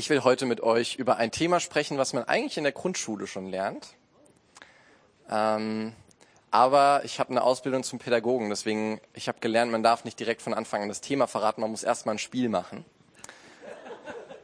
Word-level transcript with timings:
Ich 0.00 0.08
will 0.08 0.24
heute 0.24 0.46
mit 0.46 0.62
euch 0.62 0.94
über 0.94 1.18
ein 1.18 1.30
Thema 1.30 1.60
sprechen, 1.60 1.98
was 1.98 2.14
man 2.14 2.24
eigentlich 2.24 2.56
in 2.56 2.64
der 2.64 2.72
Grundschule 2.72 3.26
schon 3.26 3.50
lernt. 3.50 3.88
Ähm, 5.30 5.92
aber 6.50 7.02
ich 7.04 7.20
habe 7.20 7.28
eine 7.28 7.42
Ausbildung 7.42 7.82
zum 7.82 7.98
Pädagogen, 7.98 8.48
deswegen 8.48 8.98
ich 9.12 9.28
habe 9.28 9.40
gelernt, 9.40 9.70
man 9.70 9.82
darf 9.82 10.06
nicht 10.06 10.18
direkt 10.18 10.40
von 10.40 10.54
Anfang 10.54 10.80
an 10.80 10.88
das 10.88 11.02
Thema 11.02 11.26
verraten, 11.26 11.60
man 11.60 11.70
muss 11.70 11.82
erstmal 11.82 12.14
ein 12.14 12.18
Spiel 12.18 12.48
machen. 12.48 12.86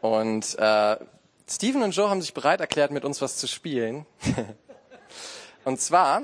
Und 0.03 0.59
äh, 0.59 0.99
Steven 1.49 1.83
und 1.85 1.93
Joe 1.93 2.11
haben 2.11 2.21
sich 2.21 2.35
bereit 2.35 2.61
erklärt, 2.61 2.91
mit 2.91 3.07
uns 3.07 3.23
was 3.23 3.39
zu 3.39 3.49
spielen. 3.49 4.05
und 5.65 5.81
zwar 5.81 6.21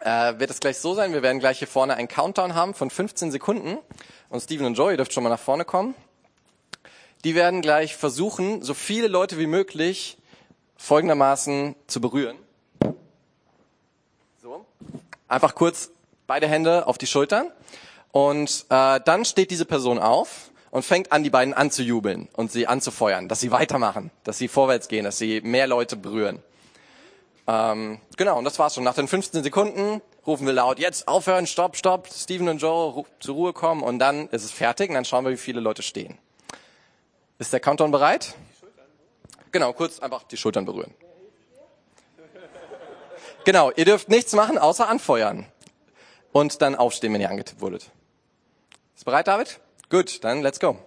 äh, 0.00 0.38
wird 0.38 0.50
es 0.50 0.60
gleich 0.60 0.76
so 0.76 0.92
sein, 0.92 1.14
wir 1.14 1.22
werden 1.22 1.38
gleich 1.38 1.60
hier 1.60 1.68
vorne 1.68 1.94
einen 1.94 2.08
Countdown 2.08 2.54
haben 2.54 2.74
von 2.74 2.90
15 2.90 3.30
Sekunden. 3.30 3.78
Und 4.28 4.42
Steven 4.42 4.66
und 4.66 4.74
Joe, 4.74 4.90
ihr 4.90 4.98
dürft 4.98 5.14
schon 5.14 5.22
mal 5.22 5.30
nach 5.30 5.40
vorne 5.40 5.64
kommen. 5.64 5.94
Die 7.24 7.34
werden 7.34 7.62
gleich 7.62 7.96
versuchen, 7.96 8.62
so 8.62 8.74
viele 8.74 9.06
Leute 9.08 9.38
wie 9.38 9.46
möglich 9.46 10.18
folgendermaßen 10.76 11.76
zu 11.86 12.00
berühren. 12.00 12.36
So. 14.42 14.66
Einfach 15.28 15.54
kurz 15.54 15.90
beide 16.26 16.48
Hände 16.48 16.86
auf 16.86 16.98
die 16.98 17.06
Schultern. 17.06 17.50
Und 18.10 18.66
äh, 18.68 19.00
dann 19.04 19.24
steht 19.24 19.50
diese 19.50 19.64
Person 19.64 19.98
auf 19.98 20.50
und 20.70 20.84
fängt 20.84 21.12
an, 21.12 21.22
die 21.22 21.30
beiden 21.30 21.54
anzujubeln 21.54 22.28
und 22.32 22.50
sie 22.50 22.66
anzufeuern, 22.66 23.28
dass 23.28 23.40
sie 23.40 23.52
weitermachen, 23.52 24.10
dass 24.24 24.38
sie 24.38 24.48
vorwärts 24.48 24.88
gehen, 24.88 25.04
dass 25.04 25.18
sie 25.18 25.40
mehr 25.42 25.66
Leute 25.66 25.96
berühren. 25.96 26.42
Ähm, 27.46 28.00
genau, 28.16 28.38
und 28.38 28.44
das 28.44 28.58
war's 28.58 28.74
schon. 28.74 28.84
Nach 28.84 28.94
den 28.94 29.08
15 29.08 29.42
Sekunden 29.42 30.00
rufen 30.26 30.46
wir 30.46 30.52
laut, 30.52 30.78
jetzt 30.78 31.08
aufhören, 31.08 31.46
stopp, 31.46 31.76
stopp, 31.76 32.08
Steven 32.12 32.48
und 32.48 32.58
Joe 32.58 33.04
zur 33.20 33.34
Ruhe 33.34 33.52
kommen 33.52 33.82
und 33.82 33.98
dann 33.98 34.28
ist 34.28 34.44
es 34.44 34.50
fertig 34.50 34.90
und 34.90 34.94
dann 34.94 35.04
schauen 35.04 35.24
wir, 35.24 35.32
wie 35.32 35.36
viele 35.36 35.60
Leute 35.60 35.82
stehen. 35.82 36.18
Ist 37.38 37.52
der 37.52 37.60
Countdown 37.60 37.90
bereit? 37.90 38.34
Genau, 39.50 39.72
kurz 39.72 39.98
einfach 39.98 40.22
die 40.24 40.36
Schultern 40.36 40.64
berühren. 40.64 40.94
Genau, 43.44 43.70
ihr 43.72 43.84
dürft 43.84 44.08
nichts 44.08 44.32
machen, 44.32 44.56
außer 44.56 44.88
anfeuern. 44.88 45.46
Und 46.32 46.62
dann 46.62 46.74
aufstehen, 46.74 47.12
wenn 47.12 47.20
ihr 47.20 47.30
angetippt 47.30 47.60
wurdet. 47.60 47.90
Ist 48.94 49.04
bereit, 49.04 49.26
David? 49.26 49.60
Gut, 49.90 50.22
dann 50.24 50.42
let's 50.42 50.60
go. 50.60 50.78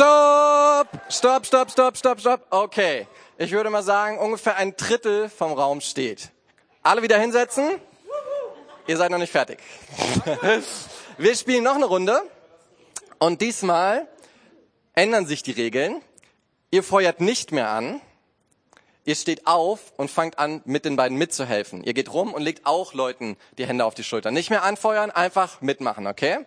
Stopp! 0.00 0.88
Stopp, 1.10 1.44
stopp, 1.44 1.70
stopp, 1.70 1.94
stopp, 1.94 2.20
stopp. 2.20 2.46
Okay. 2.48 3.06
Ich 3.36 3.52
würde 3.52 3.68
mal 3.68 3.82
sagen, 3.82 4.18
ungefähr 4.18 4.56
ein 4.56 4.74
Drittel 4.74 5.28
vom 5.28 5.52
Raum 5.52 5.82
steht. 5.82 6.30
Alle 6.82 7.02
wieder 7.02 7.18
hinsetzen. 7.18 7.78
Ihr 8.86 8.96
seid 8.96 9.10
noch 9.10 9.18
nicht 9.18 9.30
fertig. 9.30 9.58
Wir 11.18 11.36
spielen 11.36 11.64
noch 11.64 11.74
eine 11.74 11.84
Runde. 11.84 12.22
Und 13.18 13.42
diesmal 13.42 14.08
ändern 14.94 15.26
sich 15.26 15.42
die 15.42 15.52
Regeln. 15.52 16.00
Ihr 16.70 16.82
feuert 16.82 17.20
nicht 17.20 17.52
mehr 17.52 17.68
an. 17.68 18.00
Ihr 19.04 19.16
steht 19.16 19.46
auf 19.46 19.92
und 19.98 20.10
fangt 20.10 20.38
an, 20.38 20.62
mit 20.64 20.86
den 20.86 20.96
beiden 20.96 21.18
mitzuhelfen. 21.18 21.84
Ihr 21.84 21.92
geht 21.92 22.10
rum 22.10 22.32
und 22.32 22.40
legt 22.40 22.64
auch 22.64 22.94
Leuten 22.94 23.36
die 23.58 23.66
Hände 23.66 23.84
auf 23.84 23.92
die 23.92 24.04
Schulter. 24.04 24.30
Nicht 24.30 24.48
mehr 24.48 24.62
anfeuern, 24.62 25.10
einfach 25.10 25.60
mitmachen, 25.60 26.06
okay? 26.06 26.46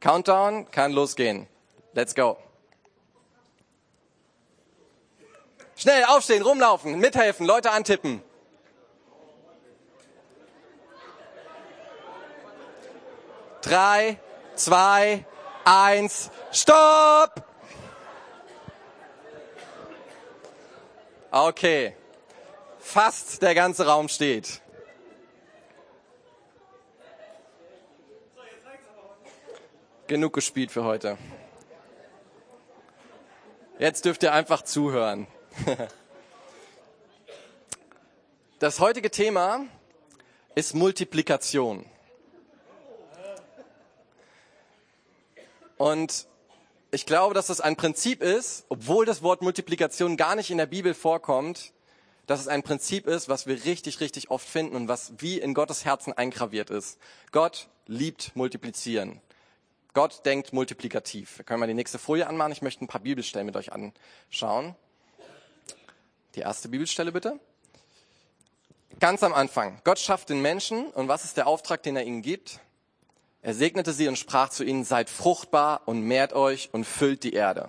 Countdown 0.00 0.70
kann 0.70 0.92
losgehen. 0.92 1.46
Let's 1.94 2.14
go. 2.14 2.36
Schnell 5.82 6.04
aufstehen, 6.04 6.42
rumlaufen, 6.42 7.00
mithelfen, 7.00 7.44
Leute 7.44 7.72
antippen. 7.72 8.22
Drei, 13.62 14.20
zwei, 14.54 15.26
eins, 15.64 16.30
stopp! 16.52 17.44
Okay. 21.32 21.96
Fast 22.78 23.42
der 23.42 23.56
ganze 23.56 23.84
Raum 23.84 24.08
steht. 24.08 24.60
Genug 30.06 30.32
gespielt 30.32 30.70
für 30.70 30.84
heute. 30.84 31.18
Jetzt 33.80 34.04
dürft 34.04 34.22
ihr 34.22 34.32
einfach 34.32 34.62
zuhören. 34.62 35.26
Das 38.62 38.78
heutige 38.78 39.10
Thema 39.10 39.66
ist 40.54 40.72
Multiplikation. 40.72 41.84
Und 45.78 46.28
ich 46.92 47.06
glaube, 47.06 47.34
dass 47.34 47.48
das 47.48 47.60
ein 47.60 47.74
Prinzip 47.74 48.22
ist, 48.22 48.64
obwohl 48.68 49.04
das 49.04 49.20
Wort 49.24 49.42
Multiplikation 49.42 50.16
gar 50.16 50.36
nicht 50.36 50.52
in 50.52 50.58
der 50.58 50.66
Bibel 50.66 50.94
vorkommt, 50.94 51.72
dass 52.26 52.38
es 52.38 52.46
ein 52.46 52.62
Prinzip 52.62 53.08
ist, 53.08 53.28
was 53.28 53.48
wir 53.48 53.64
richtig, 53.64 53.98
richtig 53.98 54.30
oft 54.30 54.48
finden 54.48 54.76
und 54.76 54.86
was 54.86 55.12
wie 55.18 55.40
in 55.40 55.54
Gottes 55.54 55.84
Herzen 55.84 56.12
eingraviert 56.12 56.70
ist. 56.70 57.00
Gott 57.32 57.68
liebt 57.88 58.36
multiplizieren. 58.36 59.20
Gott 59.92 60.24
denkt 60.24 60.52
multiplikativ. 60.52 61.38
Wir 61.38 61.44
können 61.44 61.58
mal 61.58 61.66
die 61.66 61.74
nächste 61.74 61.98
Folie 61.98 62.28
anmachen. 62.28 62.52
Ich 62.52 62.62
möchte 62.62 62.84
ein 62.84 62.88
paar 62.88 63.00
Bibelstellen 63.00 63.46
mit 63.46 63.56
euch 63.56 63.72
anschauen. 63.72 64.76
Die 66.34 66.40
erste 66.40 66.68
Bibelstelle 66.68 67.12
bitte. 67.12 67.38
Ganz 69.00 69.22
am 69.22 69.34
Anfang. 69.34 69.80
Gott 69.84 69.98
schafft 69.98 70.28
den 70.28 70.40
Menschen 70.40 70.86
und 70.86 71.08
was 71.08 71.24
ist 71.24 71.36
der 71.36 71.46
Auftrag, 71.46 71.82
den 71.82 71.96
er 71.96 72.04
ihnen 72.04 72.22
gibt? 72.22 72.60
Er 73.42 73.54
segnete 73.54 73.92
sie 73.92 74.06
und 74.06 74.16
sprach 74.16 74.48
zu 74.48 74.64
ihnen, 74.64 74.84
seid 74.84 75.10
fruchtbar 75.10 75.82
und 75.86 76.02
mehrt 76.02 76.32
euch 76.32 76.70
und 76.72 76.84
füllt 76.84 77.24
die 77.24 77.32
Erde. 77.32 77.68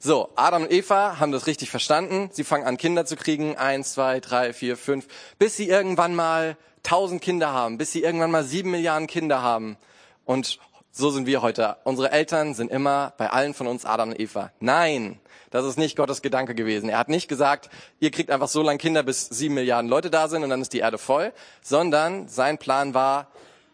So, 0.00 0.30
Adam 0.36 0.62
und 0.62 0.72
Eva 0.72 1.18
haben 1.18 1.32
das 1.32 1.48
richtig 1.48 1.70
verstanden. 1.70 2.30
Sie 2.32 2.44
fangen 2.44 2.64
an, 2.64 2.76
Kinder 2.76 3.04
zu 3.04 3.16
kriegen. 3.16 3.56
Eins, 3.56 3.94
zwei, 3.94 4.20
drei, 4.20 4.52
vier, 4.52 4.76
fünf. 4.76 5.08
Bis 5.40 5.56
sie 5.56 5.68
irgendwann 5.68 6.14
mal 6.14 6.56
tausend 6.84 7.20
Kinder 7.20 7.52
haben. 7.52 7.78
Bis 7.78 7.90
sie 7.90 8.02
irgendwann 8.02 8.30
mal 8.30 8.44
sieben 8.44 8.70
Milliarden 8.70 9.08
Kinder 9.08 9.42
haben. 9.42 9.76
Und 10.24 10.60
so 10.98 11.10
sind 11.10 11.26
wir 11.26 11.42
heute. 11.42 11.76
Unsere 11.84 12.10
Eltern 12.10 12.54
sind 12.54 12.72
immer 12.72 13.12
bei 13.18 13.30
allen 13.30 13.54
von 13.54 13.68
uns 13.68 13.84
Adam 13.84 14.10
und 14.10 14.20
Eva. 14.20 14.50
Nein, 14.58 15.20
das 15.50 15.64
ist 15.64 15.78
nicht 15.78 15.96
Gottes 15.96 16.22
Gedanke 16.22 16.56
gewesen. 16.56 16.88
Er 16.88 16.98
hat 16.98 17.08
nicht 17.08 17.28
gesagt, 17.28 17.70
ihr 18.00 18.10
kriegt 18.10 18.32
einfach 18.32 18.48
so 18.48 18.62
lange 18.62 18.78
Kinder, 18.78 19.04
bis 19.04 19.28
sieben 19.28 19.54
Milliarden 19.54 19.88
Leute 19.88 20.10
da 20.10 20.26
sind 20.26 20.42
und 20.42 20.50
dann 20.50 20.60
ist 20.60 20.72
die 20.72 20.80
Erde 20.80 20.98
voll, 20.98 21.32
sondern 21.62 22.26
sein 22.26 22.58
Plan 22.58 22.94
war 22.94 23.28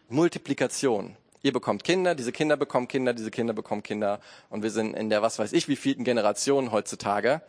Multiplikation. 0.07 1.17
Ihr 1.41 1.51
bekommt 1.51 1.83
Kinder, 1.83 2.13
diese 2.13 2.31
Kinder 2.31 2.57
bekommen 2.57 2.87
Kinder, 2.87 3.15
diese 3.15 3.31
Kinder 3.31 3.53
bekommen 3.53 3.81
Kinder 3.81 4.19
und 4.51 4.61
wir 4.61 4.69
sind 4.69 4.93
in 4.93 5.09
der 5.09 5.23
was 5.23 5.39
weiß 5.39 5.51
ich 5.53 5.67
wie 5.67 5.75
vielen 5.75 6.03
Generation 6.03 6.71
heutzutage. 6.71 7.41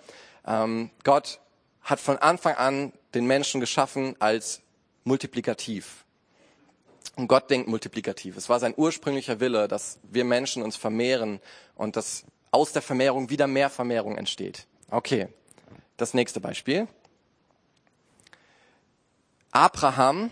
Ähm, 0.46 0.90
Gott 1.04 1.38
hat 1.82 2.00
von 2.00 2.16
Anfang 2.16 2.54
an 2.54 2.92
den 3.14 3.26
Menschen 3.26 3.60
geschaffen 3.60 4.16
als 4.20 4.62
multiplikativ. 5.04 6.05
Und 7.16 7.28
Gott 7.28 7.50
denkt 7.50 7.66
multiplikativ. 7.66 8.36
Es 8.36 8.48
war 8.48 8.60
sein 8.60 8.74
ursprünglicher 8.76 9.40
Wille, 9.40 9.68
dass 9.68 9.98
wir 10.02 10.24
Menschen 10.24 10.62
uns 10.62 10.76
vermehren 10.76 11.40
und 11.74 11.96
dass 11.96 12.24
aus 12.50 12.72
der 12.72 12.82
Vermehrung 12.82 13.30
wieder 13.30 13.46
mehr 13.46 13.70
Vermehrung 13.70 14.16
entsteht. 14.16 14.66
Okay, 14.90 15.28
das 15.96 16.14
nächste 16.14 16.40
Beispiel. 16.40 16.86
Abraham 19.50 20.30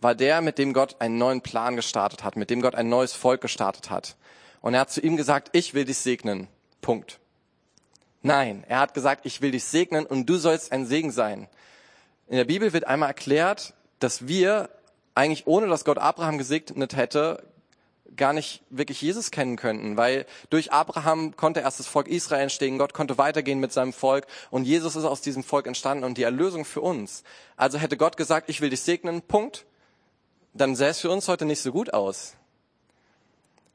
war 0.00 0.16
der, 0.16 0.40
mit 0.40 0.58
dem 0.58 0.72
Gott 0.72 0.96
einen 1.00 1.16
neuen 1.18 1.40
Plan 1.40 1.76
gestartet 1.76 2.24
hat, 2.24 2.36
mit 2.36 2.50
dem 2.50 2.60
Gott 2.60 2.74
ein 2.74 2.88
neues 2.88 3.12
Volk 3.12 3.40
gestartet 3.40 3.88
hat. 3.88 4.16
Und 4.60 4.74
er 4.74 4.80
hat 4.80 4.90
zu 4.90 5.00
ihm 5.00 5.16
gesagt, 5.16 5.50
ich 5.52 5.72
will 5.74 5.84
dich 5.84 5.98
segnen. 5.98 6.48
Punkt. 6.80 7.20
Nein, 8.22 8.64
er 8.66 8.80
hat 8.80 8.94
gesagt, 8.94 9.24
ich 9.24 9.40
will 9.40 9.52
dich 9.52 9.64
segnen 9.64 10.04
und 10.04 10.26
du 10.28 10.36
sollst 10.36 10.72
ein 10.72 10.86
Segen 10.86 11.12
sein. 11.12 11.48
In 12.26 12.36
der 12.36 12.44
Bibel 12.44 12.72
wird 12.72 12.86
einmal 12.86 13.10
erklärt, 13.10 13.74
dass 14.00 14.26
wir 14.26 14.68
eigentlich 15.14 15.46
ohne 15.46 15.68
dass 15.68 15.84
Gott 15.84 15.98
Abraham 15.98 16.38
gesegnet 16.38 16.96
hätte, 16.96 17.42
gar 18.16 18.32
nicht 18.32 18.62
wirklich 18.70 19.00
Jesus 19.00 19.30
kennen 19.30 19.56
könnten, 19.56 19.96
weil 19.96 20.26
durch 20.50 20.72
Abraham 20.72 21.36
konnte 21.36 21.60
erst 21.60 21.80
das 21.80 21.86
Volk 21.86 22.06
Israel 22.08 22.42
entstehen, 22.42 22.78
Gott 22.78 22.94
konnte 22.94 23.18
weitergehen 23.18 23.60
mit 23.60 23.72
seinem 23.72 23.92
Volk 23.92 24.26
und 24.50 24.64
Jesus 24.64 24.96
ist 24.96 25.04
aus 25.04 25.20
diesem 25.20 25.42
Volk 25.42 25.66
entstanden 25.66 26.04
und 26.04 26.18
die 26.18 26.22
Erlösung 26.22 26.64
für 26.64 26.80
uns. 26.80 27.24
Also 27.56 27.78
hätte 27.78 27.96
Gott 27.96 28.16
gesagt, 28.16 28.48
ich 28.48 28.60
will 28.60 28.70
dich 28.70 28.82
segnen, 28.82 29.22
Punkt, 29.22 29.66
dann 30.52 30.76
sähe 30.76 30.88
es 30.90 31.00
für 31.00 31.10
uns 31.10 31.28
heute 31.28 31.44
nicht 31.44 31.60
so 31.60 31.72
gut 31.72 31.92
aus. 31.92 32.34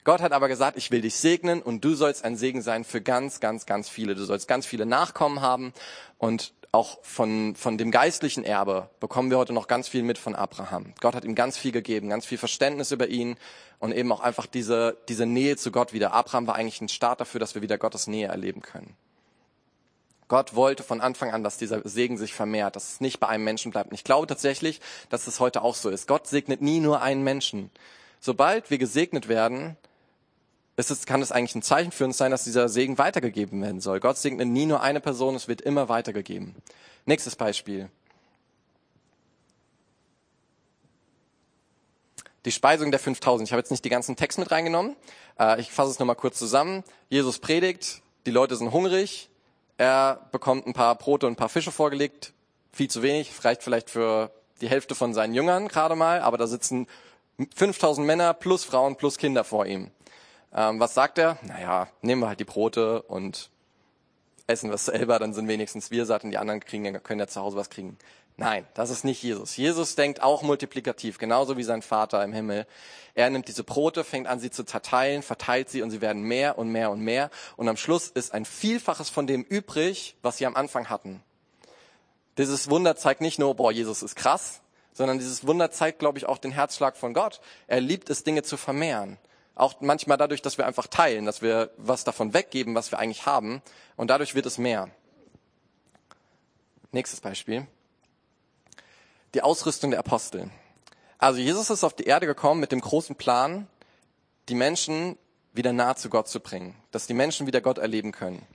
Gott 0.05 0.21
hat 0.21 0.31
aber 0.31 0.47
gesagt, 0.47 0.77
ich 0.77 0.91
will 0.91 1.01
dich 1.01 1.15
segnen 1.15 1.61
und 1.61 1.83
du 1.83 1.93
sollst 1.93 2.23
ein 2.23 2.37
Segen 2.37 2.61
sein 2.61 2.85
für 2.85 3.01
ganz, 3.01 3.41
ganz, 3.41 3.65
ganz 3.65 3.89
viele. 3.89 4.15
Du 4.15 4.23
sollst 4.23 4.47
ganz 4.47 4.65
viele 4.65 4.85
Nachkommen 4.85 5.41
haben 5.41 5.73
und 6.17 6.53
auch 6.71 6.99
von, 7.01 7.55
von 7.55 7.77
dem 7.77 7.89
geistlichen 7.91 8.43
Erbe 8.43 8.89
bekommen 8.99 9.31
wir 9.31 9.37
heute 9.37 9.53
noch 9.53 9.67
ganz 9.67 9.87
viel 9.87 10.03
mit 10.03 10.17
von 10.17 10.35
Abraham. 10.35 10.93
Gott 11.01 11.15
hat 11.15 11.25
ihm 11.25 11.35
ganz 11.35 11.57
viel 11.57 11.71
gegeben, 11.71 12.09
ganz 12.09 12.25
viel 12.25 12.37
Verständnis 12.37 12.91
über 12.91 13.07
ihn 13.07 13.37
und 13.79 13.91
eben 13.91 14.11
auch 14.11 14.19
einfach 14.19 14.45
diese, 14.45 14.97
diese 15.07 15.25
Nähe 15.25 15.57
zu 15.57 15.71
Gott 15.71 15.93
wieder. 15.93 16.13
Abraham 16.13 16.45
war 16.47 16.55
eigentlich 16.55 16.81
ein 16.81 16.89
Start 16.89 17.21
dafür, 17.21 17.39
dass 17.39 17.55
wir 17.55 17.61
wieder 17.63 17.77
Gottes 17.77 18.07
Nähe 18.07 18.27
erleben 18.27 18.61
können. 18.61 18.95
Gott 20.27 20.55
wollte 20.55 20.83
von 20.83 21.01
Anfang 21.01 21.31
an, 21.31 21.43
dass 21.43 21.57
dieser 21.57 21.81
Segen 21.87 22.17
sich 22.17 22.35
vermehrt, 22.35 22.75
dass 22.75 22.93
es 22.93 23.01
nicht 23.01 23.19
bei 23.19 23.27
einem 23.27 23.43
Menschen 23.43 23.71
bleibt. 23.71 23.89
Und 23.89 23.95
ich 23.95 24.03
glaube 24.03 24.27
tatsächlich, 24.27 24.79
dass 25.09 25.25
es 25.25 25.39
heute 25.39 25.63
auch 25.63 25.73
so 25.73 25.89
ist. 25.89 26.07
Gott 26.07 26.27
segnet 26.27 26.61
nie 26.61 26.79
nur 26.79 27.01
einen 27.01 27.23
Menschen. 27.23 27.71
Sobald 28.19 28.69
wir 28.69 28.77
gesegnet 28.77 29.27
werden, 29.27 29.75
ist 30.79 30.91
es, 30.91 31.05
kann 31.05 31.21
es 31.21 31.31
eigentlich 31.31 31.55
ein 31.55 31.61
Zeichen 31.61 31.91
für 31.91 32.05
uns 32.05 32.17
sein, 32.17 32.31
dass 32.31 32.45
dieser 32.45 32.69
Segen 32.69 32.97
weitergegeben 32.97 33.61
werden 33.61 33.81
soll. 33.81 33.99
Gott 33.99 34.17
segnet 34.17 34.47
nie 34.47 34.65
nur 34.65 34.81
eine 34.81 35.01
Person, 35.01 35.35
es 35.35 35.49
wird 35.49 35.61
immer 35.61 35.89
weitergegeben. 35.89 36.55
Nächstes 37.05 37.35
Beispiel. 37.35 37.89
Die 42.45 42.51
Speisung 42.53 42.91
der 42.91 42.99
5000. 42.99 43.47
Ich 43.47 43.51
habe 43.51 43.59
jetzt 43.59 43.71
nicht 43.71 43.83
die 43.83 43.89
ganzen 43.89 44.15
Texte 44.15 44.39
mit 44.39 44.51
reingenommen. 44.51 44.95
Äh, 45.37 45.59
ich 45.59 45.69
fasse 45.69 45.91
es 45.91 45.99
nochmal 45.99 46.15
kurz 46.15 46.39
zusammen. 46.39 46.85
Jesus 47.09 47.39
predigt, 47.39 48.01
die 48.25 48.31
Leute 48.31 48.55
sind 48.55 48.71
hungrig, 48.71 49.29
er 49.77 50.29
bekommt 50.31 50.65
ein 50.65 50.73
paar 50.73 50.95
Brote 50.95 51.27
und 51.27 51.33
ein 51.33 51.35
paar 51.35 51.49
Fische 51.49 51.71
vorgelegt. 51.71 52.33
Viel 52.71 52.89
zu 52.89 53.01
wenig, 53.01 53.31
reicht 53.43 53.63
vielleicht 53.63 53.89
für 53.89 54.31
die 54.61 54.69
Hälfte 54.69 54.95
von 54.95 55.13
seinen 55.13 55.33
Jüngern 55.33 55.67
gerade 55.67 55.95
mal, 55.95 56.21
aber 56.21 56.37
da 56.37 56.47
sitzen 56.47 56.87
5000 57.55 58.05
Männer 58.05 58.33
plus 58.33 58.63
Frauen 58.63 58.95
plus 58.95 59.17
Kinder 59.17 59.43
vor 59.43 59.65
ihm. 59.65 59.91
Ähm, 60.53 60.79
was 60.79 60.93
sagt 60.93 61.17
er? 61.17 61.37
Naja, 61.43 61.87
nehmen 62.01 62.21
wir 62.21 62.27
halt 62.27 62.39
die 62.39 62.45
Brote 62.45 63.01
und 63.03 63.49
essen 64.47 64.71
was 64.71 64.85
selber, 64.85 65.19
dann 65.19 65.33
sind 65.33 65.47
wenigstens 65.47 65.91
wir 65.91 66.05
satt 66.05 66.23
und 66.23 66.31
die 66.31 66.37
anderen 66.37 66.59
kriegen, 66.59 67.01
können 67.03 67.19
ja 67.19 67.27
zu 67.27 67.41
Hause 67.41 67.57
was 67.57 67.69
kriegen. 67.69 67.97
Nein, 68.39 68.65
das 68.73 68.89
ist 68.89 69.03
nicht 69.03 69.21
Jesus. 69.21 69.57
Jesus 69.57 69.95
denkt 69.95 70.23
auch 70.23 70.43
multiplikativ, 70.43 71.17
genauso 71.17 71.57
wie 71.57 71.63
sein 71.63 71.81
Vater 71.81 72.23
im 72.23 72.31
Himmel. 72.31 72.65
Er 73.13 73.29
nimmt 73.29 73.49
diese 73.49 73.65
Brote, 73.65 74.05
fängt 74.05 74.27
an, 74.27 74.39
sie 74.39 74.49
zu 74.49 74.63
zerteilen, 74.63 75.23
verteilt 75.23 75.69
sie 75.69 75.81
und 75.81 75.91
sie 75.91 75.99
werden 75.99 76.21
mehr 76.21 76.57
und 76.57 76.69
mehr 76.69 76.89
und 76.89 77.01
mehr. 77.01 77.31
Und 77.57 77.67
am 77.67 77.75
Schluss 77.75 78.07
ist 78.07 78.33
ein 78.33 78.45
Vielfaches 78.45 79.09
von 79.09 79.27
dem 79.27 79.43
übrig, 79.43 80.15
was 80.21 80.37
sie 80.37 80.45
am 80.45 80.55
Anfang 80.55 80.89
hatten. 80.89 81.21
Dieses 82.37 82.69
Wunder 82.69 82.95
zeigt 82.95 83.19
nicht 83.19 83.39
nur, 83.39 83.53
boah, 83.55 83.73
Jesus 83.73 84.01
ist 84.01 84.15
krass, 84.15 84.61
sondern 84.93 85.19
dieses 85.19 85.45
Wunder 85.45 85.69
zeigt, 85.69 85.99
glaube 85.99 86.17
ich, 86.17 86.25
auch 86.25 86.37
den 86.37 86.51
Herzschlag 86.51 86.95
von 86.95 87.13
Gott. 87.13 87.41
Er 87.67 87.81
liebt 87.81 88.09
es, 88.09 88.23
Dinge 88.23 88.43
zu 88.43 88.55
vermehren. 88.55 89.17
Auch 89.59 89.81
manchmal 89.81 90.15
dadurch, 90.15 90.41
dass 90.41 90.57
wir 90.57 90.65
einfach 90.65 90.87
teilen, 90.87 91.25
dass 91.25 91.41
wir 91.41 91.69
was 91.75 92.05
davon 92.05 92.33
weggeben, 92.33 92.75
was 92.75 92.91
wir 92.91 92.99
eigentlich 92.99 93.25
haben. 93.25 93.61
Und 93.97 94.09
dadurch 94.09 94.33
wird 94.33 94.45
es 94.45 94.57
mehr. 94.57 94.89
Nächstes 96.93 97.19
Beispiel. 97.19 97.67
Die 99.33 99.41
Ausrüstung 99.41 99.91
der 99.91 99.99
Apostel. 99.99 100.49
Also 101.17 101.41
Jesus 101.41 101.69
ist 101.69 101.83
auf 101.83 101.93
die 101.93 102.05
Erde 102.05 102.25
gekommen 102.25 102.61
mit 102.61 102.71
dem 102.71 102.79
großen 102.79 103.17
Plan, 103.17 103.67
die 104.47 104.55
Menschen 104.55 105.17
wieder 105.51 105.73
nahe 105.73 105.95
zu 105.95 106.09
Gott 106.09 106.29
zu 106.29 106.39
bringen, 106.39 106.73
dass 106.91 107.07
die 107.07 107.13
Menschen 107.13 107.45
wieder 107.45 107.59
Gott 107.59 107.79
erleben 107.79 108.13
können. 108.13 108.47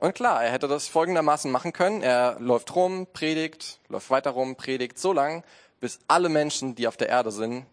Und 0.00 0.16
klar, 0.16 0.42
er 0.42 0.50
hätte 0.50 0.66
das 0.66 0.88
folgendermaßen 0.88 1.48
machen 1.48 1.72
können. 1.72 2.02
Er 2.02 2.40
läuft 2.40 2.74
rum, 2.74 3.06
predigt, 3.12 3.78
läuft 3.88 4.10
weiter 4.10 4.32
rum, 4.32 4.56
predigt 4.56 4.98
so 4.98 5.12
lang, 5.12 5.44
bis 5.78 6.00
alle 6.08 6.28
Menschen, 6.28 6.74
die 6.74 6.88
auf 6.88 6.96
der 6.96 7.08
Erde 7.08 7.30
sind, 7.30 7.66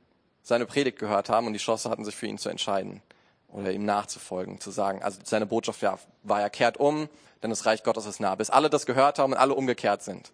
seine 0.44 0.66
Predigt 0.66 1.00
gehört 1.00 1.30
haben 1.30 1.48
und 1.48 1.54
die 1.54 1.60
Chance 1.60 1.90
hatten, 1.90 2.06
sich 2.06 2.16
für 2.16 2.28
ihn 2.28 2.38
zu 2.38 2.50
entscheiden 2.50 3.02
oder 3.50 3.72
ihm 3.72 3.86
nachzufolgen, 3.86 4.60
zu 4.60 4.72
sagen, 4.72 5.04
also 5.04 5.20
seine 5.24 5.46
Botschaft 5.46 5.82
ja, 5.82 6.00
war, 6.24 6.42
er 6.42 6.50
kehrt 6.50 6.78
um, 6.78 7.10
denn 7.44 7.50
das 7.50 7.66
Reich 7.66 7.84
Gottes 7.84 8.06
ist 8.06 8.20
nah, 8.20 8.36
bis 8.36 8.50
alle 8.50 8.70
das 8.70 8.86
gehört 8.86 9.20
haben 9.20 9.34
und 9.34 9.38
alle 9.38 9.54
umgekehrt 9.54 10.04
sind. 10.04 10.32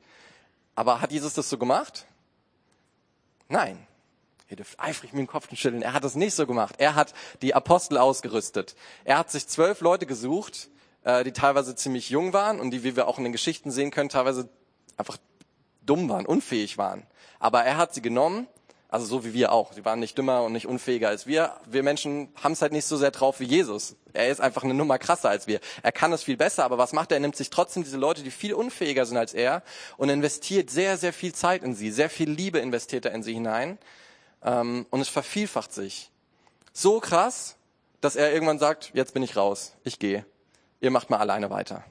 Aber 0.75 1.01
hat 1.01 1.11
Jesus 1.11 1.33
das 1.33 1.49
so 1.49 1.57
gemacht? 1.57 2.05
Nein. 3.49 3.85
Ihr 4.49 4.55
dürft 4.55 4.79
eifrig 4.79 5.11
mit 5.11 5.19
dem 5.19 5.27
Kopf 5.27 5.49
schütteln. 5.53 5.81
Er 5.81 5.91
hat 5.91 6.05
das 6.05 6.15
nicht 6.15 6.33
so 6.33 6.47
gemacht. 6.47 6.75
Er 6.77 6.95
hat 6.95 7.13
die 7.41 7.53
Apostel 7.53 7.97
ausgerüstet. 7.97 8.75
Er 9.03 9.17
hat 9.17 9.29
sich 9.29 9.47
zwölf 9.47 9.81
Leute 9.81 10.05
gesucht, 10.05 10.69
äh, 11.03 11.25
die 11.25 11.33
teilweise 11.33 11.75
ziemlich 11.75 12.09
jung 12.09 12.31
waren 12.31 12.61
und 12.61 12.71
die, 12.71 12.83
wie 12.83 12.95
wir 12.95 13.07
auch 13.07 13.17
in 13.17 13.25
den 13.25 13.33
Geschichten 13.33 13.71
sehen 13.71 13.91
können, 13.91 14.09
teilweise 14.09 14.47
einfach 14.95 15.17
dumm 15.81 16.07
waren, 16.07 16.25
unfähig 16.25 16.77
waren. 16.77 17.05
Aber 17.39 17.63
er 17.63 17.77
hat 17.77 17.93
sie 17.93 18.01
genommen 18.01 18.47
also 18.97 19.17
so 19.17 19.25
wie 19.25 19.33
wir 19.33 19.51
auch. 19.51 19.73
Sie 19.73 19.85
waren 19.85 19.99
nicht 19.99 20.17
dümmer 20.17 20.41
und 20.41 20.53
nicht 20.53 20.65
unfähiger 20.65 21.09
als 21.09 21.27
wir. 21.27 21.53
Wir 21.67 21.83
Menschen 21.83 22.29
haben 22.35 22.53
es 22.53 22.63
halt 22.63 22.71
nicht 22.71 22.85
so 22.85 22.97
sehr 22.97 23.11
drauf 23.11 23.39
wie 23.39 23.45
Jesus. 23.45 23.95
Er 24.13 24.29
ist 24.29 24.41
einfach 24.41 24.63
eine 24.63 24.73
Nummer 24.73 24.97
krasser 24.97 25.29
als 25.29 25.45
wir. 25.45 25.59
Er 25.83 25.91
kann 25.91 26.11
es 26.13 26.23
viel 26.23 26.35
besser, 26.35 26.65
aber 26.65 26.79
was 26.79 26.93
macht 26.93 27.11
er? 27.11 27.17
Er 27.17 27.19
nimmt 27.19 27.35
sich 27.35 27.51
trotzdem 27.51 27.83
diese 27.83 27.97
Leute, 27.97 28.23
die 28.23 28.31
viel 28.31 28.55
unfähiger 28.55 29.05
sind 29.05 29.17
als 29.17 29.35
er 29.35 29.61
und 29.97 30.09
investiert 30.09 30.71
sehr, 30.71 30.97
sehr 30.97 31.13
viel 31.13 31.31
Zeit 31.31 31.61
in 31.61 31.75
sie. 31.75 31.91
Sehr 31.91 32.09
viel 32.09 32.29
Liebe 32.29 32.57
investiert 32.57 33.05
er 33.05 33.11
in 33.11 33.21
sie 33.21 33.33
hinein. 33.33 33.77
Ähm, 34.43 34.87
und 34.89 35.01
es 35.01 35.09
vervielfacht 35.09 35.71
sich. 35.71 36.09
So 36.73 36.99
krass, 36.99 37.55
dass 38.01 38.15
er 38.15 38.33
irgendwann 38.33 38.57
sagt, 38.57 38.89
jetzt 38.95 39.13
bin 39.13 39.21
ich 39.21 39.35
raus. 39.35 39.73
Ich 39.83 39.99
gehe. 39.99 40.25
Ihr 40.81 40.89
macht 40.89 41.11
mal 41.11 41.19
alleine 41.19 41.51
weiter. 41.51 41.83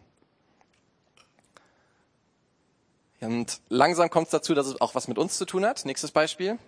Und 3.21 3.61
langsam 3.69 4.11
kommt 4.11 4.27
es 4.27 4.33
dazu, 4.33 4.55
dass 4.55 4.67
es 4.67 4.81
auch 4.81 4.97
was 4.97 5.07
mit 5.07 5.19
uns 5.19 5.39
zu 5.39 5.45
tun 5.45 5.65
hat. 5.65 5.85
Nächstes 5.85 6.11
Beispiel. 6.11 6.59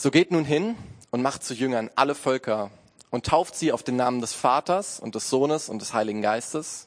So 0.00 0.12
geht 0.12 0.30
nun 0.30 0.44
hin 0.44 0.76
und 1.10 1.22
macht 1.22 1.42
zu 1.42 1.54
Jüngern 1.54 1.90
alle 1.96 2.14
Völker 2.14 2.70
und 3.10 3.26
tauft 3.26 3.56
sie 3.56 3.72
auf 3.72 3.82
den 3.82 3.96
Namen 3.96 4.20
des 4.20 4.32
Vaters 4.32 5.00
und 5.00 5.16
des 5.16 5.28
Sohnes 5.28 5.68
und 5.68 5.82
des 5.82 5.92
Heiligen 5.92 6.22
Geistes 6.22 6.86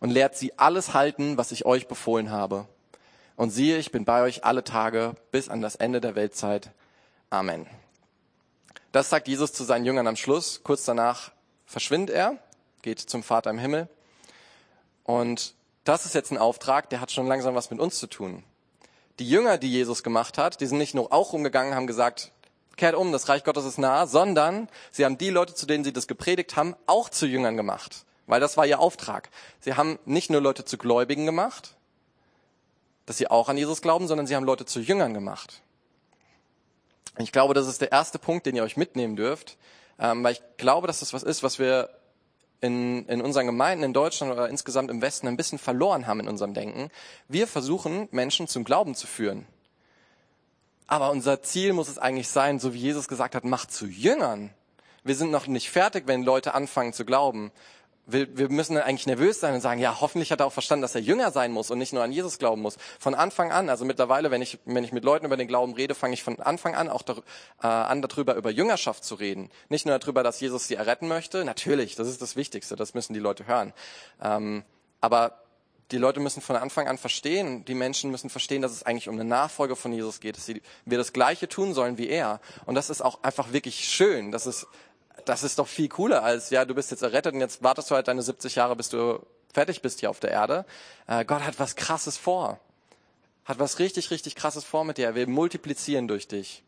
und 0.00 0.08
lehrt 0.08 0.38
sie 0.38 0.58
alles 0.58 0.94
halten, 0.94 1.36
was 1.36 1.52
ich 1.52 1.66
euch 1.66 1.86
befohlen 1.86 2.30
habe. 2.30 2.66
Und 3.36 3.50
siehe, 3.50 3.76
ich 3.76 3.92
bin 3.92 4.06
bei 4.06 4.22
euch 4.22 4.46
alle 4.46 4.64
Tage 4.64 5.16
bis 5.32 5.50
an 5.50 5.60
das 5.60 5.76
Ende 5.76 6.00
der 6.00 6.14
Weltzeit. 6.14 6.70
Amen. 7.28 7.66
Das 8.90 9.10
sagt 9.10 9.28
Jesus 9.28 9.52
zu 9.52 9.62
seinen 9.64 9.84
Jüngern 9.84 10.06
am 10.06 10.16
Schluss. 10.16 10.62
Kurz 10.64 10.86
danach 10.86 11.32
verschwindet 11.66 12.16
er, 12.16 12.38
geht 12.80 13.00
zum 13.00 13.22
Vater 13.22 13.50
im 13.50 13.58
Himmel. 13.58 13.86
Und 15.04 15.52
das 15.84 16.06
ist 16.06 16.14
jetzt 16.14 16.30
ein 16.30 16.38
Auftrag, 16.38 16.88
der 16.88 17.02
hat 17.02 17.12
schon 17.12 17.26
langsam 17.26 17.54
was 17.54 17.70
mit 17.70 17.80
uns 17.80 17.98
zu 17.98 18.06
tun. 18.06 18.44
Die 19.18 19.28
Jünger, 19.28 19.58
die 19.58 19.70
Jesus 19.70 20.02
gemacht 20.02 20.38
hat, 20.38 20.62
die 20.62 20.66
sind 20.66 20.78
nicht 20.78 20.94
nur 20.94 21.12
auch 21.12 21.34
rumgegangen, 21.34 21.74
haben 21.74 21.86
gesagt, 21.86 22.32
kehrt 22.76 22.94
um, 22.94 23.12
das 23.12 23.28
Reich 23.28 23.44
Gottes 23.44 23.64
ist 23.64 23.78
nah, 23.78 24.06
sondern 24.06 24.68
sie 24.90 25.04
haben 25.04 25.18
die 25.18 25.30
Leute, 25.30 25.54
zu 25.54 25.66
denen 25.66 25.84
sie 25.84 25.92
das 25.92 26.06
gepredigt 26.06 26.56
haben, 26.56 26.76
auch 26.86 27.08
zu 27.08 27.26
Jüngern 27.26 27.56
gemacht. 27.56 28.04
Weil 28.26 28.40
das 28.40 28.56
war 28.56 28.66
ihr 28.66 28.80
Auftrag. 28.80 29.30
Sie 29.60 29.74
haben 29.74 29.98
nicht 30.04 30.30
nur 30.30 30.40
Leute 30.40 30.64
zu 30.64 30.78
Gläubigen 30.78 31.26
gemacht, 31.26 31.76
dass 33.06 33.18
sie 33.18 33.30
auch 33.30 33.48
an 33.48 33.56
Jesus 33.56 33.82
glauben, 33.82 34.08
sondern 34.08 34.26
sie 34.26 34.34
haben 34.34 34.44
Leute 34.44 34.66
zu 34.66 34.80
Jüngern 34.80 35.14
gemacht. 35.14 35.62
Ich 37.18 37.32
glaube, 37.32 37.54
das 37.54 37.66
ist 37.66 37.80
der 37.80 37.92
erste 37.92 38.18
Punkt, 38.18 38.46
den 38.46 38.56
ihr 38.56 38.62
euch 38.62 38.76
mitnehmen 38.76 39.16
dürft, 39.16 39.56
ähm, 39.98 40.22
weil 40.22 40.32
ich 40.32 40.42
glaube, 40.58 40.86
dass 40.86 41.00
das 41.00 41.14
was 41.14 41.22
ist, 41.22 41.42
was 41.42 41.58
wir 41.58 41.88
in, 42.60 43.06
in 43.06 43.22
unseren 43.22 43.46
Gemeinden 43.46 43.84
in 43.84 43.92
Deutschland 43.92 44.32
oder 44.32 44.48
insgesamt 44.48 44.90
im 44.90 45.00
Westen 45.00 45.28
ein 45.28 45.36
bisschen 45.36 45.58
verloren 45.58 46.06
haben 46.06 46.20
in 46.20 46.28
unserem 46.28 46.52
Denken. 46.52 46.90
Wir 47.28 47.46
versuchen, 47.46 48.08
Menschen 48.10 48.48
zum 48.48 48.64
Glauben 48.64 48.94
zu 48.94 49.06
führen. 49.06 49.46
Aber 50.86 51.10
unser 51.10 51.42
Ziel 51.42 51.72
muss 51.72 51.88
es 51.88 51.98
eigentlich 51.98 52.28
sein, 52.28 52.58
so 52.58 52.72
wie 52.72 52.78
Jesus 52.78 53.08
gesagt 53.08 53.34
hat, 53.34 53.44
macht 53.44 53.72
zu 53.72 53.86
Jüngern. 53.86 54.50
Wir 55.02 55.14
sind 55.14 55.30
noch 55.30 55.46
nicht 55.46 55.70
fertig, 55.70 56.04
wenn 56.06 56.22
Leute 56.22 56.54
anfangen 56.54 56.92
zu 56.92 57.04
glauben. 57.04 57.52
Wir, 58.08 58.38
wir 58.38 58.48
müssen 58.48 58.76
eigentlich 58.76 59.08
nervös 59.08 59.40
sein 59.40 59.54
und 59.54 59.60
sagen, 59.60 59.80
ja, 59.80 60.00
hoffentlich 60.00 60.30
hat 60.30 60.38
er 60.38 60.46
auch 60.46 60.52
verstanden, 60.52 60.82
dass 60.82 60.94
er 60.94 61.00
Jünger 61.00 61.32
sein 61.32 61.50
muss 61.50 61.72
und 61.72 61.78
nicht 61.78 61.92
nur 61.92 62.04
an 62.04 62.12
Jesus 62.12 62.38
glauben 62.38 62.62
muss. 62.62 62.76
Von 63.00 63.16
Anfang 63.16 63.50
an, 63.50 63.68
also 63.68 63.84
mittlerweile, 63.84 64.30
wenn 64.30 64.42
ich, 64.42 64.60
wenn 64.64 64.84
ich 64.84 64.92
mit 64.92 65.02
Leuten 65.04 65.26
über 65.26 65.36
den 65.36 65.48
Glauben 65.48 65.74
rede, 65.74 65.96
fange 65.96 66.14
ich 66.14 66.22
von 66.22 66.38
Anfang 66.38 66.76
an 66.76 66.88
auch 66.88 67.02
dar, 67.02 67.18
äh, 67.62 67.66
an, 67.66 68.02
darüber 68.02 68.36
über 68.36 68.50
Jüngerschaft 68.50 69.02
zu 69.02 69.16
reden. 69.16 69.50
Nicht 69.68 69.86
nur 69.86 69.98
darüber, 69.98 70.22
dass 70.22 70.38
Jesus 70.38 70.68
sie 70.68 70.76
erretten 70.76 71.08
möchte. 71.08 71.44
Natürlich, 71.44 71.96
das 71.96 72.06
ist 72.06 72.22
das 72.22 72.36
Wichtigste, 72.36 72.76
das 72.76 72.94
müssen 72.94 73.12
die 73.12 73.20
Leute 73.20 73.48
hören. 73.48 73.72
Ähm, 74.22 74.64
aber 75.00 75.45
die 75.92 75.98
Leute 75.98 76.20
müssen 76.20 76.40
von 76.40 76.56
Anfang 76.56 76.88
an 76.88 76.98
verstehen, 76.98 77.64
die 77.64 77.74
Menschen 77.74 78.10
müssen 78.10 78.28
verstehen, 78.28 78.62
dass 78.62 78.72
es 78.72 78.82
eigentlich 78.82 79.08
um 79.08 79.14
eine 79.14 79.24
Nachfolge 79.24 79.76
von 79.76 79.92
Jesus 79.92 80.20
geht, 80.20 80.36
dass 80.36 80.48
wir 80.48 80.98
das 80.98 81.12
Gleiche 81.12 81.48
tun 81.48 81.74
sollen 81.74 81.96
wie 81.96 82.08
er. 82.08 82.40
Und 82.64 82.74
das 82.74 82.90
ist 82.90 83.02
auch 83.02 83.22
einfach 83.22 83.52
wirklich 83.52 83.88
schön. 83.88 84.32
Das 84.32 84.46
ist, 84.46 84.66
das 85.24 85.44
ist 85.44 85.58
doch 85.58 85.68
viel 85.68 85.88
cooler 85.88 86.24
als, 86.24 86.50
ja, 86.50 86.64
du 86.64 86.74
bist 86.74 86.90
jetzt 86.90 87.02
errettet 87.02 87.34
und 87.34 87.40
jetzt 87.40 87.62
wartest 87.62 87.90
du 87.90 87.94
halt 87.94 88.08
deine 88.08 88.22
70 88.22 88.56
Jahre, 88.56 88.74
bis 88.74 88.88
du 88.88 89.24
fertig 89.52 89.80
bist 89.80 90.00
hier 90.00 90.10
auf 90.10 90.18
der 90.18 90.30
Erde. 90.32 90.64
Äh, 91.06 91.24
Gott 91.24 91.42
hat 91.42 91.58
was 91.60 91.76
Krasses 91.76 92.16
vor. 92.16 92.58
Hat 93.44 93.60
was 93.60 93.78
richtig, 93.78 94.10
richtig 94.10 94.34
Krasses 94.34 94.64
vor 94.64 94.84
mit 94.84 94.98
dir. 94.98 95.06
Er 95.06 95.14
will 95.14 95.28
multiplizieren 95.28 96.08
durch 96.08 96.26
dich. 96.26 96.64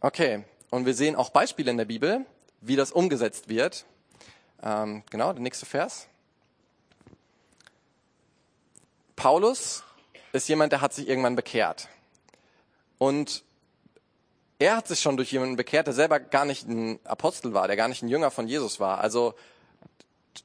Okay. 0.00 0.44
Und 0.70 0.86
wir 0.86 0.94
sehen 0.94 1.16
auch 1.16 1.30
Beispiele 1.30 1.70
in 1.70 1.76
der 1.76 1.84
Bibel, 1.84 2.24
wie 2.60 2.76
das 2.76 2.92
umgesetzt 2.92 3.48
wird. 3.48 3.84
Ähm, 4.62 5.04
genau, 5.10 5.32
der 5.32 5.42
nächste 5.42 5.66
Vers. 5.66 6.08
Paulus 9.16 9.82
ist 10.32 10.48
jemand, 10.48 10.72
der 10.72 10.80
hat 10.80 10.94
sich 10.94 11.08
irgendwann 11.08 11.36
bekehrt. 11.36 11.88
Und 12.98 13.42
er 14.58 14.76
hat 14.76 14.88
sich 14.88 15.00
schon 15.00 15.16
durch 15.16 15.32
jemanden 15.32 15.56
bekehrt, 15.56 15.86
der 15.86 15.94
selber 15.94 16.20
gar 16.20 16.44
nicht 16.44 16.66
ein 16.68 16.98
Apostel 17.04 17.52
war, 17.52 17.66
der 17.66 17.76
gar 17.76 17.88
nicht 17.88 18.02
ein 18.02 18.08
Jünger 18.08 18.30
von 18.30 18.46
Jesus 18.46 18.80
war. 18.80 19.00
Also 19.00 19.34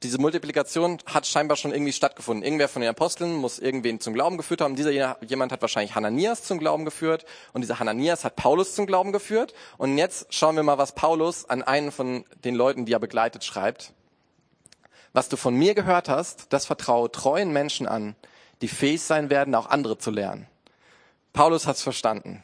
diese 0.02 0.18
Multiplikation 0.18 0.98
hat 1.06 1.26
scheinbar 1.26 1.56
schon 1.56 1.72
irgendwie 1.72 1.92
stattgefunden. 1.92 2.44
Irgendwer 2.44 2.68
von 2.68 2.82
den 2.82 2.90
Aposteln 2.90 3.34
muss 3.34 3.58
irgendwen 3.58 4.00
zum 4.00 4.14
Glauben 4.14 4.36
geführt 4.36 4.60
haben. 4.60 4.76
Dieser 4.76 4.90
jemand 5.22 5.52
hat 5.52 5.60
wahrscheinlich 5.60 5.94
Hananias 5.94 6.44
zum 6.44 6.58
Glauben 6.58 6.84
geführt 6.84 7.24
und 7.52 7.60
dieser 7.60 7.78
Hananias 7.78 8.24
hat 8.24 8.36
Paulus 8.36 8.74
zum 8.74 8.86
Glauben 8.86 9.12
geführt. 9.12 9.54
Und 9.78 9.98
jetzt 9.98 10.32
schauen 10.32 10.56
wir 10.56 10.62
mal, 10.62 10.78
was 10.78 10.94
Paulus 10.94 11.48
an 11.48 11.62
einen 11.62 11.92
von 11.92 12.24
den 12.44 12.54
Leuten, 12.54 12.86
die 12.86 12.92
er 12.92 13.00
begleitet, 13.00 13.44
schreibt. 13.44 13.92
Was 15.12 15.28
du 15.28 15.36
von 15.36 15.54
mir 15.54 15.74
gehört 15.74 16.08
hast, 16.08 16.52
das 16.52 16.64
vertraue 16.64 17.10
treuen 17.10 17.52
Menschen 17.52 17.86
an, 17.86 18.16
die 18.62 18.68
fähig 18.68 19.02
sein 19.02 19.28
werden, 19.28 19.54
auch 19.54 19.66
andere 19.66 19.98
zu 19.98 20.10
lernen. 20.10 20.46
Paulus 21.32 21.66
hat's 21.66 21.82
verstanden. 21.82 22.42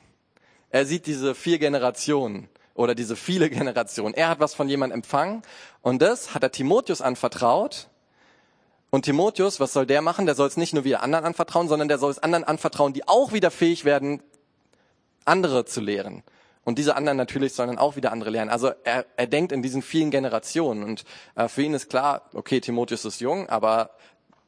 Er 0.70 0.84
sieht 0.84 1.06
diese 1.06 1.34
vier 1.34 1.58
Generationen 1.58 2.48
oder 2.74 2.94
diese 2.94 3.16
viele 3.16 3.48
Generationen. 3.50 4.14
Er 4.14 4.28
hat 4.28 4.40
was 4.40 4.54
von 4.54 4.68
jemandem 4.68 4.98
empfangen 4.98 5.42
und 5.80 6.02
das 6.02 6.34
hat 6.34 6.42
er 6.42 6.50
Timotheus 6.52 7.00
anvertraut. 7.00 7.88
Und 8.90 9.04
Timotheus, 9.04 9.60
was 9.60 9.74
soll 9.74 9.84
der 9.84 10.00
machen? 10.00 10.24
Der 10.24 10.34
soll 10.34 10.48
es 10.48 10.56
nicht 10.56 10.72
nur 10.72 10.84
wieder 10.84 11.02
anderen 11.02 11.26
anvertrauen, 11.26 11.68
sondern 11.68 11.88
der 11.88 11.98
soll 11.98 12.10
es 12.10 12.18
anderen 12.18 12.44
anvertrauen, 12.44 12.94
die 12.94 13.06
auch 13.06 13.32
wieder 13.32 13.50
fähig 13.50 13.84
werden, 13.84 14.22
andere 15.26 15.66
zu 15.66 15.82
lehren. 15.82 16.22
Und 16.64 16.78
diese 16.78 16.96
anderen 16.96 17.16
natürlich 17.16 17.54
sollen 17.54 17.68
dann 17.68 17.78
auch 17.78 17.96
wieder 17.96 18.12
andere 18.12 18.30
lernen. 18.30 18.50
Also 18.50 18.72
er, 18.84 19.06
er 19.16 19.26
denkt 19.26 19.52
in 19.52 19.62
diesen 19.62 19.82
vielen 19.82 20.10
Generationen. 20.10 20.82
Und 20.82 21.04
äh, 21.34 21.48
für 21.48 21.62
ihn 21.62 21.74
ist 21.74 21.88
klar, 21.90 22.30
okay, 22.34 22.60
Timotheus 22.60 23.04
ist 23.04 23.20
jung, 23.20 23.48
aber 23.48 23.90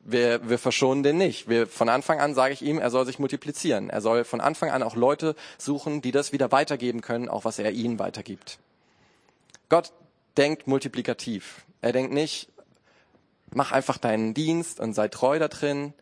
wir, 0.01 0.49
wir 0.49 0.59
verschonen 0.59 1.03
den 1.03 1.19
nicht. 1.19 1.49
Wir, 1.49 1.67
von 1.67 1.89
Anfang 1.89 2.21
an 2.21 2.35
sage 2.35 2.55
ich 2.55 2.63
ihm, 2.63 2.79
er 2.79 2.91
soll 2.91 3.07
sich 3.07 3.19
multiplizieren. 3.19 3.91
Er 3.91 4.01
soll 4.01 4.25
von 4.25 4.41
Anfang 4.41 4.71
an 4.71 4.83
auch 4.83 4.97
Leute 4.97 5.37
suchen, 5.59 6.03
die 6.03 6.13
das 6.13 6.33
wieder 6.33 6.53
weitergeben 6.53 7.01
können, 7.01 7.29
auch 7.29 7.45
was 7.45 7.59
er 7.59 7.71
ihnen 7.73 7.99
weitergibt. 7.99 8.59
Gott 9.69 9.93
denkt 10.37 10.67
multiplikativ. 10.67 11.65
Er 11.83 11.93
denkt 11.93 12.13
nicht, 12.13 12.49
mach 13.53 13.73
einfach 13.73 13.99
deinen 13.99 14.35
Dienst 14.35 14.81
und 14.81 14.95
sei 14.95 15.09
treu 15.09 15.39
da 15.39 15.49
drin. 15.49 15.93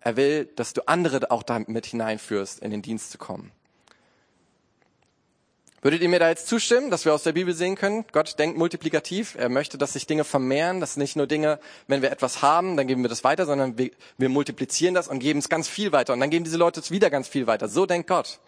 Er 0.00 0.16
will, 0.16 0.46
dass 0.56 0.72
du 0.72 0.82
andere 0.86 1.30
auch 1.30 1.42
damit 1.42 1.86
hineinführst, 1.86 2.60
in 2.60 2.70
den 2.70 2.82
Dienst 2.82 3.10
zu 3.10 3.18
kommen. 3.18 3.52
Würdet 5.84 6.00
ihr 6.00 6.08
mir 6.08 6.20
da 6.20 6.28
jetzt 6.28 6.46
zustimmen, 6.46 6.92
dass 6.92 7.04
wir 7.04 7.12
aus 7.12 7.24
der 7.24 7.32
Bibel 7.32 7.54
sehen 7.54 7.74
können? 7.74 8.04
Gott 8.12 8.38
denkt 8.38 8.56
multiplikativ. 8.56 9.34
Er 9.34 9.48
möchte, 9.48 9.78
dass 9.78 9.94
sich 9.94 10.06
Dinge 10.06 10.22
vermehren, 10.22 10.78
dass 10.78 10.96
nicht 10.96 11.16
nur 11.16 11.26
Dinge, 11.26 11.58
wenn 11.88 12.02
wir 12.02 12.12
etwas 12.12 12.40
haben, 12.40 12.76
dann 12.76 12.86
geben 12.86 13.02
wir 13.02 13.08
das 13.08 13.24
weiter, 13.24 13.46
sondern 13.46 13.76
wir, 13.76 13.90
wir 14.16 14.28
multiplizieren 14.28 14.94
das 14.94 15.08
und 15.08 15.18
geben 15.18 15.40
es 15.40 15.48
ganz 15.48 15.66
viel 15.66 15.90
weiter. 15.90 16.12
Und 16.12 16.20
dann 16.20 16.30
geben 16.30 16.44
diese 16.44 16.56
Leute 16.56 16.78
es 16.78 16.92
wieder 16.92 17.10
ganz 17.10 17.26
viel 17.26 17.48
weiter. 17.48 17.66
So 17.66 17.84
denkt 17.84 18.08
Gott. 18.08 18.38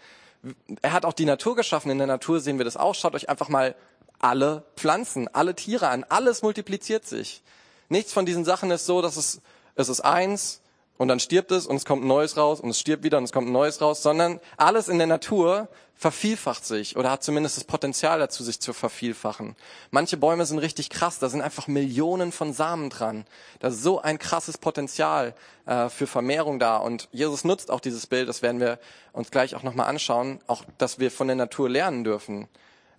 Er 0.81 0.93
hat 0.93 1.05
auch 1.05 1.13
die 1.13 1.25
Natur 1.25 1.57
geschaffen. 1.57 1.91
In 1.91 1.99
der 1.99 2.07
Natur 2.07 2.39
sehen 2.39 2.59
wir 2.59 2.65
das 2.65 2.77
auch. 2.77 2.95
Schaut 2.95 3.17
euch 3.17 3.29
einfach 3.29 3.49
mal 3.49 3.75
alle 4.21 4.63
Pflanzen, 4.77 5.27
alle 5.33 5.57
Tiere 5.57 5.89
an. 5.89 6.05
Alles 6.09 6.43
multipliziert 6.43 7.05
sich. 7.05 7.43
Nichts 7.89 8.13
von 8.13 8.27
diesen 8.27 8.45
Sachen 8.45 8.71
ist 8.71 8.87
so, 8.87 9.03
dass 9.03 9.17
es, 9.17 9.41
es 9.75 9.89
ist 9.89 10.03
eins, 10.03 10.61
und 10.97 11.09
dann 11.09 11.19
stirbt 11.19 11.51
es 11.51 11.67
und 11.67 11.77
es 11.77 11.85
kommt 11.85 12.05
ein 12.05 12.09
neues 12.09 12.37
raus 12.37 12.61
und 12.61 12.71
es 12.71 12.79
stirbt 12.79 13.03
wieder 13.03 13.19
und 13.19 13.25
es 13.25 13.33
kommt 13.33 13.49
ein 13.49 13.53
neues 13.53 13.81
raus, 13.81 14.03
sondern 14.03 14.41
alles 14.57 14.89
in 14.89 14.99
der 14.99 15.09
Natur 15.09 15.69
vervielfacht 15.97 16.65
sich 16.65 16.97
oder 16.97 17.11
hat 17.11 17.23
zumindest 17.25 17.57
das 17.57 17.65
Potenzial 17.65 18.19
dazu, 18.19 18.45
sich 18.45 18.61
zu 18.61 18.73
vervielfachen. 18.73 19.57
Manche 19.91 20.17
Bäume 20.17 20.47
sind 20.47 20.59
richtig 20.59 20.91
krass, 20.91 21.19
da 21.19 21.29
sind 21.29 21.41
einfach 21.41 21.67
Millionen 21.67 22.31
von 22.31 22.53
Samen 22.53 22.91
dran. 22.91 23.27
Da 23.59 23.69
ist 23.69 23.83
so 23.83 24.01
ein 24.01 24.19
krasses 24.19 24.59
Potenzial 24.59 25.35
äh, 25.67 25.89
für 25.89 26.07
Vermehrung 26.07 26.59
da 26.59 26.77
und 26.77 27.09
Jesus 27.11 27.45
nutzt 27.45 27.71
auch 27.71 27.81
dieses 27.81 28.07
Bild, 28.07 28.29
das 28.29 28.43
werden 28.43 28.61
wir 28.61 28.79
uns 29.13 29.31
gleich 29.31 29.57
auch 29.57 29.63
nochmal 29.63 29.89
anschauen, 29.89 30.41
auch 30.47 30.65
dass 30.79 30.99
wir 30.99 31.11
von 31.11 31.27
der 31.27 31.37
Natur 31.37 31.69
lernen 31.69 32.05
dürfen. 32.05 32.49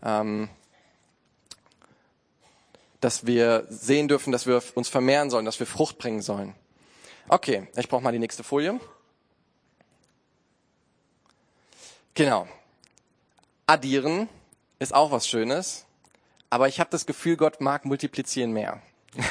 Ähm, 0.03 0.49
dass 3.01 3.27
wir 3.27 3.65
sehen 3.69 4.07
dürfen, 4.07 4.31
dass 4.31 4.47
wir 4.47 4.63
uns 4.73 4.89
vermehren 4.89 5.29
sollen, 5.29 5.45
dass 5.45 5.59
wir 5.59 5.67
Frucht 5.67 5.99
bringen 5.99 6.21
sollen. 6.21 6.55
Okay, 7.27 7.67
ich 7.75 7.89
brauche 7.89 8.03
mal 8.03 8.11
die 8.11 8.19
nächste 8.19 8.43
Folie. 8.43 8.79
Genau. 12.13 12.47
Addieren 13.65 14.29
ist 14.77 14.93
auch 14.93 15.09
was 15.09 15.27
Schönes, 15.27 15.85
aber 16.51 16.67
ich 16.67 16.79
habe 16.79 16.91
das 16.91 17.07
Gefühl, 17.07 17.35
Gott 17.35 17.61
mag 17.61 17.83
multiplizieren 17.83 18.51
mehr. 18.51 18.79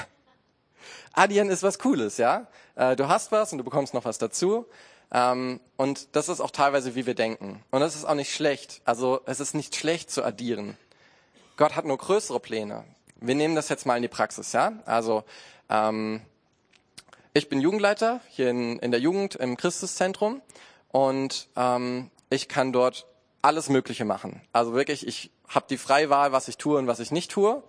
Addieren 1.13 1.51
ist 1.51 1.63
was 1.63 1.79
Cooles, 1.79 2.17
ja. 2.17 2.49
Äh, 2.75 2.97
du 2.97 3.07
hast 3.07 3.31
was 3.31 3.53
und 3.53 3.59
du 3.59 3.65
bekommst 3.65 3.95
noch 3.95 4.05
was 4.05 4.19
dazu. 4.19 4.67
Ähm, 5.13 5.61
und 5.77 6.17
das 6.17 6.29
ist 6.29 6.41
auch 6.41 6.51
teilweise, 6.51 6.97
wie 6.97 7.07
wir 7.07 7.15
denken. 7.15 7.63
Und 7.71 7.81
das 7.81 7.95
ist 7.95 8.05
auch 8.05 8.15
nicht 8.15 8.35
schlecht. 8.35 8.83
Also 8.85 9.21
es 9.25 9.39
ist 9.39 9.55
nicht 9.55 9.77
schlecht 9.77 10.11
zu 10.11 10.25
addieren. 10.25 10.77
Gott 11.57 11.77
hat 11.77 11.85
nur 11.85 11.99
größere 11.99 12.41
Pläne. 12.41 12.85
Wir 13.17 13.37
nehmen 13.37 13.55
das 13.55 13.69
jetzt 13.69 13.87
mal 13.87 13.95
in 13.95 14.03
die 14.03 14.09
Praxis, 14.09 14.53
ja. 14.53 14.73
Also 14.85 15.23
ähm, 15.69 16.23
ich 17.35 17.49
bin 17.49 17.61
Jugendleiter 17.61 18.21
hier 18.29 18.49
in, 18.49 18.79
in 18.79 18.93
der 18.93 19.01
Jugend 19.01 19.35
im 19.35 19.57
Christuszentrum 19.57 20.41
und 20.89 21.49
ähm, 21.57 22.11
ich 22.31 22.49
kann 22.49 22.73
dort 22.73 23.07
alles 23.43 23.69
Mögliche 23.69 24.05
machen. 24.05 24.41
Also 24.53 24.73
wirklich, 24.73 25.07
ich 25.07 25.33
habe 25.49 25.67
die 25.69 25.77
freie 25.77 26.09
Wahl, 26.11 26.31
was 26.31 26.47
ich 26.47 26.57
tue 26.57 26.79
und 26.79 26.87
was 26.87 27.01
ich 27.01 27.11
nicht 27.11 27.33
tue. 27.33 27.63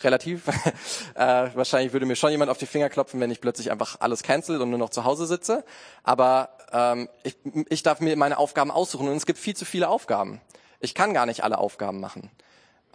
Relativ. 0.00 0.48
äh, 1.14 1.48
wahrscheinlich 1.54 1.92
würde 1.92 2.06
mir 2.06 2.16
schon 2.16 2.32
jemand 2.32 2.50
auf 2.50 2.58
die 2.58 2.66
Finger 2.66 2.88
klopfen, 2.88 3.20
wenn 3.20 3.30
ich 3.30 3.40
plötzlich 3.40 3.70
einfach 3.70 4.00
alles 4.00 4.24
cancel 4.24 4.60
und 4.60 4.70
nur 4.70 4.78
noch 4.80 4.90
zu 4.90 5.04
Hause 5.04 5.26
sitze. 5.26 5.64
Aber 6.02 6.48
ähm, 6.72 7.08
ich, 7.22 7.36
ich 7.68 7.84
darf 7.84 8.00
mir 8.00 8.16
meine 8.16 8.38
Aufgaben 8.38 8.72
aussuchen 8.72 9.08
und 9.08 9.16
es 9.16 9.26
gibt 9.26 9.38
viel 9.38 9.54
zu 9.54 9.64
viele 9.64 9.88
Aufgaben. 9.88 10.40
Ich 10.80 10.94
kann 10.94 11.14
gar 11.14 11.26
nicht 11.26 11.44
alle 11.44 11.58
Aufgaben 11.58 12.00
machen. 12.00 12.30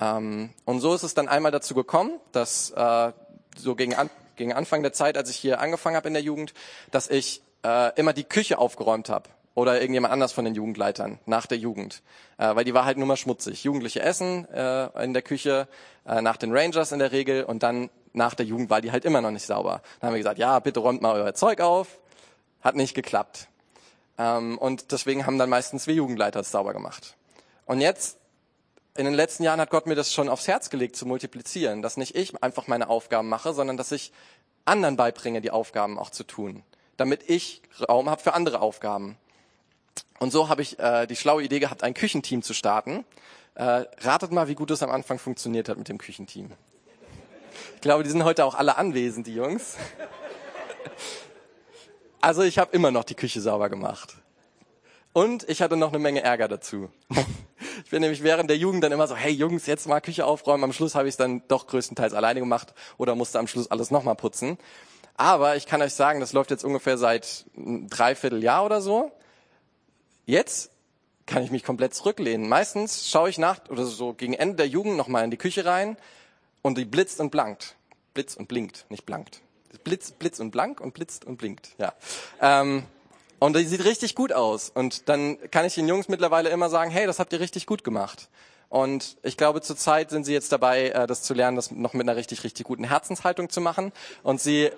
Ähm, 0.01 0.49
und 0.65 0.81
so 0.81 0.93
ist 0.93 1.03
es 1.03 1.13
dann 1.13 1.29
einmal 1.29 1.51
dazu 1.53 1.75
gekommen, 1.75 2.19
dass 2.33 2.71
äh, 2.71 3.13
so 3.57 3.75
gegen 3.75 3.95
an 3.95 4.09
gegen 4.39 4.53
Anfang 4.53 4.81
der 4.81 4.93
Zeit, 4.93 5.17
als 5.17 5.29
ich 5.29 5.35
hier 5.35 5.59
angefangen 5.59 5.95
habe 5.95 6.07
in 6.07 6.15
der 6.15 6.23
Jugend, 6.23 6.55
dass 6.89 7.07
ich 7.07 7.43
äh, 7.63 7.93
immer 7.99 8.13
die 8.13 8.23
Küche 8.23 8.57
aufgeräumt 8.57 9.09
habe 9.09 9.29
oder 9.53 9.79
irgendjemand 9.79 10.13
anders 10.13 10.31
von 10.31 10.45
den 10.45 10.55
Jugendleitern 10.55 11.19
nach 11.25 11.45
der 11.45 11.57
Jugend, 11.57 12.01
äh, 12.37 12.55
weil 12.55 12.63
die 12.63 12.73
war 12.73 12.85
halt 12.85 12.97
nur 12.97 13.05
mal 13.05 13.17
schmutzig. 13.17 13.63
Jugendliche 13.63 14.01
essen 14.01 14.47
äh, 14.51 15.03
in 15.03 15.13
der 15.13 15.21
Küche, 15.21 15.67
äh, 16.07 16.21
nach 16.21 16.37
den 16.37 16.55
Rangers 16.55 16.91
in 16.91 16.99
der 16.99 17.11
Regel 17.11 17.43
und 17.43 17.61
dann 17.61 17.89
nach 18.13 18.33
der 18.33 18.45
Jugend 18.45 18.69
war 18.69 18.81
die 18.81 18.91
halt 18.91 19.05
immer 19.05 19.21
noch 19.21 19.31
nicht 19.31 19.45
sauber. 19.45 19.81
Dann 19.99 20.07
haben 20.07 20.13
wir 20.15 20.19
gesagt, 20.19 20.39
ja, 20.39 20.57
bitte 20.59 20.79
räumt 20.79 21.01
mal 21.01 21.13
euer 21.13 21.33
Zeug 21.33 21.61
auf. 21.61 21.99
Hat 22.61 22.75
nicht 22.75 22.95
geklappt. 22.95 23.47
Ähm, 24.17 24.57
und 24.57 24.91
deswegen 24.91 25.25
haben 25.25 25.37
dann 25.37 25.49
meistens 25.49 25.85
wir 25.85 25.93
Jugendleiter 25.93 26.39
es 26.39 26.51
sauber 26.51 26.73
gemacht. 26.73 27.15
Und 27.65 27.81
jetzt 27.81 28.18
in 28.95 29.05
den 29.05 29.13
letzten 29.13 29.43
Jahren 29.43 29.61
hat 29.61 29.69
Gott 29.69 29.85
mir 29.85 29.95
das 29.95 30.13
schon 30.13 30.29
aufs 30.29 30.47
Herz 30.47 30.69
gelegt 30.69 30.95
zu 30.95 31.05
multiplizieren, 31.05 31.81
dass 31.81 31.97
nicht 31.97 32.15
ich 32.15 32.41
einfach 32.43 32.67
meine 32.67 32.89
Aufgaben 32.89 33.29
mache, 33.29 33.53
sondern 33.53 33.77
dass 33.77 33.91
ich 33.91 34.11
anderen 34.65 34.97
beibringe, 34.97 35.41
die 35.41 35.51
Aufgaben 35.51 35.97
auch 35.97 36.09
zu 36.09 36.23
tun, 36.23 36.63
damit 36.97 37.29
ich 37.29 37.61
Raum 37.87 38.09
habe 38.09 38.21
für 38.21 38.33
andere 38.33 38.61
Aufgaben. 38.61 39.17
Und 40.19 40.31
so 40.31 40.49
habe 40.49 40.61
ich 40.61 40.79
äh, 40.79 41.07
die 41.07 41.15
schlaue 41.15 41.43
Idee 41.43 41.59
gehabt, 41.59 41.83
ein 41.83 41.93
Küchenteam 41.93 42.41
zu 42.41 42.53
starten. 42.53 43.05
Äh, 43.55 43.85
ratet 44.01 44.31
mal, 44.31 44.47
wie 44.47 44.55
gut 44.55 44.71
es 44.71 44.83
am 44.83 44.91
Anfang 44.91 45.17
funktioniert 45.17 45.69
hat 45.69 45.77
mit 45.77 45.87
dem 45.87 45.97
Küchenteam. 45.97 46.51
Ich 47.75 47.81
glaube, 47.81 48.03
die 48.03 48.09
sind 48.09 48.23
heute 48.23 48.45
auch 48.45 48.55
alle 48.55 48.77
anwesend, 48.77 49.27
die 49.27 49.35
Jungs. 49.35 49.75
Also 52.21 52.41
ich 52.41 52.59
habe 52.59 52.75
immer 52.75 52.91
noch 52.91 53.05
die 53.05 53.15
Küche 53.15 53.39
sauber 53.39 53.69
gemacht. 53.69 54.15
Und 55.13 55.47
ich 55.47 55.61
hatte 55.61 55.77
noch 55.77 55.89
eine 55.89 55.99
Menge 55.99 56.21
Ärger 56.21 56.49
dazu. 56.49 56.89
Ich 57.85 57.91
bin 57.91 58.01
nämlich 58.01 58.23
während 58.23 58.49
der 58.49 58.57
Jugend 58.57 58.83
dann 58.83 58.91
immer 58.91 59.07
so, 59.07 59.15
hey 59.15 59.31
Jungs, 59.31 59.65
jetzt 59.65 59.87
mal 59.87 60.01
Küche 60.01 60.25
aufräumen. 60.25 60.63
Am 60.63 60.73
Schluss 60.73 60.95
habe 60.95 61.07
ich 61.07 61.13
es 61.13 61.17
dann 61.17 61.43
doch 61.47 61.67
größtenteils 61.67 62.13
alleine 62.13 62.39
gemacht 62.39 62.73
oder 62.97 63.15
musste 63.15 63.39
am 63.39 63.47
Schluss 63.47 63.71
alles 63.71 63.91
nochmal 63.91 64.15
putzen. 64.15 64.57
Aber 65.15 65.55
ich 65.55 65.65
kann 65.65 65.81
euch 65.81 65.93
sagen, 65.93 66.19
das 66.19 66.33
läuft 66.33 66.51
jetzt 66.51 66.63
ungefähr 66.63 66.97
seit 66.97 67.45
dreiviertel 67.55 68.43
Jahr 68.43 68.65
oder 68.65 68.81
so. 68.81 69.11
Jetzt 70.25 70.71
kann 71.25 71.43
ich 71.43 71.51
mich 71.51 71.63
komplett 71.63 71.93
zurücklehnen. 71.93 72.49
Meistens 72.49 73.09
schaue 73.09 73.29
ich 73.29 73.37
nach 73.37 73.59
oder 73.69 73.85
so 73.85 74.13
gegen 74.13 74.33
Ende 74.33 74.55
der 74.57 74.67
Jugend 74.67 74.97
nochmal 74.97 75.23
in 75.23 75.31
die 75.31 75.37
Küche 75.37 75.65
rein 75.65 75.97
und 76.61 76.77
die 76.77 76.85
blitzt 76.85 77.19
und 77.19 77.31
blankt. 77.31 77.75
Blitzt 78.13 78.37
und 78.37 78.47
blinkt, 78.47 78.85
nicht 78.89 79.05
blankt. 79.05 79.41
Blitz, 79.83 80.11
blitz 80.11 80.39
und 80.39 80.51
blank 80.51 80.81
und 80.81 80.93
blitzt 80.93 81.25
und 81.25 81.37
blinkt. 81.37 81.75
Ja. 81.77 81.93
Ähm, 82.41 82.83
und 83.39 83.55
die 83.55 83.63
sieht 83.63 83.83
richtig 83.85 84.15
gut 84.15 84.33
aus. 84.33 84.69
Und 84.73 85.09
dann 85.09 85.37
kann 85.51 85.65
ich 85.65 85.75
den 85.75 85.87
Jungs 85.87 86.07
mittlerweile 86.09 86.49
immer 86.49 86.69
sagen, 86.69 86.91
hey, 86.91 87.05
das 87.05 87.19
habt 87.19 87.33
ihr 87.33 87.39
richtig 87.39 87.65
gut 87.65 87.83
gemacht. 87.83 88.29
Und 88.69 89.17
ich 89.23 89.35
glaube, 89.35 89.61
zurzeit 89.61 90.11
sind 90.11 90.25
sie 90.25 90.33
jetzt 90.33 90.51
dabei, 90.51 90.89
äh, 90.89 91.07
das 91.07 91.23
zu 91.23 91.33
lernen, 91.33 91.55
das 91.55 91.71
noch 91.71 91.93
mit 91.93 92.07
einer 92.07 92.15
richtig, 92.15 92.43
richtig 92.43 92.67
guten 92.67 92.83
Herzenshaltung 92.83 93.49
zu 93.49 93.61
machen. 93.61 93.91
Und 94.21 94.39
sie, 94.39 94.69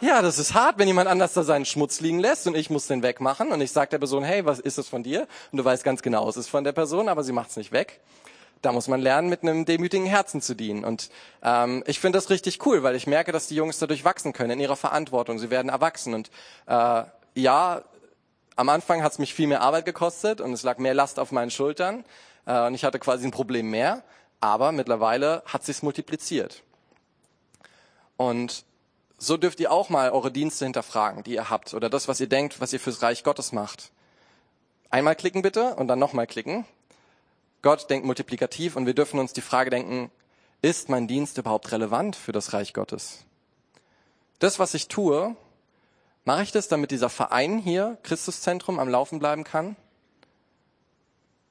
ja, 0.00 0.20
das 0.20 0.38
ist 0.38 0.54
hart, 0.54 0.78
wenn 0.78 0.88
jemand 0.88 1.08
anders 1.08 1.32
da 1.32 1.44
seinen 1.44 1.64
Schmutz 1.64 2.00
liegen 2.00 2.18
lässt 2.18 2.46
und 2.48 2.56
ich 2.56 2.70
muss 2.70 2.88
den 2.88 3.02
wegmachen. 3.02 3.52
Und 3.52 3.60
ich 3.60 3.70
sage 3.70 3.90
der 3.90 3.98
Person, 3.98 4.24
hey, 4.24 4.44
was 4.44 4.58
ist 4.58 4.78
es 4.78 4.88
von 4.88 5.04
dir? 5.04 5.28
Und 5.52 5.58
du 5.58 5.64
weißt 5.64 5.84
ganz 5.84 6.02
genau, 6.02 6.28
es 6.28 6.36
ist 6.36 6.48
von 6.48 6.64
der 6.64 6.72
Person, 6.72 7.08
aber 7.08 7.22
sie 7.22 7.32
macht 7.32 7.50
es 7.50 7.56
nicht 7.56 7.70
weg. 7.70 8.00
Da 8.62 8.72
muss 8.72 8.88
man 8.88 9.00
lernen, 9.00 9.28
mit 9.28 9.42
einem 9.42 9.64
demütigen 9.64 10.06
Herzen 10.06 10.40
zu 10.40 10.54
dienen. 10.54 10.84
Und 10.84 11.10
ähm, 11.42 11.84
ich 11.86 12.00
finde 12.00 12.16
das 12.16 12.30
richtig 12.30 12.66
cool, 12.66 12.82
weil 12.82 12.96
ich 12.96 13.06
merke, 13.06 13.30
dass 13.30 13.46
die 13.46 13.54
Jungs 13.54 13.78
dadurch 13.78 14.04
wachsen 14.04 14.32
können 14.32 14.52
in 14.52 14.60
ihrer 14.60 14.76
Verantwortung. 14.76 15.38
Sie 15.38 15.50
werden 15.50 15.68
erwachsen 15.68 16.14
und 16.14 16.30
äh, 16.66 17.04
ja, 17.34 17.82
am 18.56 18.68
Anfang 18.68 19.02
hat 19.02 19.12
es 19.12 19.18
mich 19.18 19.34
viel 19.34 19.46
mehr 19.46 19.60
Arbeit 19.60 19.84
gekostet 19.84 20.40
und 20.40 20.52
es 20.52 20.62
lag 20.62 20.78
mehr 20.78 20.94
Last 20.94 21.18
auf 21.18 21.32
meinen 21.32 21.50
Schultern 21.50 22.04
äh, 22.46 22.66
und 22.66 22.74
ich 22.74 22.84
hatte 22.84 22.98
quasi 22.98 23.26
ein 23.26 23.32
Problem 23.32 23.70
mehr, 23.70 24.02
aber 24.40 24.72
mittlerweile 24.72 25.42
hat 25.46 25.64
sich's 25.64 25.82
multipliziert. 25.82 26.62
Und 28.16 28.64
so 29.18 29.36
dürft 29.36 29.60
ihr 29.60 29.72
auch 29.72 29.88
mal 29.88 30.10
eure 30.10 30.30
Dienste 30.30 30.64
hinterfragen, 30.64 31.24
die 31.24 31.34
ihr 31.34 31.50
habt, 31.50 31.74
oder 31.74 31.90
das, 31.90 32.08
was 32.08 32.20
ihr 32.20 32.28
denkt, 32.28 32.60
was 32.60 32.72
ihr 32.72 32.80
fürs 32.80 33.02
Reich 33.02 33.24
Gottes 33.24 33.52
macht. 33.52 33.90
Einmal 34.90 35.16
klicken 35.16 35.42
bitte 35.42 35.74
und 35.74 35.88
dann 35.88 35.98
nochmal 35.98 36.26
klicken. 36.26 36.64
Gott 37.62 37.88
denkt 37.90 38.06
multiplikativ 38.06 38.76
und 38.76 38.86
wir 38.86 38.94
dürfen 38.94 39.18
uns 39.18 39.32
die 39.32 39.40
Frage 39.40 39.70
denken, 39.70 40.10
ist 40.62 40.88
mein 40.88 41.08
Dienst 41.08 41.38
überhaupt 41.38 41.72
relevant 41.72 42.16
für 42.16 42.32
das 42.32 42.52
Reich 42.52 42.74
Gottes? 42.74 43.24
Das, 44.38 44.58
was 44.58 44.74
ich 44.74 44.88
tue, 44.88 45.34
mache 46.24 46.42
ich 46.42 46.52
das, 46.52 46.68
damit 46.68 46.90
dieser 46.90 47.10
Verein 47.10 47.58
hier, 47.58 47.98
Christuszentrum, 48.02 48.78
am 48.78 48.88
Laufen 48.88 49.18
bleiben 49.18 49.44
kann? 49.44 49.76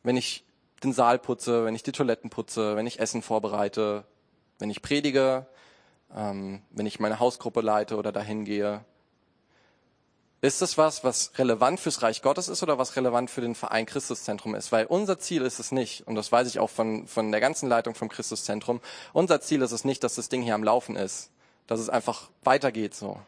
Wenn 0.04 0.18
ich 0.18 0.44
den 0.84 0.94
Saal 0.94 1.20
putze, 1.20 1.66
wenn 1.66 1.76
ich 1.76 1.84
die 1.84 1.92
Toiletten 1.92 2.30
putze, 2.30 2.76
wenn 2.76 2.88
ich 2.88 3.00
Essen 3.00 3.22
vorbereite, 3.22 4.06
wenn 4.60 4.70
ich 4.70 4.82
predige, 4.82 5.48
ähm, 6.16 6.62
wenn 6.72 6.86
ich 6.86 7.00
meine 7.00 7.20
Hausgruppe 7.20 7.62
leite 7.62 7.98
oder 7.98 8.12
dahin 8.12 8.46
gehe. 8.46 8.84
Ist 10.42 10.62
das 10.62 10.78
was, 10.78 11.06
was 11.06 11.32
relevant 11.38 11.80
fürs 11.80 12.02
Reich 12.02 12.22
Gottes 12.22 12.50
ist 12.50 12.62
oder 12.64 12.78
was 12.78 12.98
relevant 12.98 13.30
für 13.30 13.40
den 13.40 13.56
Verein 13.56 13.86
Christuszentrum 13.86 14.56
ist? 14.56 14.74
Weil 14.74 14.86
unser 14.86 15.18
Ziel 15.18 15.44
ist 15.44 15.60
es 15.60 15.72
nicht, 15.72 16.06
und 16.06 16.16
das 16.16 16.34
weiß 16.34 16.50
ich 16.50 16.60
auch 16.60 16.70
von, 16.70 17.08
von 17.08 17.32
der 17.32 17.40
ganzen 17.40 17.70
Leitung 17.70 17.96
vom 17.96 18.10
Christuszentrum, 18.10 18.82
unser 19.14 19.40
Ziel 19.40 19.62
ist 19.62 19.72
es 19.72 19.86
nicht, 19.86 20.04
dass 20.04 20.16
das 20.16 20.28
Ding 20.28 20.42
hier 20.42 20.56
am 20.56 20.64
Laufen 20.64 20.98
ist, 20.98 21.32
dass 21.66 21.80
es 21.80 21.90
einfach 21.90 22.30
weitergeht 22.44 22.94
so. 22.94 23.20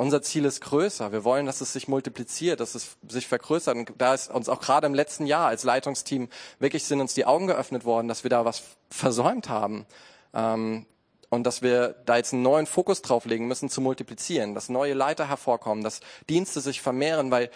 Unser 0.00 0.22
Ziel 0.22 0.46
ist 0.46 0.62
größer. 0.62 1.12
Wir 1.12 1.24
wollen, 1.24 1.44
dass 1.44 1.60
es 1.60 1.74
sich 1.74 1.86
multipliziert, 1.86 2.60
dass 2.60 2.74
es 2.74 2.96
sich 3.06 3.28
vergrößert. 3.28 3.76
Und 3.76 3.92
da 3.98 4.14
ist 4.14 4.30
uns 4.30 4.48
auch 4.48 4.62
gerade 4.62 4.86
im 4.86 4.94
letzten 4.94 5.26
Jahr 5.26 5.48
als 5.48 5.62
Leitungsteam 5.62 6.30
wirklich 6.58 6.84
sind 6.84 7.02
uns 7.02 7.12
die 7.12 7.26
Augen 7.26 7.46
geöffnet 7.46 7.84
worden, 7.84 8.08
dass 8.08 8.22
wir 8.22 8.30
da 8.30 8.46
was 8.46 8.62
versäumt 8.88 9.50
haben. 9.50 9.84
Ähm, 10.32 10.86
und 11.28 11.44
dass 11.44 11.60
wir 11.60 11.96
da 12.06 12.16
jetzt 12.16 12.32
einen 12.32 12.40
neuen 12.40 12.64
Fokus 12.64 13.02
drauflegen 13.02 13.46
müssen, 13.46 13.68
zu 13.68 13.82
multiplizieren, 13.82 14.54
dass 14.54 14.70
neue 14.70 14.94
Leiter 14.94 15.28
hervorkommen, 15.28 15.84
dass 15.84 16.00
Dienste 16.30 16.62
sich 16.62 16.80
vermehren, 16.80 17.30
weil 17.30 17.50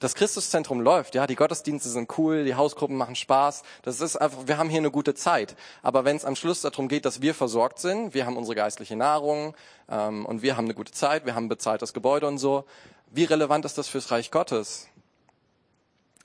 das 0.00 0.14
Christuszentrum 0.14 0.80
läuft, 0.80 1.14
ja, 1.14 1.26
die 1.26 1.36
Gottesdienste 1.36 1.88
sind 1.88 2.18
cool, 2.18 2.44
die 2.44 2.54
Hausgruppen 2.54 2.96
machen 2.96 3.16
Spaß. 3.16 3.62
Das 3.82 4.00
ist 4.00 4.16
einfach, 4.16 4.46
wir 4.46 4.58
haben 4.58 4.68
hier 4.68 4.80
eine 4.80 4.90
gute 4.90 5.14
Zeit. 5.14 5.56
Aber 5.82 6.04
wenn 6.04 6.16
es 6.16 6.24
am 6.24 6.36
Schluss 6.36 6.60
darum 6.60 6.88
geht, 6.88 7.04
dass 7.04 7.22
wir 7.22 7.34
versorgt 7.34 7.78
sind, 7.78 8.12
wir 8.14 8.26
haben 8.26 8.36
unsere 8.36 8.54
geistliche 8.54 8.96
Nahrung 8.96 9.54
ähm, 9.88 10.26
und 10.26 10.42
wir 10.42 10.56
haben 10.56 10.64
eine 10.64 10.74
gute 10.74 10.92
Zeit, 10.92 11.26
wir 11.26 11.34
haben 11.34 11.48
bezahltes 11.48 11.92
Gebäude 11.92 12.26
und 12.26 12.38
so, 12.38 12.64
wie 13.10 13.24
relevant 13.24 13.64
ist 13.64 13.78
das 13.78 13.88
fürs 13.88 14.10
Reich 14.10 14.30
Gottes? 14.30 14.88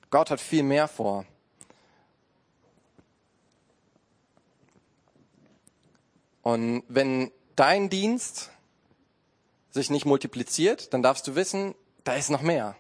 Gott 0.10 0.32
hat 0.32 0.42
viel 0.42 0.64
mehr 0.64 0.88
vor. 0.88 1.26
Und 6.42 6.84
wenn 6.88 7.32
dein 7.56 7.90
Dienst 7.90 8.50
sich 9.70 9.90
nicht 9.90 10.06
multipliziert, 10.06 10.94
dann 10.94 11.04
darfst 11.04 11.28
du 11.28 11.36
wissen, 11.36 11.76
da 12.04 12.16
ist 12.16 12.32
noch 12.32 12.42
mehr. 12.42 12.76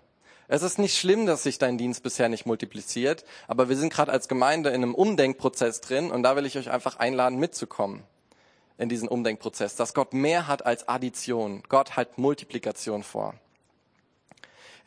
Es 0.51 0.63
ist 0.63 0.79
nicht 0.79 0.97
schlimm, 0.97 1.27
dass 1.27 1.43
sich 1.43 1.59
dein 1.59 1.77
Dienst 1.77 2.01
bisher 2.01 2.27
nicht 2.27 2.47
multipliziert, 2.47 3.23
aber 3.47 3.69
wir 3.69 3.77
sind 3.77 3.93
gerade 3.93 4.11
als 4.11 4.27
Gemeinde 4.27 4.69
in 4.69 4.77
einem 4.77 4.95
Umdenkprozess 4.95 5.79
drin 5.79 6.09
und 6.09 6.23
da 6.23 6.35
will 6.35 6.47
ich 6.47 6.57
euch 6.57 6.71
einfach 6.71 6.95
einladen, 6.95 7.37
mitzukommen 7.37 8.01
in 8.79 8.89
diesen 8.89 9.07
Umdenkprozess, 9.07 9.75
dass 9.75 9.93
Gott 9.93 10.11
mehr 10.15 10.47
hat 10.47 10.65
als 10.65 10.87
Addition. 10.89 11.61
Gott 11.69 11.97
hat 11.97 12.17
Multiplikation 12.17 13.03
vor. 13.03 13.35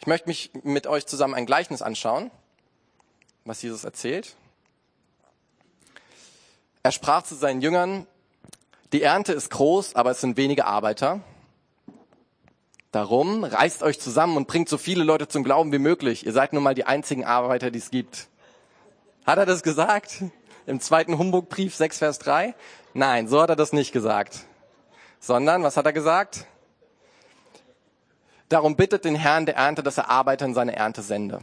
Ich 0.00 0.08
möchte 0.08 0.28
mich 0.28 0.50
mit 0.64 0.88
euch 0.88 1.06
zusammen 1.06 1.34
ein 1.34 1.46
Gleichnis 1.46 1.80
anschauen, 1.80 2.32
was 3.44 3.62
Jesus 3.62 3.84
erzählt. 3.84 4.34
Er 6.82 6.90
sprach 6.90 7.22
zu 7.22 7.36
seinen 7.36 7.60
Jüngern, 7.60 8.08
die 8.92 9.02
Ernte 9.02 9.32
ist 9.32 9.50
groß, 9.50 9.94
aber 9.94 10.10
es 10.10 10.20
sind 10.20 10.36
wenige 10.36 10.64
Arbeiter. 10.64 11.20
Darum 12.92 13.42
reißt 13.42 13.82
euch 13.82 13.98
zusammen 13.98 14.36
und 14.36 14.46
bringt 14.46 14.68
so 14.68 14.76
viele 14.76 15.02
Leute 15.02 15.26
zum 15.26 15.44
Glauben 15.44 15.72
wie 15.72 15.78
möglich. 15.78 16.26
Ihr 16.26 16.32
seid 16.32 16.52
nun 16.52 16.62
mal 16.62 16.74
die 16.74 16.84
einzigen 16.84 17.24
Arbeiter, 17.24 17.70
die 17.70 17.78
es 17.78 17.90
gibt. 17.90 18.28
Hat 19.24 19.38
er 19.38 19.46
das 19.46 19.62
gesagt? 19.62 20.22
Im 20.66 20.78
zweiten 20.78 21.16
Humbugbrief 21.16 21.74
6 21.74 21.98
Vers 21.98 22.18
3? 22.18 22.54
Nein, 22.92 23.28
so 23.28 23.40
hat 23.40 23.48
er 23.48 23.56
das 23.56 23.72
nicht 23.72 23.92
gesagt. 23.92 24.40
Sondern, 25.20 25.62
was 25.62 25.78
hat 25.78 25.86
er 25.86 25.94
gesagt? 25.94 26.46
Darum 28.50 28.76
bittet 28.76 29.06
den 29.06 29.14
Herrn 29.14 29.46
der 29.46 29.56
Ernte, 29.56 29.82
dass 29.82 29.96
er 29.96 30.10
Arbeiter 30.10 30.44
in 30.44 30.52
seine 30.52 30.76
Ernte 30.76 31.00
sende. 31.00 31.40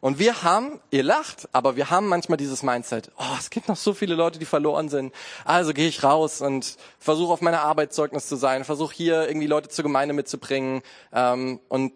Und 0.00 0.18
wir 0.18 0.42
haben, 0.42 0.80
ihr 0.90 1.02
lacht, 1.02 1.48
aber 1.52 1.76
wir 1.76 1.90
haben 1.90 2.06
manchmal 2.06 2.36
dieses 2.36 2.62
Mindset, 2.62 3.10
oh, 3.18 3.36
es 3.38 3.50
gibt 3.50 3.68
noch 3.68 3.76
so 3.76 3.94
viele 3.94 4.14
Leute, 4.14 4.38
die 4.38 4.44
verloren 4.44 4.88
sind. 4.88 5.12
Also 5.44 5.72
gehe 5.72 5.88
ich 5.88 6.04
raus 6.04 6.40
und 6.40 6.76
versuche 6.98 7.32
auf 7.32 7.40
meiner 7.40 7.62
Arbeitszeugnis 7.62 8.28
zu 8.28 8.36
sein, 8.36 8.64
versuche 8.64 8.94
hier 8.94 9.28
irgendwie 9.28 9.46
Leute 9.46 9.68
zur 9.68 9.82
Gemeinde 9.82 10.14
mitzubringen. 10.14 10.82
Ähm, 11.12 11.60
und 11.68 11.92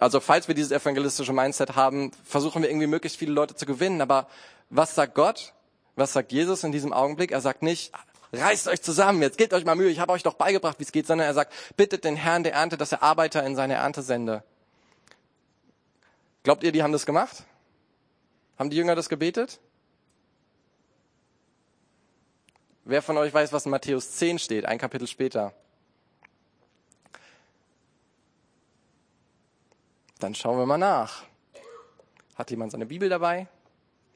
also 0.00 0.18
falls 0.18 0.48
wir 0.48 0.54
dieses 0.54 0.72
evangelistische 0.72 1.32
Mindset 1.32 1.76
haben, 1.76 2.10
versuchen 2.24 2.62
wir 2.62 2.68
irgendwie 2.68 2.88
möglichst 2.88 3.18
viele 3.18 3.32
Leute 3.32 3.54
zu 3.54 3.66
gewinnen. 3.66 4.00
Aber 4.00 4.26
was 4.68 4.94
sagt 4.94 5.14
Gott? 5.14 5.52
Was 5.94 6.12
sagt 6.12 6.32
Jesus 6.32 6.64
in 6.64 6.72
diesem 6.72 6.92
Augenblick? 6.92 7.30
Er 7.30 7.40
sagt 7.40 7.62
nicht, 7.62 7.92
reißt 8.32 8.66
euch 8.68 8.82
zusammen, 8.82 9.22
jetzt 9.22 9.38
gebt 9.38 9.52
euch 9.52 9.64
mal 9.64 9.74
Mühe, 9.74 9.90
ich 9.90 10.00
habe 10.00 10.12
euch 10.12 10.22
doch 10.22 10.34
beigebracht, 10.34 10.78
wie 10.78 10.84
es 10.84 10.92
geht, 10.92 11.06
sondern 11.06 11.26
er 11.26 11.34
sagt, 11.34 11.52
bittet 11.76 12.04
den 12.04 12.16
Herrn 12.16 12.42
der 12.42 12.54
Ernte, 12.54 12.76
dass 12.76 12.92
er 12.92 13.02
Arbeiter 13.02 13.44
in 13.44 13.56
seine 13.56 13.74
Ernte 13.74 14.02
sende. 14.02 14.42
Glaubt 16.42 16.64
ihr, 16.64 16.72
die 16.72 16.82
haben 16.82 16.92
das 16.92 17.06
gemacht? 17.06 17.44
Haben 18.58 18.70
die 18.70 18.76
Jünger 18.76 18.94
das 18.94 19.08
gebetet? 19.08 19.60
Wer 22.84 23.00
von 23.00 23.16
euch 23.16 23.32
weiß, 23.32 23.52
was 23.52 23.64
in 23.64 23.70
Matthäus 23.70 24.12
10 24.12 24.40
steht, 24.40 24.64
ein 24.64 24.78
Kapitel 24.78 25.06
später? 25.06 25.54
Dann 30.18 30.34
schauen 30.34 30.58
wir 30.58 30.66
mal 30.66 30.78
nach. 30.78 31.24
Hat 32.34 32.50
jemand 32.50 32.72
seine 32.72 32.86
Bibel 32.86 33.08
dabei? 33.08 33.46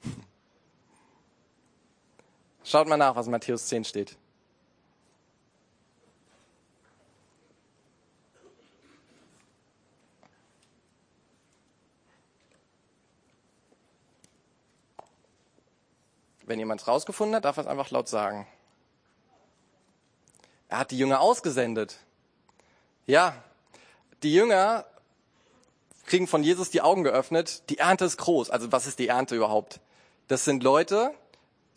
Schaut 2.65 2.89
mal 2.89 2.97
nach, 2.97 3.15
was 3.15 3.27
in 3.27 3.33
Matthäus 3.33 3.67
10 3.67 3.85
steht. 3.85 4.17
Wenn 16.47 16.59
jemand 16.59 16.81
es 16.81 16.89
rausgefunden 16.89 17.37
hat, 17.37 17.45
darf 17.45 17.57
er 17.57 17.63
es 17.63 17.67
einfach 17.67 17.91
laut 17.91 18.09
sagen. 18.09 18.47
Er 20.69 20.79
hat 20.79 20.91
die 20.91 20.99
Jünger 20.99 21.21
ausgesendet. 21.21 21.99
Ja, 23.07 23.43
die 24.23 24.33
Jünger 24.33 24.87
kriegen 26.07 26.27
von 26.27 26.43
Jesus 26.43 26.71
die 26.71 26.81
Augen 26.81 27.05
geöffnet. 27.05 27.69
Die 27.69 27.79
Ernte 27.79 28.05
ist 28.05 28.17
groß. 28.17 28.51
Also 28.51 28.73
was 28.73 28.87
ist 28.87 28.99
die 28.99 29.09
Ernte 29.09 29.35
überhaupt? 29.35 29.81
Das 30.29 30.45
sind 30.45 30.63
Leute, 30.63 31.13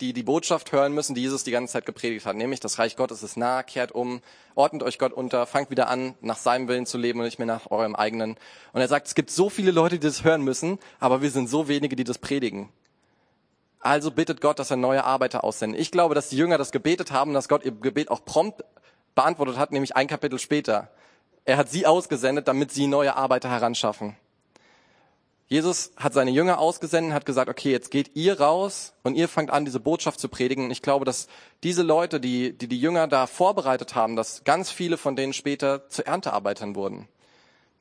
die 0.00 0.12
die 0.12 0.22
Botschaft 0.22 0.72
hören 0.72 0.94
müssen, 0.94 1.14
die 1.14 1.20
Jesus 1.20 1.44
die 1.44 1.50
ganze 1.50 1.72
Zeit 1.72 1.84
gepredigt 1.84 2.24
hat, 2.24 2.36
nämlich 2.36 2.60
das 2.60 2.78
Reich 2.78 2.96
Gottes 2.96 3.22
ist 3.22 3.36
nah, 3.36 3.62
kehrt 3.62 3.92
um, 3.92 4.22
ordnet 4.54 4.82
euch 4.82 4.98
Gott 4.98 5.12
unter, 5.12 5.46
fangt 5.46 5.70
wieder 5.70 5.88
an, 5.88 6.14
nach 6.20 6.38
seinem 6.38 6.68
Willen 6.68 6.86
zu 6.86 6.96
leben 6.96 7.18
und 7.18 7.26
nicht 7.26 7.38
mehr 7.38 7.46
nach 7.46 7.70
eurem 7.70 7.94
eigenen. 7.94 8.36
Und 8.72 8.80
er 8.80 8.88
sagt, 8.88 9.08
es 9.08 9.14
gibt 9.14 9.30
so 9.30 9.50
viele 9.50 9.72
Leute, 9.72 9.98
die 9.98 10.06
das 10.06 10.24
hören 10.24 10.42
müssen, 10.42 10.78
aber 11.00 11.20
wir 11.22 11.30
sind 11.30 11.48
so 11.48 11.68
wenige, 11.68 11.96
die 11.96 12.04
das 12.04 12.18
predigen. 12.18 12.70
Also 13.80 14.10
bittet 14.10 14.42
Gott, 14.42 14.58
dass 14.58 14.70
er 14.70 14.76
neue 14.76 15.04
Arbeiter 15.04 15.42
aussendet. 15.42 15.80
Ich 15.80 15.90
glaube, 15.90 16.14
dass 16.14 16.28
die 16.28 16.36
Jünger 16.36 16.58
das 16.58 16.70
gebetet 16.70 17.12
haben, 17.12 17.32
dass 17.32 17.48
Gott 17.48 17.64
ihr 17.64 17.72
Gebet 17.72 18.10
auch 18.10 18.24
prompt 18.24 18.62
beantwortet 19.14 19.56
hat, 19.56 19.72
nämlich 19.72 19.96
ein 19.96 20.06
Kapitel 20.06 20.38
später. 20.38 20.90
Er 21.46 21.56
hat 21.56 21.70
sie 21.70 21.86
ausgesendet, 21.86 22.46
damit 22.46 22.70
sie 22.70 22.86
neue 22.86 23.16
Arbeiter 23.16 23.50
heranschaffen. 23.50 24.16
Jesus 25.46 25.92
hat 25.96 26.12
seine 26.12 26.30
Jünger 26.30 26.60
ausgesendet, 26.60 27.12
hat 27.12 27.26
gesagt, 27.26 27.50
okay, 27.50 27.72
jetzt 27.72 27.90
geht 27.90 28.14
ihr 28.14 28.38
raus 28.38 28.92
und 29.02 29.16
ihr 29.16 29.26
fangt 29.26 29.50
an, 29.50 29.64
diese 29.64 29.80
Botschaft 29.80 30.20
zu 30.20 30.28
predigen. 30.28 30.66
Und 30.66 30.70
ich 30.70 30.82
glaube, 30.82 31.04
dass 31.04 31.26
diese 31.64 31.82
Leute, 31.82 32.20
die, 32.20 32.56
die 32.56 32.68
die 32.68 32.80
Jünger 32.80 33.08
da 33.08 33.26
vorbereitet 33.26 33.94
haben, 33.94 34.14
dass 34.14 34.44
ganz 34.44 34.70
viele 34.70 34.96
von 34.96 35.16
denen 35.16 35.32
später 35.32 35.88
zu 35.88 36.06
Erntearbeitern 36.06 36.76
wurden 36.76 37.08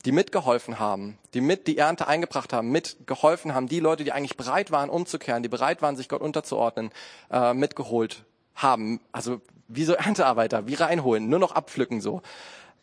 die 0.05 0.11
mitgeholfen 0.11 0.79
haben, 0.79 1.17
die 1.33 1.41
mit 1.41 1.67
die 1.67 1.77
Ernte 1.77 2.07
eingebracht 2.07 2.53
haben, 2.53 2.69
mitgeholfen 2.69 3.53
haben, 3.53 3.67
die 3.67 3.81
Leute, 3.81 4.03
die 4.03 4.13
eigentlich 4.13 4.37
bereit 4.37 4.71
waren, 4.71 4.89
umzukehren, 4.89 5.43
die 5.43 5.49
bereit 5.49 5.81
waren, 5.81 5.97
sich 5.97 6.07
Gott 6.07 6.21
unterzuordnen, 6.21 6.91
äh, 7.31 7.53
mitgeholt 7.53 8.23
haben. 8.55 9.01
Also 9.11 9.41
wie 9.67 9.83
so 9.83 9.93
Erntearbeiter, 9.93 10.67
wie 10.67 10.75
reinholen, 10.75 11.29
nur 11.29 11.39
noch 11.39 11.51
abpflücken 11.51 11.99
so. 12.01 12.21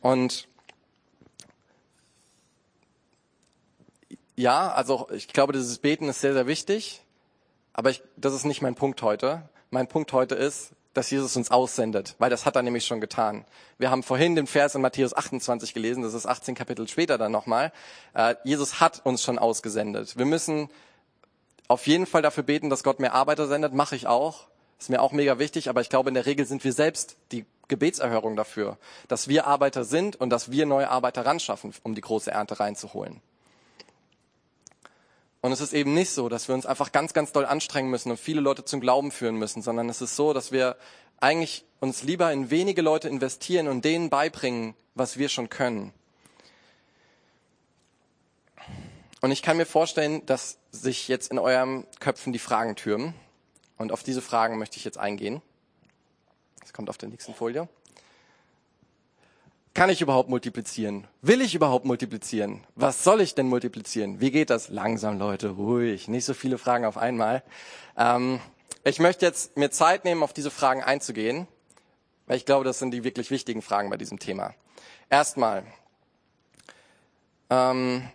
Und 0.00 0.46
ja, 4.36 4.70
also 4.72 5.08
ich 5.10 5.28
glaube, 5.28 5.54
dieses 5.54 5.78
Beten 5.78 6.08
ist 6.08 6.20
sehr, 6.20 6.34
sehr 6.34 6.46
wichtig, 6.46 7.02
aber 7.72 7.90
ich, 7.90 8.02
das 8.16 8.34
ist 8.34 8.44
nicht 8.44 8.60
mein 8.60 8.74
Punkt 8.74 9.00
heute. 9.02 9.48
Mein 9.70 9.88
Punkt 9.88 10.12
heute 10.12 10.34
ist, 10.34 10.75
dass 10.96 11.10
Jesus 11.10 11.36
uns 11.36 11.50
aussendet, 11.50 12.14
weil 12.18 12.30
das 12.30 12.46
hat 12.46 12.56
er 12.56 12.62
nämlich 12.62 12.86
schon 12.86 13.00
getan. 13.00 13.44
Wir 13.78 13.90
haben 13.90 14.02
vorhin 14.02 14.34
den 14.34 14.46
Vers 14.46 14.74
in 14.74 14.80
Matthäus 14.80 15.14
28 15.14 15.74
gelesen, 15.74 16.02
das 16.02 16.14
ist 16.14 16.26
18 16.26 16.54
Kapitel 16.54 16.88
später 16.88 17.18
dann 17.18 17.32
nochmal. 17.32 17.72
Äh, 18.14 18.36
Jesus 18.44 18.80
hat 18.80 19.04
uns 19.04 19.22
schon 19.22 19.38
ausgesendet. 19.38 20.16
Wir 20.16 20.24
müssen 20.24 20.70
auf 21.68 21.86
jeden 21.86 22.06
Fall 22.06 22.22
dafür 22.22 22.44
beten, 22.44 22.70
dass 22.70 22.82
Gott 22.84 23.00
mehr 23.00 23.14
Arbeiter 23.14 23.46
sendet, 23.46 23.74
mache 23.74 23.96
ich 23.96 24.06
auch. 24.06 24.46
ist 24.78 24.90
mir 24.90 25.02
auch 25.02 25.12
mega 25.12 25.38
wichtig, 25.38 25.68
aber 25.68 25.80
ich 25.80 25.88
glaube, 25.88 26.08
in 26.08 26.14
der 26.14 26.26
Regel 26.26 26.46
sind 26.46 26.64
wir 26.64 26.72
selbst 26.72 27.16
die 27.32 27.44
Gebetserhörung 27.68 28.36
dafür, 28.36 28.78
dass 29.08 29.28
wir 29.28 29.46
Arbeiter 29.46 29.84
sind 29.84 30.16
und 30.16 30.30
dass 30.30 30.50
wir 30.50 30.66
neue 30.66 30.88
Arbeiter 30.88 31.26
ranschaffen, 31.26 31.74
um 31.82 31.94
die 31.94 32.00
große 32.00 32.30
Ernte 32.30 32.60
reinzuholen. 32.60 33.20
Und 35.40 35.52
es 35.52 35.60
ist 35.60 35.72
eben 35.72 35.94
nicht 35.94 36.10
so, 36.10 36.28
dass 36.28 36.48
wir 36.48 36.54
uns 36.54 36.66
einfach 36.66 36.92
ganz, 36.92 37.12
ganz 37.12 37.32
doll 37.32 37.44
anstrengen 37.44 37.90
müssen 37.90 38.10
und 38.10 38.18
viele 38.18 38.40
Leute 38.40 38.64
zum 38.64 38.80
Glauben 38.80 39.10
führen 39.10 39.36
müssen, 39.36 39.62
sondern 39.62 39.88
es 39.88 40.00
ist 40.00 40.16
so, 40.16 40.32
dass 40.32 40.50
wir 40.50 40.76
eigentlich 41.20 41.64
uns 41.80 42.02
lieber 42.02 42.32
in 42.32 42.50
wenige 42.50 42.82
Leute 42.82 43.08
investieren 43.08 43.68
und 43.68 43.84
denen 43.84 44.10
beibringen, 44.10 44.74
was 44.94 45.18
wir 45.18 45.28
schon 45.28 45.48
können. 45.48 45.92
Und 49.20 49.30
ich 49.30 49.42
kann 49.42 49.56
mir 49.56 49.66
vorstellen, 49.66 50.24
dass 50.26 50.58
sich 50.70 51.08
jetzt 51.08 51.30
in 51.30 51.38
eurem 51.38 51.86
Köpfen 52.00 52.32
die 52.32 52.38
Fragen 52.38 52.76
türmen. 52.76 53.14
Und 53.78 53.92
auf 53.92 54.02
diese 54.02 54.22
Fragen 54.22 54.58
möchte 54.58 54.76
ich 54.76 54.84
jetzt 54.84 54.98
eingehen. 54.98 55.42
Das 56.60 56.72
kommt 56.72 56.90
auf 56.90 56.98
der 56.98 57.08
nächsten 57.08 57.34
Folie. 57.34 57.68
Kann 59.76 59.90
ich 59.90 60.00
überhaupt 60.00 60.30
multiplizieren? 60.30 61.06
Will 61.20 61.42
ich 61.42 61.54
überhaupt 61.54 61.84
multiplizieren? 61.84 62.64
Was 62.76 63.04
soll 63.04 63.20
ich 63.20 63.34
denn 63.34 63.46
multiplizieren? 63.46 64.22
Wie 64.22 64.30
geht 64.30 64.48
das? 64.48 64.70
Langsam, 64.70 65.18
Leute, 65.18 65.50
ruhig. 65.50 66.08
Nicht 66.08 66.24
so 66.24 66.32
viele 66.32 66.56
Fragen 66.56 66.86
auf 66.86 66.96
einmal. 66.96 67.42
Ähm, 67.94 68.40
ich 68.84 69.00
möchte 69.00 69.26
jetzt 69.26 69.58
mir 69.58 69.70
Zeit 69.70 70.06
nehmen, 70.06 70.22
auf 70.22 70.32
diese 70.32 70.50
Fragen 70.50 70.82
einzugehen, 70.82 71.46
weil 72.26 72.38
ich 72.38 72.46
glaube, 72.46 72.64
das 72.64 72.78
sind 72.78 72.92
die 72.92 73.04
wirklich 73.04 73.30
wichtigen 73.30 73.60
Fragen 73.60 73.90
bei 73.90 73.98
diesem 73.98 74.18
Thema. 74.18 74.54
Erstmal, 75.10 75.62
ähm, 77.50 78.08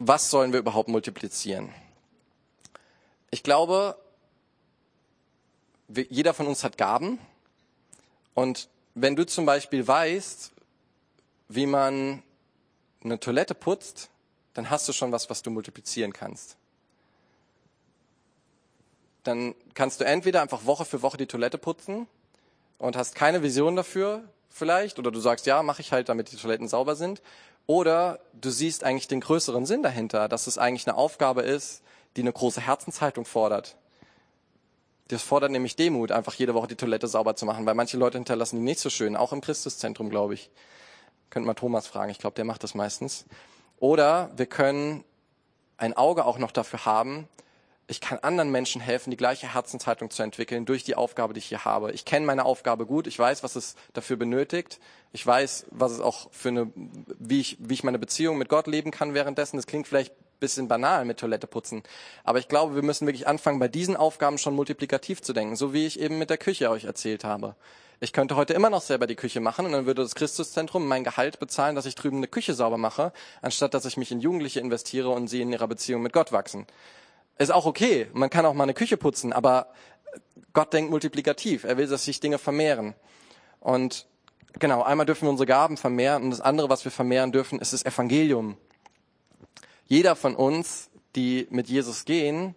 was 0.00 0.28
sollen 0.28 0.52
wir 0.52 0.58
überhaupt 0.58 0.88
multiplizieren? 0.88 1.72
Ich 3.30 3.44
glaube, 3.44 3.96
jeder 5.86 6.34
von 6.34 6.48
uns 6.48 6.64
hat 6.64 6.76
Gaben. 6.76 7.20
Und 8.34 8.68
wenn 8.94 9.16
du 9.16 9.24
zum 9.26 9.46
Beispiel 9.46 9.86
weißt, 9.86 10.52
wie 11.48 11.66
man 11.66 12.22
eine 13.02 13.18
Toilette 13.18 13.54
putzt, 13.54 14.10
dann 14.54 14.70
hast 14.70 14.88
du 14.88 14.92
schon 14.92 15.12
was, 15.12 15.30
was 15.30 15.42
du 15.42 15.50
multiplizieren 15.50 16.12
kannst. 16.12 16.56
Dann 19.24 19.54
kannst 19.74 20.00
du 20.00 20.04
entweder 20.04 20.42
einfach 20.42 20.66
Woche 20.66 20.84
für 20.84 21.02
Woche 21.02 21.16
die 21.16 21.26
Toilette 21.26 21.58
putzen 21.58 22.06
und 22.78 22.96
hast 22.96 23.14
keine 23.14 23.42
Vision 23.42 23.76
dafür 23.76 24.24
vielleicht, 24.50 24.98
oder 24.98 25.10
du 25.10 25.20
sagst, 25.20 25.46
ja, 25.46 25.62
mache 25.62 25.80
ich 25.80 25.92
halt, 25.92 26.08
damit 26.08 26.32
die 26.32 26.36
Toiletten 26.36 26.68
sauber 26.68 26.96
sind. 26.96 27.22
Oder 27.66 28.18
du 28.34 28.50
siehst 28.50 28.84
eigentlich 28.84 29.08
den 29.08 29.20
größeren 29.20 29.66
Sinn 29.66 29.82
dahinter, 29.82 30.28
dass 30.28 30.46
es 30.46 30.58
eigentlich 30.58 30.86
eine 30.86 30.96
Aufgabe 30.96 31.42
ist, 31.42 31.82
die 32.16 32.22
eine 32.22 32.32
große 32.32 32.60
Herzenshaltung 32.60 33.24
fordert. 33.24 33.76
Das 35.12 35.22
fordert 35.22 35.50
nämlich 35.50 35.76
Demut, 35.76 36.10
einfach 36.10 36.32
jede 36.32 36.54
Woche 36.54 36.68
die 36.68 36.74
Toilette 36.74 37.06
sauber 37.06 37.36
zu 37.36 37.44
machen, 37.44 37.66
weil 37.66 37.74
manche 37.74 37.98
Leute 37.98 38.16
hinterlassen 38.16 38.56
die 38.56 38.62
nicht 38.62 38.80
so 38.80 38.88
schön, 38.88 39.14
auch 39.14 39.34
im 39.34 39.42
Christuszentrum, 39.42 40.08
glaube 40.08 40.32
ich. 40.32 40.50
Könnt 41.28 41.44
mal 41.44 41.52
Thomas 41.52 41.86
fragen, 41.86 42.10
ich 42.10 42.18
glaube, 42.18 42.34
der 42.34 42.46
macht 42.46 42.62
das 42.62 42.74
meistens. 42.74 43.26
Oder 43.78 44.30
wir 44.36 44.46
können 44.46 45.04
ein 45.76 45.94
Auge 45.94 46.24
auch 46.24 46.38
noch 46.38 46.50
dafür 46.50 46.86
haben, 46.86 47.28
ich 47.88 48.00
kann 48.00 48.20
anderen 48.20 48.50
Menschen 48.50 48.80
helfen, 48.80 49.10
die 49.10 49.18
gleiche 49.18 49.52
Herzenshaltung 49.52 50.08
zu 50.08 50.22
entwickeln 50.22 50.64
durch 50.64 50.82
die 50.82 50.94
Aufgabe, 50.94 51.34
die 51.34 51.40
ich 51.40 51.46
hier 51.46 51.66
habe. 51.66 51.92
Ich 51.92 52.06
kenne 52.06 52.24
meine 52.24 52.46
Aufgabe 52.46 52.86
gut, 52.86 53.06
ich 53.06 53.18
weiß, 53.18 53.42
was 53.42 53.54
es 53.54 53.74
dafür 53.92 54.16
benötigt. 54.16 54.80
Ich 55.12 55.26
weiß, 55.26 55.66
was 55.72 55.92
es 55.92 56.00
auch 56.00 56.32
für 56.32 56.48
eine, 56.48 56.72
wie 56.74 57.40
ich, 57.40 57.58
wie 57.60 57.74
ich 57.74 57.84
meine 57.84 57.98
Beziehung 57.98 58.38
mit 58.38 58.48
Gott 58.48 58.66
leben 58.66 58.92
kann 58.92 59.12
währenddessen. 59.12 59.56
Das 59.56 59.66
klingt 59.66 59.86
vielleicht 59.86 60.14
bisschen 60.42 60.68
banal 60.68 61.06
mit 61.06 61.18
Toilette 61.18 61.46
putzen. 61.46 61.82
Aber 62.24 62.38
ich 62.38 62.48
glaube, 62.48 62.74
wir 62.74 62.82
müssen 62.82 63.06
wirklich 63.06 63.26
anfangen, 63.26 63.58
bei 63.58 63.68
diesen 63.68 63.96
Aufgaben 63.96 64.36
schon 64.36 64.54
multiplikativ 64.54 65.22
zu 65.22 65.32
denken, 65.32 65.56
so 65.56 65.72
wie 65.72 65.86
ich 65.86 65.98
eben 65.98 66.18
mit 66.18 66.28
der 66.28 66.36
Küche 66.36 66.68
euch 66.68 66.84
erzählt 66.84 67.24
habe. 67.24 67.56
Ich 68.00 68.12
könnte 68.12 68.34
heute 68.34 68.52
immer 68.52 68.68
noch 68.68 68.82
selber 68.82 69.06
die 69.06 69.14
Küche 69.14 69.40
machen 69.40 69.64
und 69.64 69.72
dann 69.72 69.86
würde 69.86 70.02
das 70.02 70.16
Christuszentrum 70.16 70.88
mein 70.88 71.04
Gehalt 71.04 71.38
bezahlen, 71.38 71.76
dass 71.76 71.86
ich 71.86 71.94
drüben 71.94 72.16
eine 72.16 72.26
Küche 72.26 72.52
sauber 72.52 72.76
mache, 72.76 73.12
anstatt 73.40 73.74
dass 73.74 73.84
ich 73.84 73.96
mich 73.96 74.10
in 74.10 74.20
Jugendliche 74.20 74.58
investiere 74.58 75.10
und 75.10 75.28
sie 75.28 75.40
in 75.40 75.52
ihrer 75.52 75.68
Beziehung 75.68 76.02
mit 76.02 76.12
Gott 76.12 76.32
wachsen. 76.32 76.66
Ist 77.38 77.52
auch 77.52 77.64
okay. 77.64 78.08
Man 78.12 78.28
kann 78.28 78.44
auch 78.44 78.54
mal 78.54 78.64
eine 78.64 78.74
Küche 78.74 78.96
putzen, 78.96 79.32
aber 79.32 79.68
Gott 80.52 80.72
denkt 80.72 80.90
multiplikativ. 80.90 81.62
Er 81.62 81.76
will, 81.76 81.86
dass 81.86 82.04
sich 82.04 82.18
Dinge 82.18 82.38
vermehren. 82.38 82.94
Und 83.60 84.06
genau, 84.58 84.82
einmal 84.82 85.06
dürfen 85.06 85.26
wir 85.26 85.30
unsere 85.30 85.46
Gaben 85.46 85.76
vermehren 85.76 86.24
und 86.24 86.30
das 86.30 86.40
andere, 86.40 86.68
was 86.68 86.84
wir 86.84 86.90
vermehren 86.90 87.30
dürfen, 87.30 87.60
ist 87.60 87.72
das 87.72 87.84
Evangelium. 87.84 88.56
Jeder 89.92 90.16
von 90.16 90.34
uns, 90.34 90.88
die 91.16 91.46
mit 91.50 91.68
Jesus 91.68 92.06
gehen, 92.06 92.54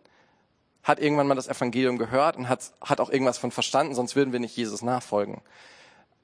hat 0.83 1.01
irgendwann 1.01 1.27
mal 1.27 1.35
das 1.35 1.49
Evangelium 1.49 1.97
gehört 1.97 2.37
und 2.37 2.47
hat, 2.47 2.71
hat 2.79 3.01
auch 3.01 3.09
irgendwas 3.09 3.37
von 3.37 3.51
verstanden, 3.51 3.93
sonst 3.93 4.15
würden 4.15 4.31
wir 4.31 4.39
nicht 4.39 4.55
Jesus 4.55 4.81
nachfolgen. 4.81 5.41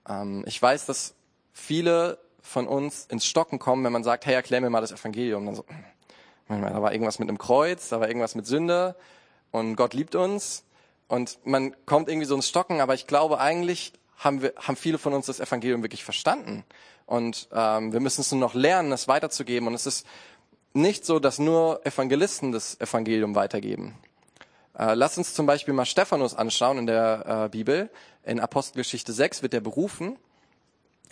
Ähm, 0.07 0.45
ich 0.47 0.61
weiß, 0.61 0.85
dass 0.85 1.13
viele 1.51 2.17
von 2.41 2.65
uns 2.65 3.07
ins 3.07 3.25
Stocken 3.25 3.59
kommen, 3.59 3.83
wenn 3.83 3.91
man 3.91 4.05
sagt, 4.05 4.25
hey, 4.25 4.35
erklär 4.35 4.61
mir 4.61 4.69
mal 4.69 4.79
das 4.79 4.93
Evangelium. 4.93 5.45
Dann 5.47 5.55
so, 5.55 5.65
da 6.47 6.81
war 6.81 6.93
irgendwas 6.93 7.19
mit 7.19 7.27
einem 7.27 7.37
Kreuz, 7.37 7.89
da 7.89 7.99
war 7.99 8.07
irgendwas 8.07 8.35
mit 8.35 8.47
Sünde 8.47 8.95
und 9.51 9.75
Gott 9.75 9.93
liebt 9.93 10.15
uns 10.15 10.63
und 11.09 11.39
man 11.43 11.75
kommt 11.85 12.07
irgendwie 12.07 12.25
so 12.25 12.35
ins 12.35 12.47
Stocken, 12.47 12.79
aber 12.79 12.93
ich 12.93 13.05
glaube 13.05 13.41
eigentlich 13.41 13.91
haben 14.15 14.41
wir 14.41 14.53
haben 14.55 14.77
viele 14.77 14.97
von 14.97 15.11
uns 15.11 15.25
das 15.25 15.41
Evangelium 15.41 15.83
wirklich 15.83 16.05
verstanden 16.05 16.63
und 17.05 17.49
ähm, 17.51 17.91
wir 17.91 17.99
müssen 17.99 18.21
es 18.21 18.31
nur 18.31 18.39
noch 18.39 18.53
lernen, 18.53 18.93
es 18.93 19.09
weiterzugeben 19.09 19.67
und 19.67 19.73
es 19.73 19.85
ist 19.85 20.07
nicht 20.73 21.05
so, 21.05 21.19
dass 21.19 21.39
nur 21.39 21.85
Evangelisten 21.85 22.51
das 22.51 22.79
Evangelium 22.79 23.35
weitergeben. 23.35 23.95
Äh, 24.77 24.93
lass 24.93 25.17
uns 25.17 25.33
zum 25.33 25.45
Beispiel 25.45 25.73
mal 25.73 25.85
Stephanus 25.85 26.33
anschauen 26.33 26.77
in 26.79 26.87
der 26.87 27.45
äh, 27.45 27.49
Bibel. 27.49 27.89
In 28.25 28.39
Apostelgeschichte 28.39 29.13
6 29.13 29.43
wird 29.43 29.53
er 29.53 29.61
berufen. 29.61 30.17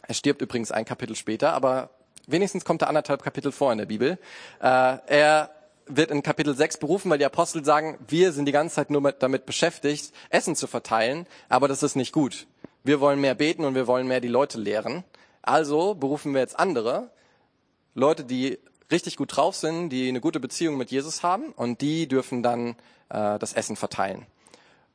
Er 0.07 0.13
stirbt 0.13 0.41
übrigens 0.41 0.71
ein 0.71 0.85
Kapitel 0.85 1.15
später, 1.15 1.53
aber 1.53 1.89
wenigstens 2.27 2.65
kommt 2.65 2.81
er 2.81 2.87
anderthalb 2.87 3.21
Kapitel 3.21 3.51
vor 3.51 3.71
in 3.71 3.77
der 3.77 3.85
Bibel. 3.85 4.17
Äh, 4.61 4.97
er 5.07 5.51
wird 5.87 6.11
in 6.11 6.23
Kapitel 6.23 6.55
6 6.55 6.77
berufen, 6.77 7.09
weil 7.09 7.17
die 7.17 7.25
Apostel 7.25 7.65
sagen, 7.65 7.97
wir 8.07 8.31
sind 8.31 8.45
die 8.45 8.51
ganze 8.51 8.75
Zeit 8.75 8.89
nur 8.91 9.01
mit, 9.01 9.21
damit 9.21 9.45
beschäftigt, 9.45 10.13
Essen 10.29 10.55
zu 10.55 10.67
verteilen, 10.67 11.27
aber 11.49 11.67
das 11.67 11.83
ist 11.83 11.95
nicht 11.95 12.13
gut. 12.13 12.47
Wir 12.83 13.01
wollen 13.01 13.19
mehr 13.19 13.35
beten 13.35 13.65
und 13.65 13.75
wir 13.75 13.87
wollen 13.87 14.07
mehr 14.07 14.21
die 14.21 14.27
Leute 14.27 14.59
lehren. 14.59 15.03
Also 15.41 15.95
berufen 15.95 16.33
wir 16.33 16.41
jetzt 16.41 16.57
andere, 16.57 17.09
Leute, 17.95 18.23
die 18.23 18.59
richtig 18.91 19.17
gut 19.17 19.35
drauf 19.35 19.55
sind, 19.55 19.89
die 19.89 20.07
eine 20.07 20.21
gute 20.21 20.39
Beziehung 20.39 20.77
mit 20.77 20.91
Jesus 20.91 21.23
haben 21.23 21.51
und 21.53 21.81
die 21.81 22.07
dürfen 22.07 22.43
dann 22.43 22.75
äh, 23.09 23.39
das 23.39 23.53
Essen 23.53 23.75
verteilen. 23.75 24.25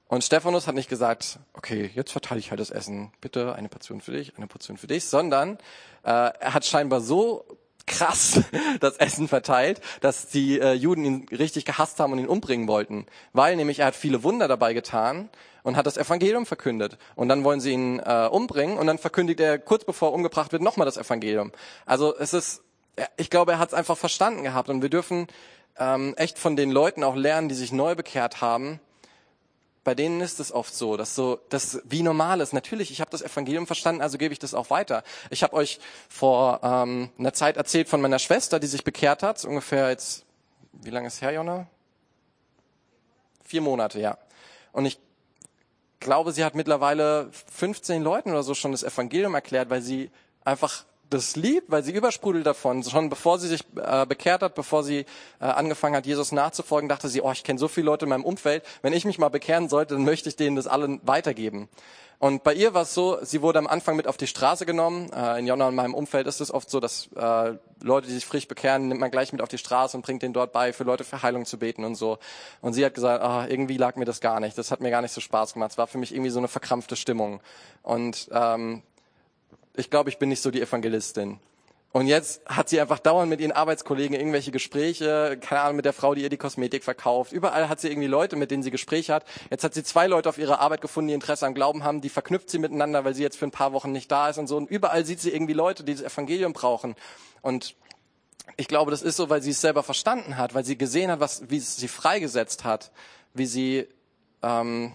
Und 0.07 0.22
Stephanus 0.22 0.66
hat 0.66 0.74
nicht 0.74 0.88
gesagt, 0.88 1.38
okay, 1.54 1.90
jetzt 1.94 2.12
verteile 2.12 2.38
ich 2.38 2.50
halt 2.50 2.61
das 2.61 2.70
Essen. 2.70 3.12
Bitte 3.20 3.54
eine 3.54 3.68
Portion 3.68 4.00
für 4.00 4.12
dich, 4.12 4.37
eine 4.37 4.46
Portion 4.46 4.76
für 4.76 4.87
dich, 4.87 5.07
sondern 5.07 5.59
äh, 6.04 6.11
er 6.11 6.54
hat 6.54 6.66
scheinbar 6.66 7.00
so 7.00 7.44
krass 7.87 8.40
das 8.80 8.96
Essen 8.96 9.28
verteilt, 9.28 9.80
dass 10.00 10.28
die 10.28 10.59
äh, 10.59 10.72
Juden 10.72 11.04
ihn 11.04 11.26
richtig 11.30 11.64
gehasst 11.64 12.00
haben 12.00 12.12
und 12.12 12.18
ihn 12.18 12.28
umbringen 12.28 12.68
wollten. 12.68 13.07
Weil 13.33 13.57
nämlich 13.57 13.80
er 13.80 13.87
hat 13.87 13.96
viele 13.96 14.22
Wunder 14.22 14.48
dabei 14.48 14.74
getan 14.74 15.30
und 15.62 15.76
hat 15.76 15.87
das 15.87 15.96
Evangelium 15.96 16.46
verkündet. 16.46 16.98
Und 17.14 17.28
dann 17.28 17.44
wollen 17.44 17.61
sie 17.61 17.72
ihn 17.72 17.98
äh, 17.98 18.28
umbringen 18.30 18.78
und 18.78 18.87
dann 18.87 18.98
verkündigt 18.98 19.40
er 19.40 19.59
kurz 19.59 19.85
bevor 19.85 20.11
er 20.11 20.14
umgebracht 20.14 20.52
wird 20.52 20.62
nochmal 20.62 20.85
das 20.85 20.98
Evangelium. 20.98 21.52
Also 21.87 22.16
es 22.16 22.35
ist, 22.35 22.62
ich 23.16 23.30
glaube, 23.30 23.52
er 23.52 23.59
hat 23.59 23.68
es 23.68 23.74
einfach 23.74 23.96
verstanden 23.96 24.42
gehabt 24.42 24.68
und 24.68 24.83
wir 24.83 24.88
dürfen 24.88 25.26
ähm, 25.78 26.14
echt 26.16 26.38
von 26.38 26.57
den 26.57 26.70
Leuten 26.70 27.02
auch 27.02 27.16
lernen, 27.16 27.48
die 27.48 27.54
sich 27.54 27.72
neu 27.72 27.94
bekehrt 27.94 28.40
haben, 28.40 28.80
bei 29.85 29.94
denen 29.94 30.20
ist 30.22 30.40
es 30.40 30.50
oft 30.50 30.74
so, 30.74 30.96
dass 30.96 31.14
so 31.14 31.38
das 31.50 31.83
wie 31.85 32.02
normal 32.02 32.40
ist. 32.40 32.54
Natürlich, 32.54 32.90
ich 32.90 33.00
habe 33.00 33.11
das 33.11 33.20
Evangelium 33.20 33.66
verstanden, 33.66 34.00
also 34.00 34.16
gebe 34.16 34.33
ich 34.33 34.38
das 34.38 34.54
auch 34.54 34.70
weiter. 34.70 35.04
Ich 35.28 35.42
habe 35.42 35.54
euch 35.54 35.78
vor 36.09 36.61
ähm, 36.62 37.11
einer 37.18 37.35
Zeit 37.35 37.59
erzählt 37.59 37.88
von 37.88 38.00
meiner 38.00 38.18
Schwester, 38.18 38.59
die 38.59 38.66
sich 38.66 38.83
bekehrt 38.83 39.22
hat, 39.22 39.44
ungefähr 39.44 39.90
jetzt, 39.90 40.24
wie 40.72 40.90
lange 40.90 41.09
ist 41.09 41.20
her, 41.20 41.33
Jonna? 41.33 41.66
Vier 43.44 43.61
Monate, 43.61 44.00
ja. 44.00 44.16
Und 44.72 44.87
ich 44.87 44.98
glaube, 46.00 46.33
sie 46.33 46.44
hat 46.44 46.54
mittlerweile 46.54 47.30
15 47.52 48.02
Leuten 48.02 48.30
oder 48.30 48.42
so 48.42 48.54
schon 48.54 48.72
das 48.72 48.83
Evangelium 48.83 49.35
erklärt, 49.35 49.68
weil 49.68 49.83
sie 49.83 50.11
einfach 50.44 50.85
das 51.11 51.37
liebt, 51.37 51.71
weil 51.71 51.83
sie 51.83 51.93
übersprudelt 51.93 52.47
davon. 52.47 52.83
Schon 52.83 53.09
bevor 53.09 53.38
sie 53.38 53.49
sich 53.49 53.64
äh, 53.77 54.07
bekehrt 54.07 54.43
hat, 54.43 54.55
bevor 54.55 54.83
sie 54.83 55.01
äh, 55.40 55.45
angefangen 55.45 55.97
hat, 55.97 56.07
Jesus 56.07 56.33
nachzufolgen, 56.33 56.88
dachte 56.88 57.09
sie, 57.09 57.23
oh, 57.23 57.33
ich 57.33 57.45
kenne 57.45 57.59
so 57.59 57.69
viele 57.69 57.87
Leute 57.87 58.07
in 58.07 58.11
meinem 58.11 58.25
Umfeld. 58.25 58.64
Wenn 58.83 58.93
ich 58.93 59.05
mich 59.05 59.19
mal 59.19 59.29
bekehren 59.29 59.69
sollte, 59.69 59.95
dann 59.95 60.05
möchte 60.05 60.29
ich 60.29 60.37
denen 60.37 60.57
das 60.57 60.67
allen 60.67 61.01
weitergeben. 61.05 61.69
Und 62.19 62.43
bei 62.43 62.55
ihr 62.55 62.75
war 62.75 62.83
es 62.83 62.95
so, 62.95 63.19
sie 63.23 63.43
wurde 63.43 63.59
am 63.59 63.67
Anfang 63.67 63.97
mit 63.97 64.07
auf 64.07 64.17
die 64.17 64.27
Straße 64.27 64.64
genommen. 64.64 65.11
Äh, 65.12 65.40
in 65.40 65.47
Jonna 65.47 65.69
und 65.69 65.75
meinem 65.75 65.95
Umfeld 65.95 66.27
ist 66.27 66.40
es 66.40 66.51
oft 66.51 66.71
so, 66.71 66.81
dass 66.81 67.09
äh, 67.17 67.55
Leute, 67.83 68.07
die 68.07 68.14
sich 68.14 68.25
frisch 68.25 68.49
bekehren, 68.49 68.88
nimmt 68.88 69.01
man 69.01 69.11
gleich 69.11 69.33
mit 69.33 69.43
auf 69.43 69.49
die 69.49 69.59
Straße 69.59 69.97
und 69.97 70.05
bringt 70.05 70.23
denen 70.23 70.33
dort 70.33 70.53
bei, 70.53 70.73
für 70.73 70.85
Leute 70.85 71.05
für 71.05 71.23
Heilung 71.23 71.45
zu 71.45 71.59
beten 71.59 71.85
und 71.85 71.97
so. 71.97 72.19
Und 72.61 72.73
sie 72.73 72.85
hat 72.85 72.95
gesagt, 72.95 73.23
ah, 73.23 73.47
irgendwie 73.47 73.77
lag 73.77 73.97
mir 73.97 74.05
das 74.05 74.21
gar 74.21 74.40
nicht. 74.40 74.57
Das 74.57 74.71
hat 74.71 74.81
mir 74.81 74.90
gar 74.90 75.03
nicht 75.03 75.12
so 75.12 75.21
Spaß 75.21 75.55
gemacht. 75.55 75.73
Es 75.73 75.79
war 75.79 75.87
für 75.87 75.99
mich 75.99 76.12
irgendwie 76.14 76.31
so 76.31 76.38
eine 76.38 76.49
verkrampfte 76.49 76.97
Stimmung. 76.97 77.40
Und 77.83 78.29
ähm, 78.33 78.83
ich 79.77 79.91
glaube, 79.91 80.11
ich 80.11 80.19
bin 80.19 80.29
nicht 80.29 80.43
so 80.43 80.51
die 80.51 80.61
Evangelistin. 80.61 81.39
Und 81.93 82.09
jetzt 82.09 82.45
hat 82.47 82.69
sie 82.69 82.81
einfach 82.81 82.99
dauernd 82.99 83.31
mit 83.31 83.41
ihren 83.41 83.53
Arbeitskollegen 83.53 84.17
irgendwelche 84.17 84.51
Gespräche, 84.51 85.39
keine 85.41 85.61
Ahnung, 85.61 85.77
mit 85.77 85.85
der 85.85 85.93
Frau, 85.93 86.17
die 86.17 86.23
ihr 86.23 86.29
die 86.29 86.37
Kosmetik 86.37 86.83
verkauft. 86.83 87.31
Überall 87.31 87.69
hat 87.69 87.81
sie 87.81 87.89
irgendwie 87.89 88.09
Leute, 88.09 88.35
mit 88.35 88.51
denen 88.51 88.65
sie 88.65 88.73
Gespräche 88.73 89.15
hat. 89.15 89.25
Jetzt 89.49 89.63
hat 89.63 89.75
sie 89.75 89.85
zwei 89.85 90.09
Leute 90.09 90.29
auf 90.29 90.37
ihrer 90.37 90.59
Arbeit 90.59 90.81
gefunden, 90.81 91.07
die 91.07 91.15
Interesse 91.15 91.47
am 91.47 91.55
Glauben 91.55 91.85
haben, 91.85 92.01
die 92.01 92.09
verknüpft 92.09 92.51
sie 92.51 92.59
miteinander, 92.59 93.05
weil 93.05 93.15
sie 93.15 93.23
jetzt 93.23 93.37
für 93.37 93.47
ein 93.47 93.53
paar 93.53 93.73
Wochen 93.73 93.93
nicht 93.93 94.11
da 94.11 94.29
ist 94.29 94.39
und 94.39 94.49
so. 94.49 94.57
Und 94.57 94.69
überall 94.69 95.05
sieht 95.05 95.21
sie 95.21 95.31
irgendwie 95.31 95.53
Leute, 95.53 95.85
die 95.85 95.95
das 95.95 96.03
Evangelium 96.03 96.53
brauchen. 96.53 96.97
Und 97.43 97.77
ich 98.57 98.67
glaube, 98.67 98.91
das 98.91 99.03
ist 99.03 99.17
so, 99.17 99.31
weil 99.31 99.41
sie 99.41 99.51
es 99.51 99.61
selber 99.61 99.85
verstanden 99.85 100.37
hat, 100.37 100.53
weil 100.53 100.65
sie 100.65 100.77
gesehen 100.77 101.13
hat, 101.13 101.21
was, 101.21 101.49
wie 101.49 101.59
es 101.59 101.77
sie 101.77 101.87
freigesetzt 101.87 102.65
hat, 102.65 102.91
wie 103.35 103.47
sie 103.47 103.87
ähm, 104.43 104.93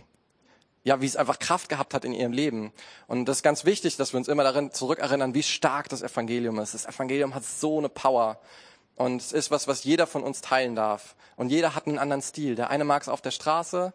ja, 0.89 1.01
wie 1.01 1.05
es 1.05 1.15
einfach 1.15 1.37
Kraft 1.37 1.69
gehabt 1.69 1.93
hat 1.93 2.03
in 2.03 2.13
ihrem 2.13 2.31
Leben. 2.31 2.73
Und 3.05 3.25
das 3.25 3.37
ist 3.37 3.43
ganz 3.43 3.63
wichtig, 3.63 3.95
dass 3.97 4.11
wir 4.11 4.17
uns 4.17 4.27
immer 4.27 4.43
darin 4.43 4.71
zurückerinnern, 4.71 5.35
wie 5.35 5.43
stark 5.43 5.87
das 5.87 6.01
Evangelium 6.01 6.57
ist. 6.57 6.73
Das 6.73 6.87
Evangelium 6.87 7.35
hat 7.35 7.45
so 7.45 7.77
eine 7.77 7.89
Power. 7.89 8.39
Und 8.95 9.21
es 9.21 9.31
ist 9.31 9.51
was, 9.51 9.67
was 9.67 9.83
jeder 9.83 10.07
von 10.07 10.23
uns 10.23 10.41
teilen 10.41 10.73
darf. 10.73 11.15
Und 11.35 11.49
jeder 11.49 11.75
hat 11.75 11.85
einen 11.85 11.99
anderen 11.99 12.23
Stil. 12.23 12.55
Der 12.55 12.71
eine 12.71 12.85
mag 12.85 13.03
es 13.03 13.07
auf 13.07 13.21
der 13.21 13.29
Straße, 13.29 13.93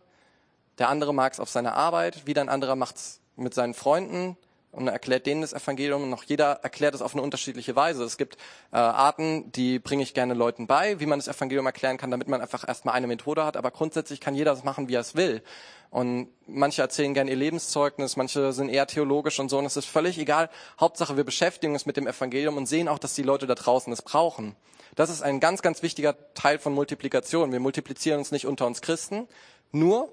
der 0.79 0.89
andere 0.89 1.13
mag 1.13 1.33
es 1.33 1.41
auf 1.41 1.51
seiner 1.51 1.75
Arbeit, 1.75 2.29
wieder 2.29 2.43
ein 2.43 2.49
anderer 2.49 2.77
macht 2.77 2.95
es 2.95 3.19
mit 3.35 3.55
seinen 3.55 3.75
Freunden 3.75 4.37
und 4.75 4.89
erklärt 4.89 5.27
denen 5.27 5.41
das 5.41 5.53
Evangelium 5.53 6.03
und 6.03 6.11
noch 6.11 6.25
jeder 6.25 6.61
erklärt 6.63 6.95
es 6.95 7.03
auf 7.03 7.15
eine 7.15 7.23
unterschiedliche 7.23 7.77
Weise. 7.77 8.05
Es 8.05 8.17
gibt 8.17 8.37
äh, 8.73 8.77
Arten, 8.77 9.51
die 9.53 9.79
bringe 9.79 10.03
ich 10.03 10.15
gerne 10.15 10.35
Leuten 10.35 10.67
bei, 10.67 11.01
wie 11.01 11.07
man 11.07 11.19
das 11.19 11.29
Evangelium 11.29 11.67
erklären 11.67 11.97
kann, 11.97 12.11
damit 12.11 12.29
man 12.29 12.41
einfach 12.41 12.67
erstmal 12.67 12.95
eine 12.95 13.07
Methode 13.07 13.45
hat, 13.45 13.57
aber 13.57 13.71
grundsätzlich 13.71 14.21
kann 14.21 14.35
jeder 14.35 14.53
das 14.53 14.65
machen, 14.65 14.89
wie 14.89 14.95
er 14.95 15.01
es 15.01 15.15
will. 15.15 15.43
Und 15.91 16.29
manche 16.49 16.83
erzählen 16.83 17.15
gerne 17.15 17.31
ihr 17.31 17.37
Lebenszeugnis, 17.37 18.17
manche 18.17 18.53
sind 18.53 18.69
eher 18.69 18.89
theologisch 18.89 19.39
und 19.39 19.49
so. 19.49 19.59
Und 19.59 19.67
es 19.67 19.77
ist 19.77 19.87
völlig 19.87 20.19
egal. 20.19 20.51
Hauptsache, 20.81 21.17
wir 21.17 21.23
beschäftigen 21.23 21.73
uns 21.73 21.87
mit 21.87 21.97
dem 21.97 22.09
Evangelium 22.09 22.57
und 22.57 22.67
sehen 22.67 22.89
auch, 22.89 22.99
dass 22.99 23.15
die 23.15 23.23
Leute 23.23 23.47
da 23.47 23.55
draußen 23.55 23.93
es 23.93 24.03
brauchen. 24.03 24.57
Das 24.97 25.09
ist 25.09 25.23
ein 25.23 25.39
ganz, 25.39 25.63
ganz 25.63 25.85
wichtiger 25.85 26.17
Teil 26.35 26.59
von 26.59 26.73
Multiplikation. 26.73 27.53
Wir 27.53 27.61
multiplizieren 27.61 28.19
uns 28.19 28.33
nicht 28.33 28.47
unter 28.47 28.67
uns 28.67 28.81
Christen 28.81 29.29
nur, 29.71 30.13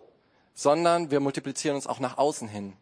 sondern 0.53 1.09
wir 1.09 1.19
multiplizieren 1.19 1.75
uns 1.75 1.87
auch 1.87 1.99
nach 1.99 2.19
außen 2.19 2.47
hin. 2.47 2.73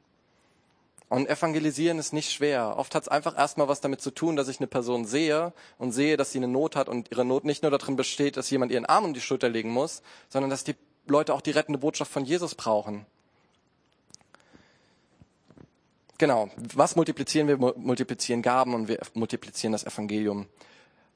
Und 1.09 1.27
evangelisieren 1.27 1.97
ist 1.97 2.13
nicht 2.13 2.31
schwer. 2.31 2.77
Oft 2.77 2.93
hat 2.93 3.03
es 3.03 3.09
einfach 3.09 3.35
erstmal 3.35 3.67
was 3.67 3.81
damit 3.81 3.99
zu 3.99 4.11
tun, 4.11 4.35
dass 4.35 4.47
ich 4.47 4.59
eine 4.59 4.67
Person 4.67 5.05
sehe 5.05 5.53
und 5.79 5.91
sehe, 5.91 6.17
dass 6.17 6.31
sie 6.31 6.37
eine 6.37 6.47
Not 6.47 6.75
hat 6.75 6.87
und 6.87 7.09
ihre 7.09 7.25
Not 7.25 7.45
nicht 7.45 7.63
nur 7.63 7.71
darin 7.71 7.95
besteht, 7.95 8.37
dass 8.37 8.49
jemand 8.51 8.71
ihren 8.71 8.85
Arm 8.85 9.05
um 9.05 9.13
die 9.15 9.21
Schulter 9.21 9.49
legen 9.49 9.71
muss, 9.71 10.03
sondern 10.29 10.51
dass 10.51 10.63
die 10.63 10.75
Leute 11.07 11.33
auch 11.33 11.41
die 11.41 11.49
rettende 11.49 11.79
Botschaft 11.79 12.11
von 12.11 12.25
Jesus 12.25 12.53
brauchen. 12.53 13.07
Genau. 16.19 16.49
Was 16.57 16.95
multiplizieren 16.95 17.47
wir? 17.47 17.57
Multiplizieren 17.57 18.43
Gaben 18.43 18.75
und 18.75 18.87
wir 18.87 18.99
multiplizieren 19.15 19.71
das 19.71 19.85
Evangelium. 19.85 20.47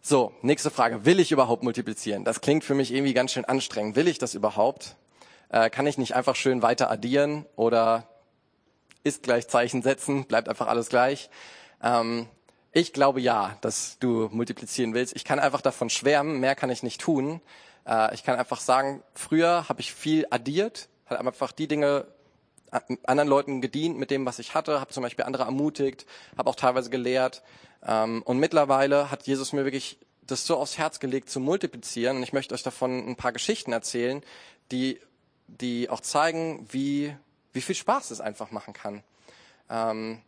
So, 0.02 0.34
nächste 0.42 0.72
Frage. 0.72 1.06
Will 1.06 1.20
ich 1.20 1.32
überhaupt 1.32 1.62
multiplizieren? 1.62 2.24
Das 2.24 2.42
klingt 2.42 2.64
für 2.64 2.74
mich 2.74 2.92
irgendwie 2.92 3.14
ganz 3.14 3.32
schön 3.32 3.46
anstrengend. 3.46 3.96
Will 3.96 4.08
ich 4.08 4.18
das 4.18 4.34
überhaupt? 4.34 4.96
Äh, 5.50 5.70
kann 5.70 5.86
ich 5.86 6.00
nicht 6.00 6.16
einfach 6.16 6.36
schön 6.36 6.62
weiter 6.64 6.90
addieren 6.90 7.46
oder 7.56 8.08
ist 9.04 9.24
gleich 9.24 9.48
Zeichen 9.48 9.82
setzen? 9.82 10.26
Bleibt 10.26 10.50
einfach 10.50 10.68
alles 10.68 10.90
gleich? 10.90 11.30
Ähm, 11.82 12.28
ich 12.72 12.94
glaube 12.94 13.22
ja, 13.22 13.58
dass 13.62 14.00
du 14.00 14.30
multiplizieren 14.32 14.94
willst. 14.94 15.16
Ich 15.16 15.26
kann 15.26 15.40
einfach 15.40 15.62
davon 15.62 15.90
schwärmen. 15.90 16.40
Mehr 16.40 16.56
kann 16.56 16.70
ich 16.70 16.84
nicht 16.84 17.02
tun. 17.02 17.42
Äh, 17.88 18.14
ich 18.14 18.24
kann 18.24 18.38
einfach 18.38 18.60
sagen, 18.60 19.04
früher 19.14 19.70
habe 19.70 19.82
ich 19.82 19.94
viel 19.94 20.26
addiert, 20.30 20.90
habe 21.06 21.28
einfach 21.28 21.52
die 21.52 21.68
Dinge 21.68 22.08
anderen 23.04 23.30
Leuten 23.30 23.62
gedient 23.62 23.98
mit 23.98 24.10
dem, 24.10 24.26
was 24.26 24.40
ich 24.40 24.56
hatte, 24.56 24.80
habe 24.80 24.92
zum 24.92 25.04
Beispiel 25.04 25.26
andere 25.26 25.44
ermutigt, 25.44 26.06
habe 26.38 26.50
auch 26.50 26.56
teilweise 26.56 26.90
gelehrt. 26.90 27.44
Ähm, 27.86 28.24
und 28.24 28.40
mittlerweile 28.40 29.12
hat 29.12 29.28
Jesus 29.28 29.54
mir 29.54 29.64
wirklich 29.64 30.00
das 30.26 30.48
so 30.48 30.58
aufs 30.58 30.78
Herz 30.78 31.00
gelegt 31.00 31.30
zu 31.30 31.40
multiplizieren. 31.40 32.18
Und 32.18 32.24
ich 32.24 32.34
möchte 32.34 32.56
euch 32.56 32.64
davon 32.64 33.08
ein 33.08 33.16
paar 33.16 33.32
Geschichten 33.32 33.74
erzählen, 33.74 34.24
die, 34.72 35.00
die 35.48 35.90
auch 35.90 36.00
zeigen, 36.00 36.66
wie, 36.72 37.16
wie 37.54 37.62
viel 37.62 37.76
Spaß 37.76 38.12
es 38.12 38.22
einfach 38.22 38.52
machen 38.52 38.74
kann. 38.74 39.04
Ähm, 39.70 40.22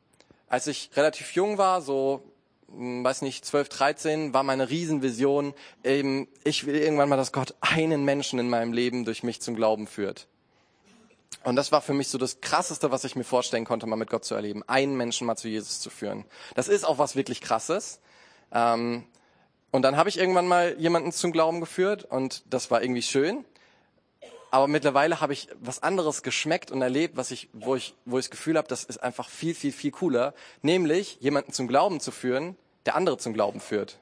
als 0.47 0.67
ich 0.67 0.91
relativ 0.95 1.33
jung 1.33 1.57
war, 1.57 1.81
so 1.81 2.23
hm, 2.69 3.03
weiß 3.03 3.21
nicht, 3.21 3.45
12, 3.45 3.69
13 3.69 4.33
war 4.33 4.43
meine 4.43 4.69
Riesenvision, 4.69 5.53
eben, 5.83 6.27
ich 6.43 6.65
will 6.65 6.75
irgendwann 6.75 7.09
mal, 7.09 7.17
dass 7.17 7.31
Gott 7.31 7.55
einen 7.61 8.05
Menschen 8.05 8.39
in 8.39 8.49
meinem 8.49 8.73
Leben 8.73 9.05
durch 9.05 9.23
mich 9.23 9.41
zum 9.41 9.55
Glauben 9.55 9.87
führt. 9.87 10.27
Und 11.43 11.55
das 11.55 11.71
war 11.71 11.81
für 11.81 11.93
mich 11.93 12.07
so 12.07 12.17
das 12.17 12.41
Krasseste, 12.41 12.89
was 12.89 13.03
ich 13.03 13.15
mir 13.15 13.23
vorstellen 13.23 13.65
konnte, 13.65 13.85
mal 13.85 13.97
mit 13.97 14.09
Gott 14.09 14.25
zu 14.25 14.33
erleben, 14.33 14.63
einen 14.67 14.97
Menschen 14.97 15.27
mal 15.27 15.35
zu 15.35 15.47
Jesus 15.47 15.79
zu 15.79 15.91
führen. 15.91 16.25
Das 16.55 16.67
ist 16.67 16.85
auch 16.85 16.97
was 16.97 17.15
wirklich 17.15 17.39
Krasses. 17.39 17.99
Ähm, 18.51 19.05
und 19.71 19.83
dann 19.83 19.95
habe 19.95 20.09
ich 20.09 20.17
irgendwann 20.17 20.47
mal 20.47 20.75
jemanden 20.79 21.11
zum 21.11 21.31
Glauben 21.31 21.59
geführt 21.59 22.05
und 22.05 22.43
das 22.49 22.71
war 22.71 22.81
irgendwie 22.81 23.03
schön. 23.03 23.45
Aber 24.55 24.69
mittlerweile 24.69 25.19
habe 25.19 25.33
ich 25.33 25.49
was 25.59 25.83
anderes 25.83 26.23
geschmeckt 26.23 26.71
und 26.71 26.81
erlebt, 26.81 27.17
was 27.17 27.29
ich, 27.29 27.49
wo 27.51 27.75
ich, 27.75 27.93
wo 28.05 28.19
ich 28.19 28.27
das 28.27 28.31
Gefühl 28.31 28.57
habe, 28.57 28.69
das 28.69 28.85
ist 28.85 29.03
einfach 29.03 29.27
viel, 29.27 29.53
viel, 29.53 29.73
viel 29.73 29.91
cooler. 29.91 30.33
Nämlich 30.61 31.17
jemanden 31.19 31.51
zum 31.51 31.67
Glauben 31.67 31.99
zu 31.99 32.09
führen, 32.11 32.55
der 32.85 32.95
andere 32.95 33.17
zum 33.17 33.33
Glauben 33.33 33.59
führt. 33.59 33.99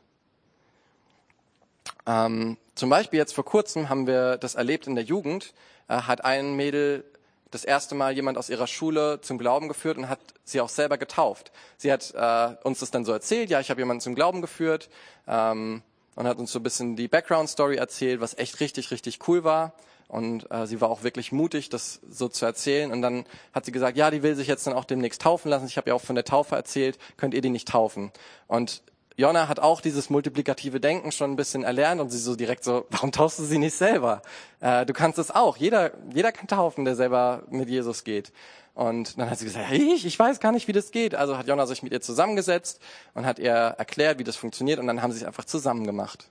Ähm, 2.05 2.57
zum 2.75 2.91
Beispiel 2.91 3.17
jetzt 3.17 3.33
vor 3.33 3.45
kurzem 3.45 3.89
haben 3.89 4.05
wir 4.05 4.37
das 4.37 4.53
erlebt 4.53 4.85
in 4.85 4.93
der 4.93 5.03
Jugend, 5.03 5.55
äh, 5.87 5.95
hat 5.95 6.23
ein 6.23 6.53
Mädel 6.53 7.03
das 7.49 7.63
erste 7.63 7.95
Mal 7.95 8.13
jemand 8.13 8.37
aus 8.37 8.51
ihrer 8.51 8.67
Schule 8.67 9.21
zum 9.21 9.39
Glauben 9.39 9.67
geführt 9.67 9.97
und 9.97 10.07
hat 10.07 10.19
sie 10.43 10.61
auch 10.61 10.69
selber 10.69 10.99
getauft. 10.99 11.51
Sie 11.77 11.91
hat 11.91 12.13
äh, 12.13 12.55
uns 12.63 12.77
das 12.77 12.91
dann 12.91 13.05
so 13.05 13.11
erzählt, 13.11 13.49
ja, 13.49 13.59
ich 13.59 13.71
habe 13.71 13.81
jemanden 13.81 14.01
zum 14.01 14.13
Glauben 14.13 14.43
geführt 14.43 14.91
ähm, 15.27 15.81
und 16.13 16.27
hat 16.27 16.37
uns 16.37 16.51
so 16.51 16.59
ein 16.59 16.63
bisschen 16.63 16.95
die 16.95 17.07
Background-Story 17.07 17.77
erzählt, 17.77 18.21
was 18.21 18.37
echt 18.37 18.59
richtig, 18.59 18.91
richtig 18.91 19.27
cool 19.27 19.43
war. 19.43 19.73
Und 20.13 20.51
äh, 20.51 20.67
sie 20.67 20.79
war 20.79 20.91
auch 20.91 21.01
wirklich 21.01 21.31
mutig, 21.31 21.69
das 21.69 21.99
so 22.07 22.27
zu 22.27 22.45
erzählen. 22.45 22.91
Und 22.91 23.01
dann 23.01 23.25
hat 23.51 23.65
sie 23.65 23.71
gesagt, 23.71 23.97
ja, 23.97 24.11
die 24.11 24.21
will 24.21 24.35
sich 24.35 24.47
jetzt 24.47 24.67
dann 24.67 24.75
auch 24.75 24.85
demnächst 24.85 25.23
taufen 25.23 25.49
lassen. 25.49 25.65
Ich 25.65 25.75
habe 25.75 25.89
ja 25.89 25.95
auch 25.95 26.01
von 26.01 26.13
der 26.13 26.23
Taufe 26.23 26.55
erzählt, 26.55 26.99
könnt 27.17 27.33
ihr 27.33 27.41
die 27.41 27.49
nicht 27.49 27.67
taufen? 27.67 28.11
Und 28.45 28.83
Jonna 29.17 29.47
hat 29.47 29.59
auch 29.59 29.81
dieses 29.81 30.11
multiplikative 30.11 30.79
Denken 30.79 31.11
schon 31.11 31.31
ein 31.31 31.35
bisschen 31.35 31.63
erlernt 31.63 31.99
und 31.99 32.11
sie 32.11 32.19
so 32.19 32.35
direkt 32.35 32.63
so, 32.63 32.85
warum 32.91 33.11
taufst 33.11 33.39
du 33.39 33.43
sie 33.43 33.57
nicht 33.57 33.75
selber? 33.75 34.21
Äh, 34.59 34.85
du 34.85 34.93
kannst 34.93 35.17
es 35.17 35.31
auch. 35.31 35.57
Jeder, 35.57 35.93
jeder 36.13 36.31
kann 36.31 36.47
taufen, 36.47 36.85
der 36.85 36.95
selber 36.95 37.41
mit 37.49 37.67
Jesus 37.67 38.03
geht. 38.03 38.31
Und 38.75 39.17
dann 39.17 39.31
hat 39.31 39.39
sie 39.39 39.45
gesagt, 39.45 39.71
ich, 39.71 40.05
ich 40.05 40.19
weiß 40.19 40.39
gar 40.39 40.51
nicht, 40.51 40.67
wie 40.67 40.73
das 40.73 40.91
geht. 40.91 41.15
Also 41.15 41.39
hat 41.39 41.47
Jonna 41.47 41.65
sich 41.65 41.81
mit 41.81 41.91
ihr 41.91 42.01
zusammengesetzt 42.01 42.79
und 43.15 43.25
hat 43.25 43.39
ihr 43.39 43.51
erklärt, 43.51 44.19
wie 44.19 44.23
das 44.23 44.35
funktioniert 44.35 44.77
und 44.77 44.85
dann 44.85 45.01
haben 45.01 45.11
sie 45.11 45.21
es 45.21 45.25
einfach 45.25 45.45
zusammen 45.45 45.87
gemacht. 45.87 46.29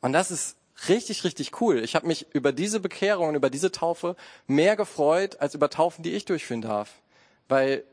Und 0.00 0.12
das 0.12 0.32
ist 0.32 0.56
richtig, 0.88 1.24
richtig 1.24 1.60
cool. 1.60 1.82
Ich 1.82 1.94
habe 1.94 2.06
mich 2.06 2.26
über 2.34 2.52
diese 2.52 2.80
Bekehrung 2.80 3.28
und 3.28 3.34
über 3.34 3.50
diese 3.50 3.72
Taufe 3.72 4.16
mehr 4.46 4.76
gefreut, 4.76 5.40
als 5.40 5.54
über 5.54 5.70
Taufen, 5.70 6.02
die 6.02 6.12
ich 6.12 6.24
durchführen 6.24 6.62
darf. 6.62 6.90
Weil, 7.48 7.84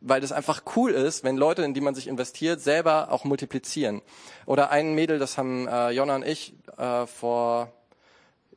weil 0.00 0.20
das 0.20 0.32
einfach 0.32 0.62
cool 0.76 0.92
ist, 0.92 1.24
wenn 1.24 1.36
Leute, 1.36 1.62
in 1.62 1.74
die 1.74 1.80
man 1.80 1.94
sich 1.94 2.06
investiert, 2.06 2.60
selber 2.60 3.10
auch 3.12 3.24
multiplizieren. 3.24 4.02
Oder 4.44 4.70
ein 4.70 4.94
Mädel, 4.94 5.18
das 5.18 5.38
haben 5.38 5.68
äh, 5.68 5.90
Jonna 5.90 6.16
und 6.16 6.26
ich 6.26 6.54
äh, 6.76 7.06
vor 7.06 7.72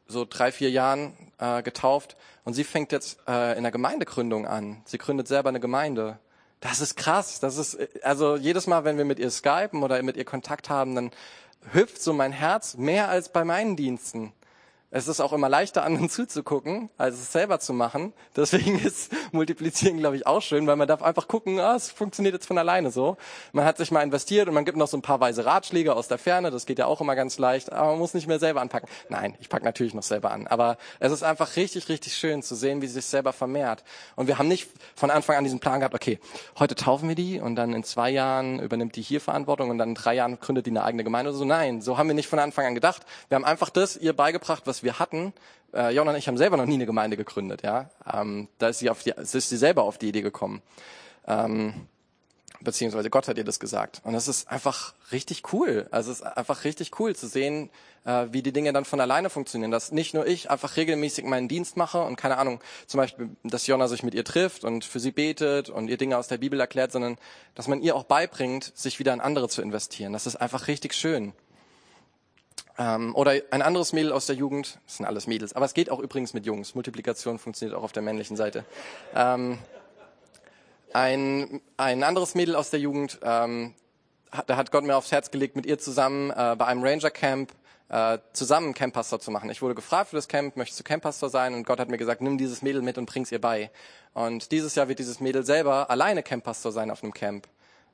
so 0.08 0.26
drei, 0.28 0.52
vier 0.52 0.72
Jahren 0.72 1.14
äh, 1.38 1.62
getauft. 1.62 2.18
Und 2.44 2.54
sie 2.54 2.64
fängt 2.64 2.92
jetzt 2.92 3.20
äh, 3.28 3.56
in 3.58 3.64
der 3.64 3.72
Gemeindegründung 3.72 4.48
an. 4.48 4.82
Sie 4.86 4.98
gründet 4.98 5.28
selber 5.28 5.50
eine 5.50 5.60
Gemeinde. 5.60 6.20
Das 6.60 6.82
ist 6.82 6.98
krass. 6.98 7.40
Das 7.40 7.58
ist, 7.58 7.78
also 8.04 8.36
jedes 8.36 8.68
Mal, 8.68 8.84
wenn 8.84 8.98
wir 8.98 9.06
mit 9.06 9.20
ihr 9.20 9.30
skypen 9.30 9.84
oder 9.84 10.02
mit 10.04 10.18
ihr 10.18 10.26
Kontakt 10.26 10.70
haben, 10.70 10.96
dann 10.96 11.12
hüpft 11.74 12.02
so 12.02 12.14
mein 12.14 12.32
Herz 12.32 12.78
mehr 12.78 13.10
als 13.10 13.30
bei 13.30 13.44
meinen 13.44 13.76
Diensten. 13.76 14.34
Es 14.92 15.08
ist 15.08 15.20
auch 15.20 15.34
immer 15.34 15.50
leichter, 15.50 15.84
anderen 15.84 16.10
zuzugucken, 16.10 16.90
als 16.98 17.16
es 17.16 17.32
selber 17.32 17.60
zu 17.60 17.74
machen. 17.74 18.12
Deswegen 18.36 18.80
ist 18.84 19.12
Multiplizieren, 19.32 19.98
glaube 20.00 20.16
ich, 20.16 20.26
auch 20.26 20.42
schön, 20.42 20.66
weil 20.66 20.78
man 20.78 20.88
darf 20.88 21.04
einfach 21.04 21.28
gucken, 21.28 21.60
ah, 21.60 21.76
es 21.76 21.92
funktioniert 21.92 22.34
jetzt 22.34 22.48
von 22.48 22.58
alleine 22.58 22.90
so. 22.90 23.18
Man 23.52 23.66
hat 23.66 23.78
sich 23.78 23.92
mal 23.92 24.02
investiert 24.02 24.48
und 24.48 24.56
man 24.56 24.66
gibt 24.66 24.78
noch 24.78 24.88
so 24.88 24.98
ein 24.98 25.04
paar 25.04 25.20
weise 25.20 25.46
Ratschläge 25.46 25.96
aus 25.96 26.08
der 26.08 26.18
Ferne. 26.18 26.50
Das 26.50 26.66
geht 26.66 26.80
ja 26.80 26.88
auch 26.88 27.02
immer 27.02 27.16
ganz 27.16 27.38
leicht, 27.38 27.72
aber 27.72 27.92
man 27.92 28.00
muss 28.00 28.16
nicht 28.16 28.28
mehr 28.28 28.40
selber 28.40 28.62
anpacken. 28.62 28.90
Nein, 29.10 29.36
ich 29.40 29.50
packe 29.50 29.64
natürlich 29.64 29.94
noch 29.94 30.04
selber 30.04 30.32
an. 30.32 30.48
Aber 30.48 30.78
es 31.00 31.12
ist 31.12 31.22
einfach 31.22 31.56
richtig, 31.56 31.88
richtig 31.90 32.16
schön 32.16 32.42
zu 32.42 32.56
sehen, 32.56 32.82
wie 32.82 32.88
sich 32.88 33.06
selber 33.06 33.32
vermehrt. 33.32 33.84
Und 34.16 34.26
wir 34.26 34.40
haben 34.40 34.48
nicht 34.48 34.68
von 34.96 35.12
Anfang 35.12 35.36
an 35.36 35.44
diesen 35.44 35.60
Plan 35.60 35.82
gehabt, 35.82 35.94
okay, 35.94 36.20
heute 36.58 36.74
taufen 36.74 37.08
wir 37.08 37.16
die 37.16 37.40
und 37.40 37.56
dann 37.56 37.74
in 37.74 37.84
zwei 37.84 38.10
Jahren 38.10 38.60
übernimmt 38.60 38.96
die 38.96 39.04
hier 39.04 39.22
Verantwortung 39.22 39.70
und 39.70 39.78
dann 39.78 39.90
in 39.90 39.96
drei 39.96 40.16
Jahren 40.16 40.40
gründet 40.40 40.66
die 40.66 40.72
eine 40.72 40.84
eigene 40.84 41.04
Gemeinde 41.04 41.30
oder 41.30 41.38
so. 41.38 41.46
Nein, 41.46 41.82
so 41.82 42.00
haben 42.00 42.08
wir 42.08 42.16
nicht 42.16 42.28
von 42.28 42.40
Anfang 42.40 42.66
an 42.66 42.74
gedacht. 42.74 43.06
Wir 43.28 43.36
haben 43.36 43.46
einfach 43.46 43.70
das 43.70 43.96
ihr 43.96 44.14
beigebracht, 44.14 44.64
was 44.66 44.79
wir 44.84 45.00
hatten. 45.00 45.34
Äh, 45.74 45.94
Jon 45.94 46.08
und 46.08 46.16
ich 46.16 46.28
haben 46.28 46.38
selber 46.38 46.58
noch 46.58 46.66
nie 46.66 46.76
eine 46.76 46.86
Gemeinde 46.86 47.18
gegründet. 47.18 47.62
Ja, 47.64 47.90
ähm, 48.12 48.48
da 48.58 48.70
ist 48.70 48.80
sie 48.80 48.90
auf 48.90 49.04
die, 49.04 49.12
ist 49.12 49.32
sie 49.32 49.58
selber 49.58 49.84
auf 49.84 49.98
die 49.98 50.10
Idee 50.10 50.22
gekommen. 50.22 50.62
Ähm, 51.28 51.88
beziehungsweise 52.62 53.10
Gott 53.10 53.28
hat 53.28 53.38
ihr 53.38 53.44
das 53.44 53.60
gesagt. 53.60 54.02
Und 54.04 54.14
das 54.14 54.28
ist 54.28 54.50
einfach 54.50 54.94
richtig 55.12 55.54
cool. 55.54 55.88
Also 55.92 56.12
es 56.12 56.20
ist 56.20 56.26
einfach 56.26 56.64
richtig 56.64 57.00
cool 57.00 57.16
zu 57.16 57.28
sehen, 57.28 57.70
äh, 58.06 58.28
wie 58.32 58.42
die 58.42 58.52
Dinge 58.52 58.74
dann 58.74 58.86
von 58.86 59.00
alleine 59.00 59.30
funktionieren. 59.30 59.72
Dass 59.72 59.92
nicht 59.92 60.14
nur 60.14 60.28
ich 60.28 60.50
einfach 60.50 60.76
regelmäßig 60.76 61.26
meinen 61.26 61.48
Dienst 61.48 61.78
mache 61.78 62.02
und 62.02 62.16
keine 62.16 62.38
Ahnung, 62.38 62.60
zum 62.88 62.98
Beispiel, 62.98 63.30
dass 63.44 63.68
Jonna 63.68 63.88
sich 63.88 64.04
mit 64.04 64.14
ihr 64.14 64.26
trifft 64.26 64.64
und 64.64 64.84
für 64.84 65.00
sie 65.00 65.12
betet 65.12 65.70
und 65.70 65.88
ihr 65.88 65.98
Dinge 65.98 66.18
aus 66.18 66.28
der 66.28 66.38
Bibel 66.38 66.60
erklärt, 66.60 66.92
sondern 66.92 67.18
dass 67.56 67.68
man 67.68 67.82
ihr 67.82 67.96
auch 67.96 68.04
beibringt, 68.04 68.72
sich 68.76 69.00
wieder 69.00 69.14
in 69.14 69.22
andere 69.22 69.50
zu 69.50 69.62
investieren. 69.62 70.14
Das 70.14 70.28
ist 70.28 70.36
einfach 70.36 70.68
richtig 70.68 70.94
schön. 70.94 71.34
Ähm, 72.80 73.14
oder 73.14 73.34
ein 73.52 73.62
anderes 73.62 73.92
Mädel 73.92 74.14
aus 74.14 74.26
der 74.26 74.38
Jugend, 74.38 74.80
das 74.86 74.98
sind 74.98 75.06
alles 75.06 75.28
Mädels, 75.28 75.54
aber 75.54 75.66
es 75.66 75.74
geht 75.74 75.90
auch 75.90 76.00
übrigens 76.00 76.34
mit 76.34 76.46
Jungs. 76.46 76.76
Multiplikation 76.76 77.38
funktioniert 77.38 77.78
auch 77.78 77.84
auf 77.84 77.92
der 77.92 78.02
männlichen 78.02 78.38
Seite. 78.38 78.64
Ähm, 79.14 79.60
ein, 80.94 81.62
ein 81.76 82.04
anderes 82.04 82.36
Mädel 82.36 82.56
aus 82.56 82.70
der 82.70 82.80
Jugend, 82.80 83.20
ähm, 83.22 83.76
da 84.48 84.56
hat 84.56 84.72
Gott 84.72 84.86
mir 84.86 84.96
aufs 84.96 85.12
Herz 85.12 85.30
gelegt, 85.30 85.58
mit 85.58 85.66
ihr 85.66 85.78
zusammen 85.78 86.32
äh, 86.32 86.56
bei 86.58 86.66
einem 86.66 86.82
Ranger 86.82 87.12
Camp 87.12 87.52
äh, 87.90 88.20
zusammen 88.34 88.74
Camppastor 88.74 89.20
zu 89.20 89.32
machen. 89.32 89.50
Ich 89.50 89.62
wurde 89.62 89.76
gefragt 89.76 90.12
für 90.12 90.16
das 90.16 90.28
Camp, 90.28 90.56
möchtest 90.56 90.80
du 90.80 90.84
Camppastor 90.84 91.30
sein? 91.30 91.54
Und 91.54 91.66
Gott 91.66 91.80
hat 91.80 91.90
mir 91.90 91.98
gesagt, 91.98 92.22
nimm 92.22 92.38
dieses 92.38 92.62
Mädel 92.62 92.82
mit 92.82 92.98
und 92.98 93.08
bring's 93.08 93.32
ihr 93.32 93.42
bei. 93.42 93.72
Und 94.14 94.52
dieses 94.52 94.76
Jahr 94.76 94.88
wird 94.88 95.00
dieses 95.00 95.20
Mädel 95.20 95.44
selber 95.44 95.90
alleine 95.90 96.24
Camppastor 96.24 96.72
sein 96.72 96.92
auf 96.92 97.04
einem 97.04 97.14
Camp. 97.14 97.48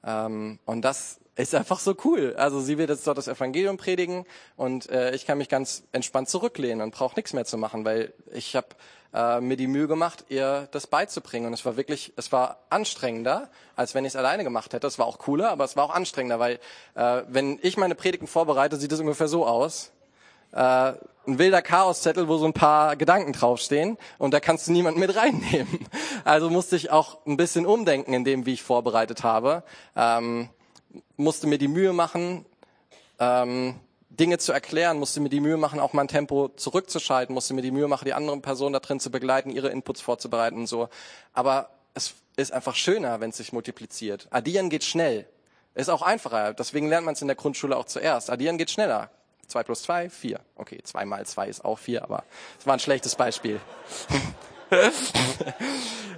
Ähm, 0.03 0.59
und 0.65 0.83
das 0.83 1.19
ist 1.35 1.53
einfach 1.53 1.79
so 1.79 1.95
cool. 2.05 2.35
Also 2.37 2.61
sie 2.61 2.77
wird 2.77 2.89
jetzt 2.89 3.05
dort 3.05 3.17
das 3.17 3.27
Evangelium 3.27 3.77
predigen 3.77 4.25
und 4.55 4.89
äh, 4.89 5.13
ich 5.13 5.25
kann 5.25 5.37
mich 5.37 5.49
ganz 5.49 5.83
entspannt 5.91 6.29
zurücklehnen 6.29 6.81
und 6.81 6.93
brauche 6.93 7.15
nichts 7.15 7.33
mehr 7.33 7.45
zu 7.45 7.57
machen, 7.57 7.83
weil 7.83 8.13
ich 8.31 8.55
habe 8.55 8.67
äh, 9.13 9.41
mir 9.41 9.57
die 9.57 9.67
Mühe 9.67 9.87
gemacht, 9.87 10.25
ihr 10.29 10.67
das 10.71 10.87
beizubringen. 10.87 11.47
Und 11.47 11.53
es 11.53 11.65
war 11.65 11.77
wirklich, 11.77 12.13
es 12.15 12.31
war 12.31 12.59
anstrengender, 12.69 13.49
als 13.75 13.95
wenn 13.95 14.05
ich 14.05 14.11
es 14.11 14.15
alleine 14.15 14.43
gemacht 14.43 14.73
hätte. 14.73 14.87
Es 14.87 14.99
war 14.99 15.05
auch 15.05 15.19
cooler, 15.19 15.51
aber 15.51 15.63
es 15.63 15.75
war 15.75 15.85
auch 15.85 15.93
anstrengender, 15.93 16.39
weil 16.39 16.59
äh, 16.95 17.23
wenn 17.27 17.59
ich 17.61 17.77
meine 17.77 17.95
Predigten 17.95 18.27
vorbereite, 18.27 18.77
sieht 18.77 18.91
es 18.91 18.99
ungefähr 18.99 19.27
so 19.27 19.45
aus. 19.45 19.91
Äh, 20.51 20.93
ein 21.27 21.39
wilder 21.39 21.61
Chaoszettel, 21.61 22.27
wo 22.27 22.37
so 22.37 22.45
ein 22.45 22.53
paar 22.53 22.95
Gedanken 22.95 23.33
draufstehen 23.33 23.97
und 24.19 24.33
da 24.33 24.39
kannst 24.39 24.67
du 24.67 24.71
niemanden 24.71 24.99
mit 24.99 25.15
reinnehmen. 25.15 25.87
Also 26.23 26.49
musste 26.49 26.75
ich 26.75 26.89
auch 26.89 27.23
ein 27.27 27.37
bisschen 27.37 27.67
umdenken 27.67 28.13
in 28.13 28.23
dem, 28.23 28.47
wie 28.47 28.53
ich 28.53 28.63
vorbereitet 28.63 29.23
habe. 29.23 29.63
Ähm, 29.95 30.49
musste 31.17 31.47
mir 31.47 31.57
die 31.57 31.67
Mühe 31.67 31.93
machen, 31.93 32.45
ähm, 33.19 33.79
Dinge 34.09 34.37
zu 34.37 34.51
erklären, 34.51 34.97
musste 34.97 35.19
mir 35.19 35.29
die 35.29 35.41
Mühe 35.41 35.57
machen, 35.57 35.79
auch 35.79 35.93
mein 35.93 36.07
Tempo 36.07 36.49
zurückzuschalten, 36.55 37.33
musste 37.33 37.53
mir 37.53 37.61
die 37.61 37.71
Mühe 37.71 37.87
machen, 37.87 38.05
die 38.05 38.13
anderen 38.13 38.41
Personen 38.41 38.73
da 38.73 38.79
drin 38.79 38.99
zu 38.99 39.11
begleiten, 39.11 39.49
ihre 39.49 39.69
Inputs 39.69 40.01
vorzubereiten 40.01 40.57
und 40.57 40.67
so. 40.67 40.89
Aber 41.33 41.69
es 41.93 42.13
ist 42.37 42.51
einfach 42.51 42.75
schöner, 42.75 43.19
wenn 43.19 43.29
es 43.29 43.37
sich 43.37 43.53
multipliziert. 43.53 44.27
Addieren 44.29 44.69
geht 44.69 44.83
schnell. 44.83 45.27
Ist 45.73 45.89
auch 45.89 46.01
einfacher. 46.01 46.53
Deswegen 46.53 46.87
lernt 46.87 47.05
man 47.05 47.13
es 47.13 47.21
in 47.21 47.27
der 47.27 47.35
Grundschule 47.35 47.75
auch 47.75 47.85
zuerst. 47.85 48.29
Addieren 48.29 48.57
geht 48.57 48.71
schneller. 48.71 49.09
Zwei 49.47 49.63
plus 49.63 49.83
zwei, 49.83 50.09
vier. 50.09 50.39
Okay, 50.55 50.79
zwei 50.83 51.05
mal 51.05 51.25
zwei 51.25 51.47
ist 51.47 51.63
auch 51.63 51.77
vier, 51.77 52.03
aber 52.03 52.23
es 52.59 52.65
war 52.65 52.73
ein 52.73 52.79
schlechtes 52.79 53.15
Beispiel. 53.15 53.59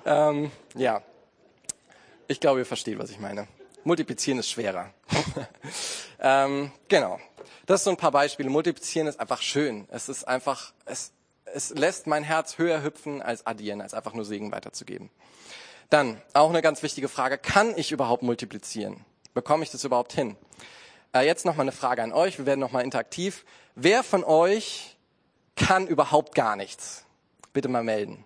ähm, 0.05 0.51
ja. 0.75 1.01
Ich 2.27 2.39
glaube, 2.39 2.59
ihr 2.59 2.65
versteht, 2.65 2.99
was 2.99 3.09
ich 3.09 3.19
meine. 3.19 3.47
Multiplizieren 3.87 4.37
ist 4.39 4.49
schwerer. 4.49 4.93
ähm, 6.19 6.73
genau. 6.89 7.21
Das 7.65 7.83
sind 7.83 7.85
so 7.85 7.89
ein 7.91 7.97
paar 7.97 8.11
Beispiele. 8.11 8.49
Multiplizieren 8.49 9.07
ist 9.07 9.17
einfach 9.17 9.41
schön. 9.41 9.87
Es 9.89 10.09
ist 10.09 10.25
einfach, 10.25 10.73
es, 10.83 11.13
es 11.45 11.69
lässt 11.69 12.05
mein 12.05 12.23
Herz 12.23 12.57
höher 12.57 12.83
hüpfen 12.83 13.21
als 13.21 13.47
addieren, 13.47 13.79
als 13.79 13.93
einfach 13.93 14.13
nur 14.13 14.25
Segen 14.25 14.51
weiterzugeben. 14.51 15.09
Dann 15.89 16.21
auch 16.33 16.49
eine 16.49 16.61
ganz 16.61 16.83
wichtige 16.83 17.07
Frage. 17.07 17.37
Kann 17.37 17.77
ich 17.77 17.93
überhaupt 17.93 18.23
multiplizieren? 18.23 19.05
Bekomme 19.33 19.63
ich 19.63 19.71
das 19.71 19.85
überhaupt 19.85 20.11
hin? 20.11 20.35
Äh, 21.13 21.25
jetzt 21.25 21.45
noch 21.45 21.55
mal 21.55 21.61
eine 21.61 21.71
Frage 21.71 22.03
an 22.03 22.11
euch. 22.11 22.39
Wir 22.39 22.45
werden 22.45 22.59
noch 22.59 22.73
mal 22.73 22.81
interaktiv. 22.83 23.45
Wer 23.75 24.03
von 24.03 24.25
euch 24.25 24.97
kann 25.55 25.87
überhaupt 25.87 26.35
gar 26.35 26.57
nichts? 26.57 27.05
Bitte 27.53 27.69
mal 27.69 27.85
melden. 27.85 28.25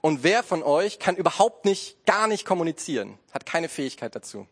Und 0.00 0.22
wer 0.22 0.42
von 0.42 0.62
euch 0.62 0.98
kann 0.98 1.16
überhaupt 1.16 1.64
nicht, 1.64 2.04
gar 2.06 2.28
nicht 2.28 2.44
kommunizieren? 2.44 3.18
Hat 3.32 3.46
keine 3.46 3.68
Fähigkeit 3.68 4.14
dazu. 4.14 4.46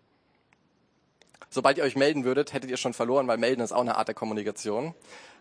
Sobald 1.51 1.79
ihr 1.79 1.85
euch 1.85 1.97
melden 1.97 2.25
würdet, 2.25 2.53
hättet 2.53 2.71
ihr 2.71 2.77
schon 2.77 2.95
verloren, 2.95 3.29
weil 3.29 3.39
melden 3.39 3.61
ist 3.61 3.73
auch 3.73 3.81
eine 3.81 3.97
Art 3.97 4.09
der 4.09 4.15
Kommunikation. 4.15 4.95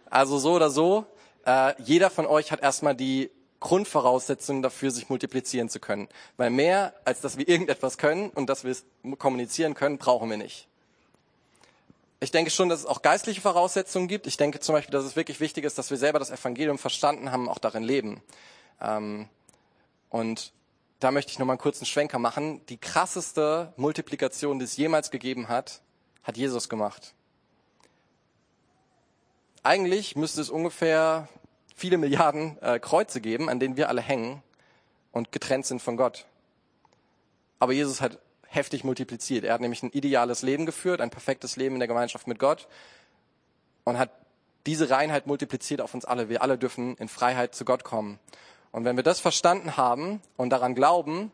Also 0.09 0.37
so 0.37 0.53
oder 0.53 0.69
so, 0.69 1.05
äh, 1.45 1.73
jeder 1.81 2.09
von 2.09 2.25
euch 2.25 2.51
hat 2.51 2.61
erstmal 2.61 2.95
die 2.95 3.31
Grundvoraussetzungen 3.59 4.61
dafür, 4.61 4.91
sich 4.91 5.09
multiplizieren 5.09 5.69
zu 5.69 5.79
können. 5.79 6.07
Weil 6.37 6.51
mehr, 6.51 6.93
als 7.03 7.21
dass 7.21 7.37
wir 7.37 7.47
irgendetwas 7.47 7.97
können 7.97 8.29
und 8.29 8.47
dass 8.47 8.63
wir 8.63 8.71
es 8.71 8.85
kommunizieren 9.17 9.73
können, 9.73 9.97
brauchen 9.97 10.29
wir 10.29 10.37
nicht. 10.37 10.67
Ich 12.19 12.31
denke 12.31 12.51
schon, 12.51 12.69
dass 12.69 12.79
es 12.81 12.85
auch 12.85 13.01
geistliche 13.01 13.41
Voraussetzungen 13.41 14.07
gibt. 14.07 14.27
Ich 14.27 14.37
denke 14.37 14.59
zum 14.59 14.73
Beispiel, 14.73 14.91
dass 14.91 15.03
es 15.03 15.15
wirklich 15.15 15.39
wichtig 15.39 15.65
ist, 15.65 15.77
dass 15.77 15.89
wir 15.89 15.97
selber 15.97 16.19
das 16.19 16.31
Evangelium 16.31 16.77
verstanden 16.77 17.31
haben, 17.31 17.49
auch 17.49 17.59
darin 17.59 17.83
leben. 17.83 18.21
Ähm, 18.81 19.27
und 20.09 20.53
da 20.99 21.11
möchte 21.11 21.31
ich 21.31 21.39
noch 21.39 21.45
mal 21.45 21.53
einen 21.53 21.59
kurzen 21.59 21.85
Schwenker 21.85 22.19
machen. 22.19 22.65
Die 22.67 22.77
krasseste 22.77 23.73
Multiplikation, 23.75 24.59
die 24.59 24.65
es 24.65 24.77
jemals 24.77 25.11
gegeben 25.11 25.49
hat, 25.49 25.81
hat 26.23 26.37
Jesus 26.37 26.69
gemacht. 26.69 27.13
Eigentlich 29.63 30.15
müsste 30.15 30.41
es 30.41 30.49
ungefähr 30.49 31.27
viele 31.75 31.97
Milliarden 31.97 32.57
äh, 32.61 32.79
Kreuze 32.79 33.19
geben, 33.19 33.49
an 33.49 33.59
denen 33.59 33.77
wir 33.77 33.89
alle 33.89 34.01
hängen 34.01 34.41
und 35.11 35.31
getrennt 35.31 35.65
sind 35.65 35.81
von 35.81 35.97
Gott. 35.97 36.25
Aber 37.59 37.73
Jesus 37.73 38.01
hat 38.01 38.19
heftig 38.47 38.83
multipliziert. 38.83 39.43
Er 39.43 39.53
hat 39.53 39.61
nämlich 39.61 39.83
ein 39.83 39.91
ideales 39.91 40.41
Leben 40.41 40.65
geführt, 40.65 41.01
ein 41.01 41.09
perfektes 41.09 41.55
Leben 41.57 41.75
in 41.75 41.79
der 41.79 41.87
Gemeinschaft 41.87 42.27
mit 42.27 42.39
Gott 42.39 42.67
und 43.83 43.99
hat 43.99 44.11
diese 44.65 44.89
Reinheit 44.89 45.27
multipliziert 45.27 45.81
auf 45.81 45.93
uns 45.93 46.05
alle. 46.05 46.29
Wir 46.29 46.41
alle 46.41 46.57
dürfen 46.57 46.95
in 46.97 47.07
Freiheit 47.07 47.53
zu 47.53 47.65
Gott 47.65 47.83
kommen. 47.83 48.19
Und 48.75 48.83
wenn 48.83 48.97
wir 48.97 49.03
das 49.03 49.21
verstanden 49.21 49.77
haben 49.77 50.19
und 50.35 50.49
daran 50.49 50.75
glauben 50.75 51.31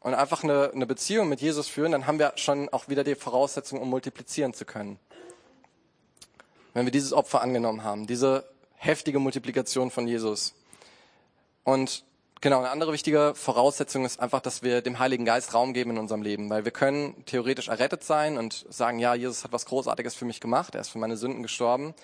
und 0.00 0.12
einfach 0.12 0.44
eine, 0.44 0.72
eine 0.74 0.84
Beziehung 0.84 1.30
mit 1.30 1.40
Jesus 1.40 1.68
führen, 1.68 1.92
dann 1.92 2.06
haben 2.06 2.18
wir 2.18 2.34
schon 2.36 2.68
auch 2.68 2.86
wieder 2.86 3.02
die 3.02 3.14
Voraussetzung, 3.14 3.80
um 3.80 3.88
multiplizieren 3.88 4.52
zu 4.52 4.66
können. 4.66 4.98
Wenn 6.74 6.84
wir 6.84 6.90
dieses 6.90 7.14
Opfer 7.14 7.40
angenommen 7.40 7.82
haben, 7.82 8.06
diese 8.06 8.44
heftige 8.74 9.18
Multiplikation 9.20 9.90
von 9.90 10.06
Jesus. 10.06 10.52
Und 11.64 12.04
genau, 12.42 12.58
eine 12.58 12.68
andere 12.68 12.92
wichtige 12.92 13.32
Voraussetzung 13.34 14.04
ist 14.04 14.20
einfach, 14.20 14.40
dass 14.40 14.62
wir 14.62 14.82
dem 14.82 14.98
Heiligen 14.98 15.24
Geist 15.24 15.54
Raum 15.54 15.72
geben 15.72 15.92
in 15.92 15.98
unserem 15.98 16.20
Leben, 16.20 16.50
weil 16.50 16.66
wir 16.66 16.72
können 16.72 17.24
theoretisch 17.24 17.68
errettet 17.68 18.04
sein 18.04 18.36
und 18.36 18.66
sagen, 18.68 18.98
ja, 18.98 19.14
Jesus 19.14 19.44
hat 19.44 19.52
was 19.52 19.64
Großartiges 19.64 20.14
für 20.14 20.26
mich 20.26 20.42
gemacht, 20.42 20.74
er 20.74 20.82
ist 20.82 20.90
für 20.90 20.98
meine 20.98 21.16
Sünden 21.16 21.42
gestorben. 21.42 21.94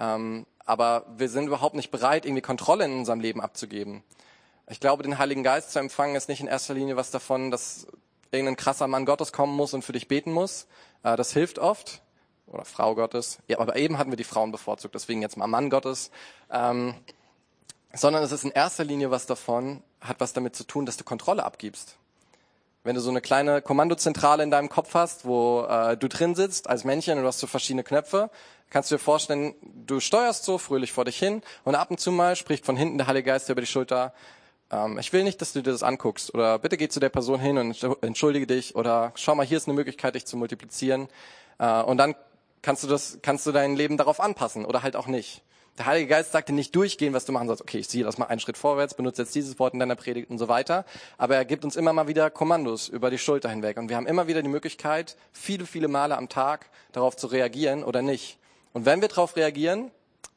Ähm, 0.00 0.46
aber 0.68 1.06
wir 1.16 1.28
sind 1.28 1.46
überhaupt 1.46 1.74
nicht 1.74 1.90
bereit, 1.90 2.26
irgendwie 2.26 2.42
Kontrolle 2.42 2.84
in 2.84 2.98
unserem 2.98 3.20
Leben 3.20 3.40
abzugeben. 3.40 4.02
Ich 4.68 4.80
glaube, 4.80 5.02
den 5.02 5.18
Heiligen 5.18 5.42
Geist 5.42 5.72
zu 5.72 5.78
empfangen, 5.78 6.14
ist 6.14 6.28
nicht 6.28 6.40
in 6.40 6.46
erster 6.46 6.74
Linie 6.74 6.96
was 6.96 7.10
davon, 7.10 7.50
dass 7.50 7.86
irgendein 8.30 8.56
krasser 8.56 8.86
Mann 8.86 9.06
Gottes 9.06 9.32
kommen 9.32 9.56
muss 9.56 9.72
und 9.72 9.82
für 9.82 9.92
dich 9.92 10.08
beten 10.08 10.32
muss. 10.32 10.66
Äh, 11.02 11.16
das 11.16 11.32
hilft 11.32 11.58
oft. 11.58 12.02
Oder 12.46 12.64
Frau 12.64 12.94
Gottes. 12.94 13.38
Ja, 13.46 13.58
aber 13.58 13.76
eben 13.76 13.98
hatten 13.98 14.10
wir 14.10 14.16
die 14.16 14.24
Frauen 14.24 14.52
bevorzugt, 14.52 14.94
deswegen 14.94 15.20
jetzt 15.20 15.36
mal 15.36 15.46
Mann 15.46 15.68
Gottes. 15.68 16.10
Ähm, 16.50 16.94
sondern 17.92 18.22
es 18.22 18.32
ist 18.32 18.44
in 18.44 18.50
erster 18.50 18.84
Linie 18.84 19.10
was 19.10 19.26
davon, 19.26 19.82
hat 20.00 20.20
was 20.20 20.32
damit 20.32 20.56
zu 20.56 20.64
tun, 20.64 20.86
dass 20.86 20.96
du 20.96 21.04
Kontrolle 21.04 21.44
abgibst. 21.44 21.96
Wenn 22.84 22.94
du 22.94 23.00
so 23.00 23.10
eine 23.10 23.20
kleine 23.20 23.60
Kommandozentrale 23.60 24.42
in 24.42 24.50
deinem 24.50 24.68
Kopf 24.68 24.94
hast, 24.94 25.24
wo 25.24 25.62
äh, 25.68 25.96
du 25.96 26.08
drin 26.08 26.34
sitzt 26.34 26.70
als 26.70 26.84
Männchen 26.84 27.18
und 27.18 27.24
du 27.24 27.28
hast 27.28 27.40
so 27.40 27.46
verschiedene 27.46 27.82
Knöpfe, 27.84 28.30
kannst 28.70 28.90
du 28.90 28.94
dir 28.94 29.00
vorstellen, 29.00 29.54
du 29.62 30.00
steuerst 30.00 30.44
so 30.44 30.58
fröhlich 30.58 30.92
vor 30.92 31.04
dich 31.04 31.18
hin 31.18 31.42
und 31.64 31.74
ab 31.74 31.90
und 31.90 31.98
zu 31.98 32.12
mal 32.12 32.36
spricht 32.36 32.64
von 32.64 32.76
hinten 32.76 32.98
der 32.98 33.06
Heilige 33.06 33.26
Geist 33.26 33.48
über 33.48 33.60
die 33.60 33.66
Schulter, 33.66 34.12
ähm, 34.70 34.98
ich 34.98 35.12
will 35.12 35.24
nicht, 35.24 35.40
dass 35.40 35.52
du 35.52 35.62
dir 35.62 35.72
das 35.72 35.82
anguckst 35.82 36.34
oder 36.34 36.58
bitte 36.58 36.76
geh 36.76 36.88
zu 36.88 37.00
der 37.00 37.08
Person 37.08 37.40
hin 37.40 37.58
und 37.58 37.82
entschuldige 38.02 38.46
dich 38.46 38.76
oder 38.76 39.12
schau 39.14 39.34
mal, 39.34 39.46
hier 39.46 39.56
ist 39.56 39.66
eine 39.66 39.74
Möglichkeit, 39.74 40.14
dich 40.14 40.26
zu 40.26 40.36
multiplizieren 40.36 41.08
äh, 41.58 41.82
und 41.82 41.98
dann 41.98 42.14
kannst 42.62 42.82
du 42.82 42.88
das, 42.88 43.18
kannst 43.22 43.46
du 43.46 43.52
dein 43.52 43.76
Leben 43.76 43.96
darauf 43.96 44.20
anpassen 44.20 44.64
oder 44.64 44.82
halt 44.82 44.96
auch 44.96 45.06
nicht. 45.06 45.42
Der 45.78 45.86
Heilige 45.86 46.08
Geist 46.08 46.32
sagt 46.32 46.48
dir 46.48 46.54
nicht 46.54 46.74
durchgehen, 46.74 47.14
was 47.14 47.24
du 47.24 47.30
machen 47.30 47.46
sollst. 47.46 47.62
Okay, 47.62 47.78
ich 47.78 47.88
ziehe 47.88 48.02
das 48.04 48.18
mal 48.18 48.26
einen 48.26 48.40
Schritt 48.40 48.58
vorwärts, 48.58 48.94
benutze 48.94 49.22
jetzt 49.22 49.34
dieses 49.34 49.60
Wort 49.60 49.74
in 49.74 49.80
deiner 49.80 49.94
Predigt 49.94 50.28
und 50.28 50.38
so 50.38 50.48
weiter. 50.48 50.84
Aber 51.18 51.36
er 51.36 51.44
gibt 51.44 51.64
uns 51.64 51.76
immer 51.76 51.92
mal 51.92 52.08
wieder 52.08 52.30
Kommandos 52.30 52.88
über 52.88 53.10
die 53.10 53.18
Schulter 53.18 53.48
hinweg. 53.48 53.76
Und 53.78 53.88
wir 53.88 53.96
haben 53.96 54.06
immer 54.06 54.26
wieder 54.26 54.42
die 54.42 54.48
Möglichkeit, 54.48 55.16
viele, 55.32 55.66
viele 55.66 55.86
Male 55.86 56.16
am 56.16 56.28
Tag 56.28 56.68
darauf 56.90 57.16
zu 57.16 57.28
reagieren 57.28 57.84
oder 57.84 58.02
nicht. 58.02 58.38
Und 58.72 58.86
wenn 58.86 59.00
wir 59.00 59.08
darauf 59.08 59.36
reagieren, 59.36 59.92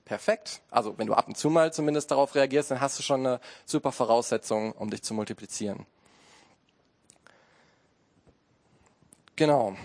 perfekt. 0.06 0.62
Also 0.70 0.98
wenn 1.00 1.08
du 1.08 1.14
ab 1.14 1.28
und 1.28 1.36
zu 1.36 1.50
mal 1.50 1.74
zumindest 1.74 2.12
darauf 2.12 2.36
reagierst, 2.36 2.70
dann 2.70 2.80
hast 2.80 3.00
du 3.00 3.04
schon 3.04 3.26
eine 3.26 3.40
super 3.66 3.92
Voraussetzung, 3.92 4.74
um 4.74 4.92
dich 4.92 5.02
zu 5.02 5.16
multiplizieren. 5.16 5.88
Genau. 9.36 9.76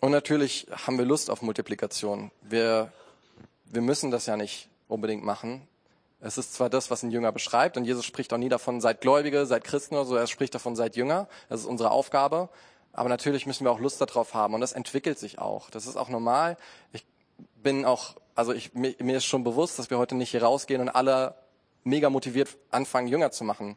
Und 0.00 0.10
natürlich 0.10 0.66
haben 0.84 0.98
wir 0.98 1.04
Lust 1.04 1.30
auf 1.30 1.42
Multiplikation. 1.42 2.32
Wir, 2.42 2.92
wir 3.66 3.82
müssen 3.82 4.10
das 4.10 4.26
ja 4.26 4.36
nicht 4.36 4.68
unbedingt 4.88 5.24
machen. 5.24 5.66
Es 6.20 6.38
ist 6.38 6.54
zwar 6.54 6.70
das, 6.70 6.90
was 6.90 7.02
ein 7.02 7.10
Jünger 7.10 7.32
beschreibt, 7.32 7.76
und 7.76 7.84
Jesus 7.84 8.04
spricht 8.04 8.32
auch 8.32 8.38
nie 8.38 8.48
davon, 8.48 8.80
seid 8.80 9.00
Gläubige, 9.00 9.44
seid 9.44 9.64
Christen 9.64 9.94
oder 9.94 10.06
so, 10.06 10.16
er 10.16 10.26
spricht 10.26 10.54
davon, 10.54 10.74
seid 10.74 10.96
Jünger. 10.96 11.28
Das 11.48 11.60
ist 11.60 11.66
unsere 11.66 11.90
Aufgabe. 11.90 12.48
Aber 12.94 13.08
natürlich 13.08 13.44
müssen 13.44 13.64
wir 13.64 13.72
auch 13.72 13.80
Lust 13.80 14.00
darauf 14.00 14.34
haben 14.34 14.54
und 14.54 14.60
das 14.60 14.72
entwickelt 14.72 15.18
sich 15.18 15.38
auch. 15.38 15.68
Das 15.70 15.86
ist 15.86 15.96
auch 15.96 16.08
normal. 16.08 16.56
Ich 16.92 17.04
bin 17.62 17.84
auch, 17.84 18.14
also 18.36 18.52
ich, 18.52 18.72
mir, 18.72 18.94
mir 19.00 19.16
ist 19.16 19.24
schon 19.24 19.42
bewusst, 19.42 19.78
dass 19.78 19.90
wir 19.90 19.98
heute 19.98 20.14
nicht 20.14 20.30
hier 20.30 20.44
rausgehen 20.44 20.80
und 20.80 20.88
alle 20.88 21.34
mega 21.82 22.08
motiviert 22.08 22.56
anfangen, 22.70 23.08
Jünger 23.08 23.32
zu 23.32 23.44
machen. 23.44 23.76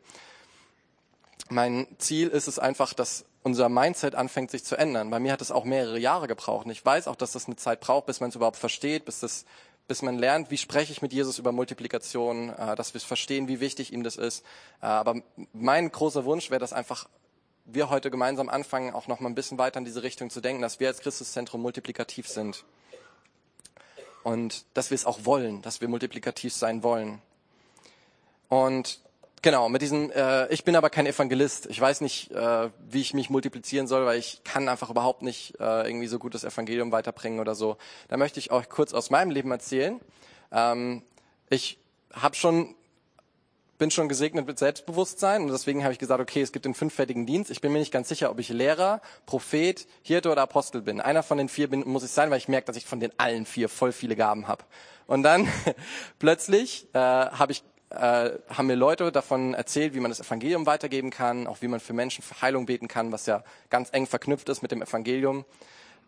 Mein 1.49 1.87
Ziel 1.97 2.27
ist 2.27 2.47
es 2.47 2.59
einfach, 2.59 2.93
dass 2.93 3.25
unser 3.43 3.69
Mindset 3.69 4.13
anfängt 4.13 4.51
sich 4.51 4.63
zu 4.63 4.75
ändern. 4.75 5.09
Bei 5.09 5.19
mir 5.19 5.31
hat 5.31 5.41
es 5.41 5.51
auch 5.51 5.63
mehrere 5.63 5.97
Jahre 5.97 6.27
gebraucht. 6.27 6.65
Und 6.65 6.71
ich 6.71 6.85
weiß 6.85 7.07
auch, 7.07 7.15
dass 7.15 7.31
das 7.31 7.47
eine 7.47 7.55
Zeit 7.55 7.79
braucht, 7.79 8.05
bis 8.05 8.19
man 8.19 8.29
es 8.29 8.35
überhaupt 8.35 8.57
versteht, 8.57 9.05
bis 9.05 9.21
das 9.21 9.45
bis 9.87 10.01
man 10.01 10.17
lernt, 10.17 10.51
wie 10.51 10.57
spreche 10.57 10.91
ich 10.91 11.01
mit 11.01 11.13
Jesus 11.13 11.39
über 11.39 11.51
Multiplikation, 11.51 12.49
äh, 12.49 12.75
dass 12.75 12.93
wir 12.93 13.01
verstehen, 13.01 13.47
wie 13.47 13.59
wichtig 13.59 13.93
ihm 13.93 14.03
das 14.03 14.17
ist. 14.17 14.43
Äh, 14.81 14.87
aber 14.87 15.21
mein 15.53 15.91
großer 15.91 16.25
Wunsch 16.25 16.49
wäre, 16.49 16.59
dass 16.59 16.73
einfach 16.73 17.07
wir 17.65 17.89
heute 17.89 18.11
gemeinsam 18.11 18.49
anfangen, 18.49 18.93
auch 18.93 19.07
noch 19.07 19.19
mal 19.19 19.29
ein 19.29 19.35
bisschen 19.35 19.57
weiter 19.57 19.79
in 19.79 19.85
diese 19.85 20.03
Richtung 20.03 20.29
zu 20.29 20.41
denken, 20.41 20.61
dass 20.61 20.79
wir 20.79 20.87
als 20.87 20.99
Christuszentrum 20.99 21.61
multiplikativ 21.61 22.27
sind. 22.27 22.63
Und 24.23 24.65
dass 24.73 24.89
wir 24.89 24.95
es 24.95 25.05
auch 25.05 25.19
wollen, 25.23 25.61
dass 25.61 25.79
wir 25.79 25.87
multiplikativ 25.87 26.53
sein 26.53 26.83
wollen. 26.83 27.21
Und 28.49 28.99
genau, 29.47 29.69
mit 29.69 29.81
diesem, 29.81 30.11
äh, 30.11 30.51
ich 30.51 30.65
bin 30.65 30.75
aber 30.75 30.89
kein 30.89 31.05
Evangelist. 31.05 31.67
Ich 31.67 31.79
weiß 31.79 32.01
nicht, 32.01 32.31
äh, 32.31 32.69
wie 32.89 32.99
ich 32.99 33.13
mich 33.13 33.29
multiplizieren 33.29 33.87
soll, 33.87 34.05
weil 34.05 34.19
ich 34.19 34.41
kann 34.43 34.67
einfach 34.67 34.89
überhaupt 34.89 35.21
nicht 35.21 35.57
äh, 35.61 35.87
irgendwie 35.87 36.07
so 36.07 36.19
gut 36.19 36.33
das 36.33 36.43
Evangelium 36.43 36.91
weiterbringen 36.91 37.39
oder 37.39 37.55
so. 37.55 37.77
Da 38.09 38.17
möchte 38.17 38.41
ich 38.41 38.51
euch 38.51 38.67
kurz 38.67 38.93
aus 38.93 39.09
meinem 39.09 39.31
Leben 39.31 39.49
erzählen. 39.49 40.01
Ähm, 40.51 41.01
ich 41.49 41.79
habe 42.11 42.35
schon 42.35 42.75
bin 43.77 43.89
schon 43.89 44.09
gesegnet 44.09 44.45
mit 44.47 44.59
Selbstbewusstsein 44.59 45.43
und 45.43 45.51
deswegen 45.51 45.83
habe 45.83 45.93
ich 45.93 45.99
gesagt, 45.99 46.19
okay, 46.19 46.41
es 46.41 46.51
gibt 46.51 46.65
den 46.65 46.73
fünffältigen 46.73 47.25
Dienst. 47.25 47.49
Ich 47.49 47.61
bin 47.61 47.71
mir 47.71 47.79
nicht 47.79 47.93
ganz 47.93 48.09
sicher, 48.09 48.29
ob 48.31 48.39
ich 48.39 48.49
Lehrer, 48.49 49.01
Prophet, 49.27 49.87
Hirte 50.01 50.29
oder 50.29 50.41
Apostel 50.41 50.81
bin. 50.81 50.99
Einer 50.99 51.23
von 51.23 51.37
den 51.37 51.47
vier 51.47 51.69
bin, 51.69 51.87
muss 51.87 52.03
ich 52.03 52.11
sein, 52.11 52.31
weil 52.31 52.39
ich 52.39 52.49
merke, 52.49 52.65
dass 52.65 52.75
ich 52.75 52.85
von 52.85 52.99
den 52.99 53.11
allen 53.17 53.45
vier 53.45 53.69
voll 53.69 53.93
viele 53.93 54.17
Gaben 54.17 54.49
habe. 54.49 54.65
Und 55.05 55.23
dann 55.23 55.47
plötzlich 56.19 56.87
äh, 56.93 56.97
habe 56.97 57.53
ich 57.53 57.63
äh, 57.89 58.31
haben 58.49 58.67
mir 58.67 58.75
Leute 58.75 59.11
davon 59.11 59.53
erzählt, 59.53 59.93
wie 59.93 59.99
man 59.99 60.11
das 60.11 60.19
Evangelium 60.19 60.65
weitergeben 60.65 61.09
kann, 61.09 61.47
auch 61.47 61.61
wie 61.61 61.67
man 61.67 61.79
für 61.79 61.93
Menschen 61.93 62.23
für 62.23 62.41
Heilung 62.41 62.65
beten 62.65 62.87
kann, 62.87 63.11
was 63.11 63.25
ja 63.25 63.43
ganz 63.69 63.89
eng 63.91 64.07
verknüpft 64.07 64.49
ist 64.49 64.61
mit 64.61 64.71
dem 64.71 64.81
Evangelium. 64.81 65.45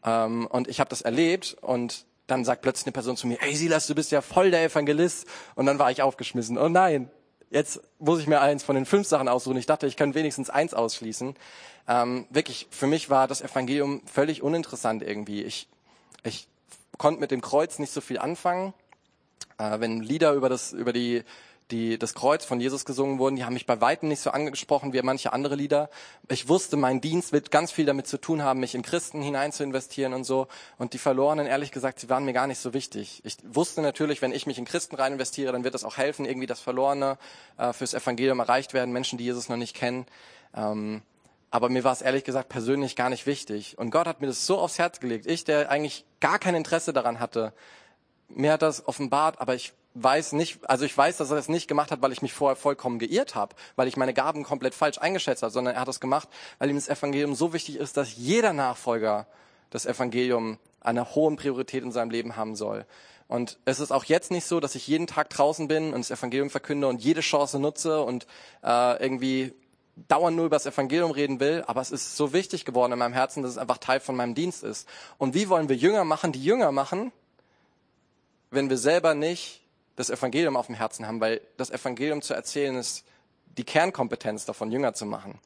Ähm, 0.04 0.48
und 0.48 0.68
ich 0.68 0.80
habe 0.80 0.90
das 0.90 1.02
erlebt 1.02 1.58
und 1.62 2.06
dann 2.28 2.46
sagt 2.46 2.62
plötzlich 2.62 2.86
eine 2.86 2.94
Person 2.94 3.18
zu 3.18 3.28
mir, 3.28 3.38
hey 3.40 3.56
Silas, 3.56 3.88
du 3.88 3.96
bist 3.96 4.12
ja 4.12 4.22
voll 4.22 4.52
der 4.52 4.64
Evangelist. 4.64 5.28
Und 5.56 5.66
dann 5.66 5.80
war 5.80 5.92
ich 5.92 6.02
aufgeschmissen. 6.02 6.58
Oh 6.58 6.70
nein, 6.70 7.10
jetzt 7.50 7.82
muss 7.98 8.20
ich 8.20 8.28
mir 8.28 8.42
eins 8.42 8.64
von 8.64 8.76
den 8.76 8.86
fünf 8.86 9.08
Sachen 9.08 9.28
aussuchen. 9.28 9.58
Ich 9.58 9.66
dachte, 9.66 9.88
ich 9.88 9.98
kann 9.98 10.14
wenigstens 10.14 10.50
eins 10.50 10.74
ausschließen. 10.74 11.36
Ähm, 11.88 12.28
wirklich, 12.30 12.68
für 12.70 12.88
mich 12.88 13.10
war 13.10 13.28
das 13.28 13.42
Evangelium 13.42 14.02
völlig 14.06 14.44
uninteressant 14.44 15.02
irgendwie. 15.02 15.44
Ich, 15.44 15.68
ich 16.24 16.48
konnte 16.98 17.20
mit 17.20 17.32
dem 17.32 17.42
Kreuz 17.42 17.80
nicht 17.80 17.92
so 17.92 18.02
viel 18.02 18.20
anfangen. 18.20 18.74
Äh, 19.58 19.80
wenn 19.80 20.02
Lieder 20.02 20.34
über 20.34 20.50
das, 20.50 20.72
über 20.72 20.94
die 20.94 21.24
die 21.72 22.00
das 22.00 22.14
Kreuz 22.14 22.46
von 22.46 22.60
Jesus 22.60 22.86
gesungen 22.86 23.20
wurden, 23.20 23.36
die 23.36 23.46
haben 23.46 23.54
mich 23.54 23.66
bei 23.66 23.80
weitem 23.80 24.10
nicht 24.10 24.22
so 24.22 24.32
angesprochen 24.32 24.92
wie 24.94 25.02
manche 25.02 25.34
andere 25.34 25.56
Lieder. 25.56 25.90
Ich 26.28 26.48
wusste, 26.48 26.78
mein 26.78 27.02
Dienst 27.02 27.32
wird 27.32 27.52
ganz 27.52 27.72
viel 27.72 27.86
damit 27.86 28.08
zu 28.08 28.20
tun 28.20 28.44
haben, 28.44 28.60
mich 28.60 28.74
in 28.74 28.82
Christen 28.82 29.22
hinein 29.22 29.52
zu 29.52 29.64
investieren 29.64 30.14
und 30.14 30.24
so. 30.24 30.48
Und 30.78 30.94
die 30.94 30.98
Verlorenen, 30.98 31.46
ehrlich 31.46 31.72
gesagt, 31.72 32.00
sie 32.00 32.10
waren 32.10 32.26
mir 32.26 32.34
gar 32.34 32.48
nicht 32.48 32.60
so 32.60 32.74
wichtig. 32.74 33.22
Ich 33.24 33.38
wusste 33.44 33.82
natürlich, 33.82 34.22
wenn 34.22 34.32
ich 34.32 34.48
mich 34.48 34.58
in 34.58 34.66
Christen 34.66 34.96
rein 34.96 35.14
investiere, 35.14 35.52
dann 35.52 35.64
wird 35.64 35.76
das 35.76 35.84
auch 35.84 35.98
helfen, 35.98 36.26
irgendwie 36.26 36.48
das 36.48 36.60
Verlorene 36.60 37.18
äh, 37.58 37.72
fürs 37.74 37.94
Evangelium 37.94 38.40
erreicht 38.40 38.74
werden, 38.74 38.92
Menschen, 38.92 39.18
die 39.18 39.26
Jesus 39.26 39.50
noch 39.50 39.58
nicht 39.58 39.76
kennen. 39.76 40.06
Ähm, 40.56 41.04
aber 41.52 41.70
mir 41.70 41.84
war 41.84 41.94
es 41.94 42.02
ehrlich 42.02 42.24
gesagt 42.24 42.50
persönlich 42.50 42.96
gar 42.96 43.10
nicht 43.10 43.26
wichtig. 43.26 43.78
Und 43.78 43.92
Gott 43.92 44.08
hat 44.08 44.22
mir 44.22 44.28
das 44.28 44.46
so 44.46 44.58
aufs 44.58 44.78
Herz 44.78 45.00
gelegt. 45.00 45.26
Ich, 45.26 45.44
der 45.44 45.70
eigentlich 45.70 46.06
gar 46.20 46.40
kein 46.40 46.56
Interesse 46.56 46.94
daran 46.94 47.20
hatte, 47.20 47.54
mir 48.30 48.54
hat 48.54 48.62
das 48.62 48.88
offenbart, 48.88 49.42
aber 49.42 49.56
ich 49.56 49.74
weiß 49.96 50.34
nicht, 50.34 50.60
also 50.70 50.86
ich 50.86 50.98
weiß, 50.98 51.18
dass 51.18 51.30
er 51.30 51.36
das 51.36 51.50
nicht 51.50 51.68
gemacht 51.68 51.92
hat, 51.92 52.02
weil 52.02 52.12
ich 52.12 52.22
mich 52.22 52.34
vorher 52.34 52.56
vollkommen 52.56 53.00
geirrt 53.00 53.36
habe, 53.36 53.56
weil 53.76 53.88
ich 53.88 53.98
meine 53.98 54.14
Gaben 54.14 54.44
komplett 54.44 54.76
falsch 54.76 54.98
eingeschätzt 55.00 55.44
habe, 55.44 55.52
sondern 55.52 55.76
er 55.76 55.82
hat 55.82 55.88
das 55.88 56.00
gemacht, 56.00 56.30
weil 56.60 56.70
ihm 56.70 56.76
das 56.76 56.90
Evangelium 56.90 57.36
so 57.36 57.54
wichtig 57.54 57.78
ist, 57.78 57.98
dass 57.98 58.16
jeder 58.16 58.54
Nachfolger 58.54 59.28
das 59.70 59.86
Evangelium 59.86 60.58
eine 60.82 61.16
hohe 61.16 61.36
Priorität 61.36 61.84
in 61.84 61.92
seinem 61.92 62.12
Leben 62.12 62.36
haben 62.36 62.56
soll. 62.56 62.86
Und 63.28 63.60
es 63.66 63.80
ist 63.80 63.92
auch 63.92 64.06
jetzt 64.06 64.32
nicht 64.32 64.46
so, 64.46 64.60
dass 64.60 64.74
ich 64.74 64.88
jeden 64.88 65.06
Tag 65.06 65.30
draußen 65.30 65.68
bin 65.68 65.94
und 65.94 66.00
das 66.00 66.12
Evangelium 66.12 66.50
verkünde 66.50 66.88
und 66.88 67.04
jede 67.04 67.22
Chance 67.22 67.60
nutze 67.60 68.02
und 68.02 68.26
äh, 68.64 69.04
irgendwie 69.04 69.54
dauernd 70.08 70.36
nur 70.36 70.46
über 70.46 70.56
das 70.56 70.66
Evangelium 70.66 71.12
reden 71.12 71.40
will, 71.40 71.64
aber 71.68 71.82
es 71.82 71.92
ist 71.92 72.16
so 72.16 72.34
wichtig 72.34 72.66
geworden 72.66 72.94
in 72.94 73.00
meinem 73.00 73.14
Herzen, 73.14 73.44
dass 73.44 73.52
es 73.52 73.58
einfach 73.58 73.78
Teil 73.78 74.00
von 74.00 74.16
meinem 74.16 74.34
Dienst 74.34 74.64
ist. 74.64 74.88
Und 75.18 75.34
wie 75.34 75.50
wollen 75.50 75.70
wir 75.70 75.76
Jünger 75.76 76.06
machen, 76.06 76.32
die 76.32 76.44
Jünger 76.44 76.72
machen, 76.72 77.12
wenn 78.50 78.70
wir 78.70 78.78
selber 78.78 79.14
nicht 79.14 79.62
das 80.00 80.10
Evangelium 80.10 80.56
auf 80.56 80.68
dem 80.68 80.76
Herzen 80.76 81.06
haben, 81.06 81.20
weil 81.20 81.42
das 81.58 81.72
Evangelium 81.72 82.22
zu 82.22 82.34
erzählen 82.34 82.78
ist 82.78 83.04
die 83.58 83.66
Kernkompetenz 83.66 84.46
davon, 84.46 84.72
Jünger 84.72 84.94
zu 84.94 85.06
machen. 85.06 85.38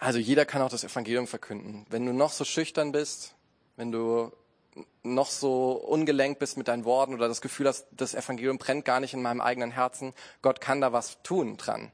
Also 0.00 0.18
jeder 0.18 0.44
kann 0.44 0.60
auch 0.60 0.70
das 0.70 0.82
Evangelium 0.82 1.28
verkünden. 1.28 1.86
Wenn 1.88 2.04
du 2.04 2.12
noch 2.12 2.32
so 2.32 2.44
schüchtern 2.44 2.90
bist, 2.90 3.36
wenn 3.76 3.92
du 3.92 4.32
noch 5.04 5.30
so 5.30 5.70
ungelenkt 5.70 6.40
bist 6.40 6.56
mit 6.56 6.66
deinen 6.66 6.84
Worten 6.84 7.14
oder 7.14 7.28
das 7.28 7.40
Gefühl 7.40 7.68
hast, 7.68 7.86
das 7.92 8.14
Evangelium 8.14 8.58
brennt 8.58 8.84
gar 8.84 8.98
nicht 8.98 9.14
in 9.14 9.22
meinem 9.22 9.40
eigenen 9.40 9.70
Herzen, 9.70 10.12
Gott 10.42 10.60
kann 10.60 10.80
da 10.80 10.92
was 10.92 11.22
tun 11.22 11.58
dran. 11.58 11.92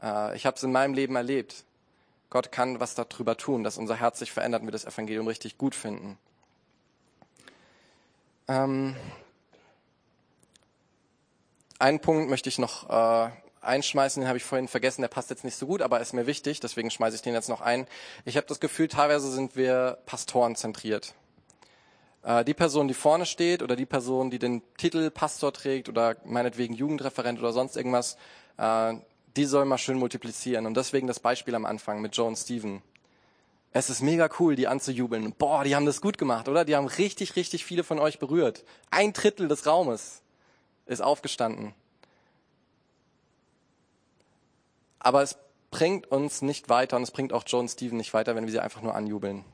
Äh, 0.00 0.36
ich 0.36 0.46
habe 0.46 0.56
es 0.56 0.62
in 0.62 0.70
meinem 0.70 0.94
Leben 0.94 1.16
erlebt. 1.16 1.64
Gott 2.30 2.52
kann 2.52 2.78
was 2.78 2.94
darüber 2.94 3.36
tun, 3.36 3.64
dass 3.64 3.76
unser 3.76 3.96
Herz 3.96 4.20
sich 4.20 4.30
verändert 4.30 4.60
und 4.60 4.68
wir 4.68 4.72
das 4.72 4.84
Evangelium 4.84 5.26
richtig 5.26 5.58
gut 5.58 5.74
finden. 5.74 6.16
Ähm, 8.46 8.94
einen 11.78 12.00
Punkt 12.00 12.28
möchte 12.28 12.48
ich 12.48 12.58
noch 12.58 12.88
äh, 12.88 13.30
einschmeißen, 13.60 14.20
den 14.20 14.28
habe 14.28 14.38
ich 14.38 14.44
vorhin 14.44 14.68
vergessen, 14.68 15.02
der 15.02 15.08
passt 15.08 15.30
jetzt 15.30 15.44
nicht 15.44 15.56
so 15.56 15.66
gut, 15.66 15.82
aber 15.82 16.00
ist 16.00 16.12
mir 16.12 16.26
wichtig, 16.26 16.60
deswegen 16.60 16.90
schmeiße 16.90 17.16
ich 17.16 17.22
den 17.22 17.34
jetzt 17.34 17.48
noch 17.48 17.60
ein. 17.60 17.86
Ich 18.24 18.36
habe 18.36 18.46
das 18.46 18.60
Gefühl, 18.60 18.88
teilweise 18.88 19.30
sind 19.30 19.56
wir 19.56 19.98
Pastoren 20.06 20.56
zentriert. 20.56 21.14
Äh, 22.22 22.44
die 22.44 22.54
Person, 22.54 22.88
die 22.88 22.94
vorne 22.94 23.26
steht 23.26 23.62
oder 23.62 23.76
die 23.76 23.86
Person, 23.86 24.30
die 24.30 24.38
den 24.38 24.62
Titel 24.76 25.10
Pastor 25.10 25.52
trägt 25.52 25.88
oder 25.88 26.16
meinetwegen 26.24 26.74
Jugendreferent 26.74 27.38
oder 27.38 27.52
sonst 27.52 27.76
irgendwas, 27.76 28.16
äh, 28.56 28.94
die 29.36 29.44
soll 29.44 29.64
mal 29.64 29.78
schön 29.78 29.98
multiplizieren. 29.98 30.66
Und 30.66 30.76
deswegen 30.76 31.06
das 31.06 31.20
Beispiel 31.20 31.54
am 31.54 31.64
Anfang 31.64 32.00
mit 32.00 32.16
Joe 32.16 32.26
und 32.26 32.36
Steven. 32.36 32.82
Es 33.70 33.90
ist 33.90 34.00
mega 34.00 34.28
cool, 34.40 34.56
die 34.56 34.66
anzujubeln. 34.66 35.34
Boah, 35.34 35.62
die 35.62 35.76
haben 35.76 35.86
das 35.86 36.00
gut 36.00 36.18
gemacht, 36.18 36.48
oder? 36.48 36.64
Die 36.64 36.74
haben 36.74 36.86
richtig, 36.86 37.36
richtig 37.36 37.64
viele 37.64 37.84
von 37.84 37.98
euch 37.98 38.18
berührt. 38.18 38.64
Ein 38.90 39.12
Drittel 39.12 39.46
des 39.46 39.66
Raumes 39.66 40.22
ist 40.88 41.00
aufgestanden. 41.00 41.74
Aber 44.98 45.22
es 45.22 45.38
bringt 45.70 46.10
uns 46.10 46.42
nicht 46.42 46.68
weiter 46.68 46.96
und 46.96 47.02
es 47.02 47.10
bringt 47.10 47.32
auch 47.32 47.44
Joe 47.46 47.60
und 47.60 47.68
Steven 47.68 47.96
nicht 47.96 48.14
weiter, 48.14 48.34
wenn 48.34 48.44
wir 48.44 48.52
sie 48.52 48.60
einfach 48.60 48.82
nur 48.82 48.94
anjubeln. 48.94 49.44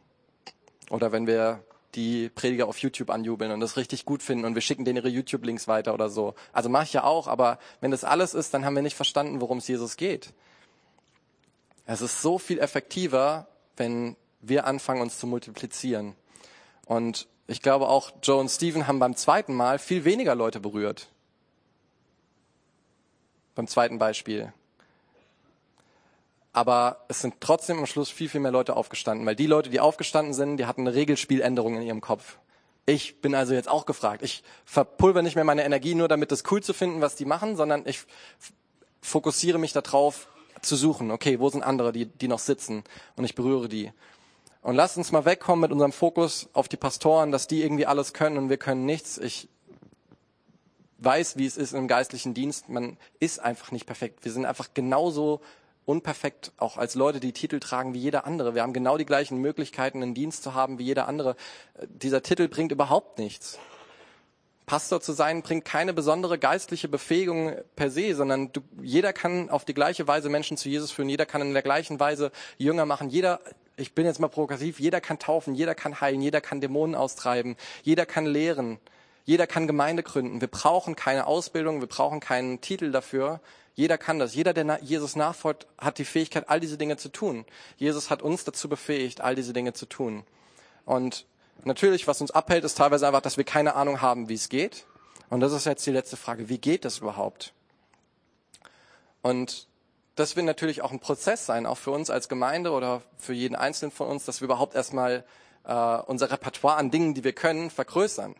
Oder 0.90 1.12
wenn 1.12 1.26
wir 1.26 1.64
die 1.94 2.28
Prediger 2.28 2.66
auf 2.66 2.78
YouTube 2.78 3.10
anjubeln 3.10 3.52
und 3.52 3.60
das 3.60 3.76
richtig 3.76 4.04
gut 4.04 4.22
finden 4.22 4.44
und 4.44 4.54
wir 4.54 4.62
schicken 4.62 4.84
denen 4.84 4.96
ihre 4.96 5.08
YouTube-Links 5.08 5.68
weiter 5.68 5.94
oder 5.94 6.08
so. 6.08 6.34
Also 6.52 6.68
mache 6.68 6.84
ich 6.84 6.92
ja 6.92 7.04
auch, 7.04 7.28
aber 7.28 7.58
wenn 7.80 7.90
das 7.90 8.04
alles 8.04 8.34
ist, 8.34 8.52
dann 8.52 8.64
haben 8.64 8.74
wir 8.74 8.82
nicht 8.82 8.96
verstanden, 8.96 9.40
worum 9.40 9.58
es 9.58 9.68
Jesus 9.68 9.96
geht. 9.96 10.32
Es 11.86 12.00
ist 12.00 12.22
so 12.22 12.38
viel 12.38 12.58
effektiver, 12.58 13.46
wenn 13.76 14.16
wir 14.40 14.66
anfangen, 14.66 15.02
uns 15.02 15.18
zu 15.18 15.26
multiplizieren. 15.26 16.14
Und 16.86 17.28
ich 17.46 17.62
glaube 17.62 17.88
auch, 17.88 18.10
Joe 18.22 18.40
und 18.40 18.48
Steven 18.48 18.86
haben 18.86 18.98
beim 18.98 19.16
zweiten 19.16 19.54
Mal 19.54 19.78
viel 19.78 20.04
weniger 20.04 20.34
Leute 20.34 20.60
berührt 20.60 21.08
beim 23.54 23.66
zweiten 23.66 23.98
Beispiel. 23.98 24.52
Aber 26.52 27.04
es 27.08 27.20
sind 27.20 27.34
trotzdem 27.40 27.78
am 27.78 27.86
Schluss 27.86 28.10
viel, 28.10 28.28
viel 28.28 28.40
mehr 28.40 28.52
Leute 28.52 28.76
aufgestanden, 28.76 29.26
weil 29.26 29.34
die 29.34 29.46
Leute, 29.46 29.70
die 29.70 29.80
aufgestanden 29.80 30.34
sind, 30.34 30.56
die 30.56 30.66
hatten 30.66 30.82
eine 30.82 30.94
Regelspieländerung 30.94 31.76
in 31.76 31.82
ihrem 31.82 32.00
Kopf. 32.00 32.38
Ich 32.86 33.20
bin 33.20 33.34
also 33.34 33.54
jetzt 33.54 33.68
auch 33.68 33.86
gefragt. 33.86 34.22
Ich 34.22 34.44
verpulver 34.64 35.22
nicht 35.22 35.34
mehr 35.34 35.44
meine 35.44 35.64
Energie 35.64 35.94
nur 35.94 36.06
damit, 36.06 36.30
es 36.30 36.44
cool 36.50 36.62
zu 36.62 36.72
finden, 36.72 37.00
was 37.00 37.16
die 37.16 37.24
machen, 37.24 37.56
sondern 37.56 37.82
ich 37.86 38.04
fokussiere 39.00 39.58
mich 39.58 39.72
darauf, 39.72 40.28
zu 40.64 40.76
suchen. 40.76 41.10
Okay, 41.10 41.40
wo 41.40 41.48
sind 41.48 41.62
andere, 41.62 41.92
die, 41.92 42.06
die 42.06 42.28
noch 42.28 42.38
sitzen? 42.38 42.84
Und 43.16 43.24
ich 43.24 43.34
berühre 43.34 43.68
die. 43.68 43.92
Und 44.62 44.76
lasst 44.76 44.96
uns 44.96 45.12
mal 45.12 45.24
wegkommen 45.24 45.60
mit 45.60 45.72
unserem 45.72 45.92
Fokus 45.92 46.48
auf 46.54 46.68
die 46.68 46.76
Pastoren, 46.76 47.30
dass 47.30 47.46
die 47.46 47.62
irgendwie 47.62 47.86
alles 47.86 48.14
können 48.14 48.38
und 48.38 48.48
wir 48.48 48.56
können 48.56 48.86
nichts. 48.86 49.18
Ich 49.18 49.48
weiß, 51.04 51.36
wie 51.36 51.46
es 51.46 51.56
ist 51.56 51.72
im 51.72 51.88
geistlichen 51.88 52.34
Dienst. 52.34 52.68
Man 52.68 52.96
ist 53.20 53.38
einfach 53.38 53.72
nicht 53.72 53.86
perfekt. 53.86 54.24
Wir 54.24 54.32
sind 54.32 54.46
einfach 54.46 54.68
genauso 54.74 55.40
unperfekt, 55.86 56.52
auch 56.56 56.78
als 56.78 56.94
Leute, 56.94 57.20
die 57.20 57.32
Titel 57.32 57.60
tragen 57.60 57.94
wie 57.94 57.98
jeder 57.98 58.26
andere. 58.26 58.54
Wir 58.54 58.62
haben 58.62 58.72
genau 58.72 58.96
die 58.96 59.04
gleichen 59.04 59.38
Möglichkeiten, 59.38 60.02
einen 60.02 60.14
Dienst 60.14 60.42
zu 60.42 60.54
haben 60.54 60.78
wie 60.78 60.84
jeder 60.84 61.08
andere. 61.08 61.36
Dieser 61.88 62.22
Titel 62.22 62.48
bringt 62.48 62.72
überhaupt 62.72 63.18
nichts. 63.18 63.58
Pastor 64.66 65.02
zu 65.02 65.12
sein 65.12 65.42
bringt 65.42 65.66
keine 65.66 65.92
besondere 65.92 66.38
geistliche 66.38 66.88
Befähigung 66.88 67.54
per 67.76 67.90
se, 67.90 68.14
sondern 68.14 68.50
du, 68.52 68.62
jeder 68.80 69.12
kann 69.12 69.50
auf 69.50 69.66
die 69.66 69.74
gleiche 69.74 70.08
Weise 70.08 70.30
Menschen 70.30 70.56
zu 70.56 70.70
Jesus 70.70 70.90
führen, 70.90 71.10
jeder 71.10 71.26
kann 71.26 71.42
in 71.42 71.52
der 71.52 71.62
gleichen 71.62 72.00
Weise 72.00 72.32
Jünger 72.56 72.86
machen, 72.86 73.10
jeder, 73.10 73.40
ich 73.76 73.94
bin 73.94 74.06
jetzt 74.06 74.20
mal 74.20 74.28
provokativ, 74.28 74.80
jeder 74.80 75.02
kann 75.02 75.18
taufen, 75.18 75.54
jeder 75.54 75.74
kann 75.74 76.00
heilen, 76.00 76.22
jeder 76.22 76.40
kann 76.40 76.62
Dämonen 76.62 76.94
austreiben, 76.94 77.56
jeder 77.82 78.06
kann 78.06 78.24
lehren, 78.24 78.78
jeder 79.24 79.46
kann 79.46 79.66
Gemeinde 79.66 80.02
gründen. 80.02 80.40
Wir 80.40 80.48
brauchen 80.48 80.96
keine 80.96 81.26
Ausbildung, 81.26 81.80
wir 81.80 81.88
brauchen 81.88 82.20
keinen 82.20 82.60
Titel 82.60 82.92
dafür. 82.92 83.40
Jeder 83.74 83.98
kann 83.98 84.18
das. 84.18 84.34
Jeder, 84.34 84.52
der 84.52 84.78
Jesus 84.82 85.16
nachfolgt, 85.16 85.66
hat 85.78 85.98
die 85.98 86.04
Fähigkeit, 86.04 86.48
all 86.48 86.60
diese 86.60 86.78
Dinge 86.78 86.96
zu 86.96 87.08
tun. 87.08 87.44
Jesus 87.76 88.10
hat 88.10 88.22
uns 88.22 88.44
dazu 88.44 88.68
befähigt, 88.68 89.20
all 89.20 89.34
diese 89.34 89.52
Dinge 89.52 89.72
zu 89.72 89.86
tun. 89.86 90.24
Und 90.84 91.26
natürlich, 91.64 92.06
was 92.06 92.20
uns 92.20 92.30
abhält, 92.30 92.64
ist 92.64 92.76
teilweise 92.76 93.06
einfach, 93.06 93.22
dass 93.22 93.36
wir 93.36 93.44
keine 93.44 93.74
Ahnung 93.74 94.00
haben, 94.00 94.28
wie 94.28 94.34
es 94.34 94.48
geht. 94.48 94.84
Und 95.30 95.40
das 95.40 95.52
ist 95.52 95.64
jetzt 95.64 95.86
die 95.86 95.90
letzte 95.90 96.16
Frage. 96.16 96.48
Wie 96.48 96.58
geht 96.58 96.84
das 96.84 96.98
überhaupt? 96.98 97.52
Und 99.22 99.66
das 100.16 100.36
wird 100.36 100.46
natürlich 100.46 100.82
auch 100.82 100.92
ein 100.92 101.00
Prozess 101.00 101.46
sein, 101.46 101.66
auch 101.66 101.78
für 101.78 101.90
uns 101.90 102.10
als 102.10 102.28
Gemeinde 102.28 102.70
oder 102.70 103.02
für 103.18 103.32
jeden 103.32 103.56
Einzelnen 103.56 103.90
von 103.90 104.08
uns, 104.08 104.26
dass 104.26 104.40
wir 104.40 104.44
überhaupt 104.44 104.74
erstmal 104.76 105.24
äh, 105.64 105.72
unser 105.72 106.30
Repertoire 106.30 106.76
an 106.76 106.90
Dingen, 106.90 107.14
die 107.14 107.24
wir 107.24 107.32
können, 107.32 107.70
vergrößern. 107.70 108.36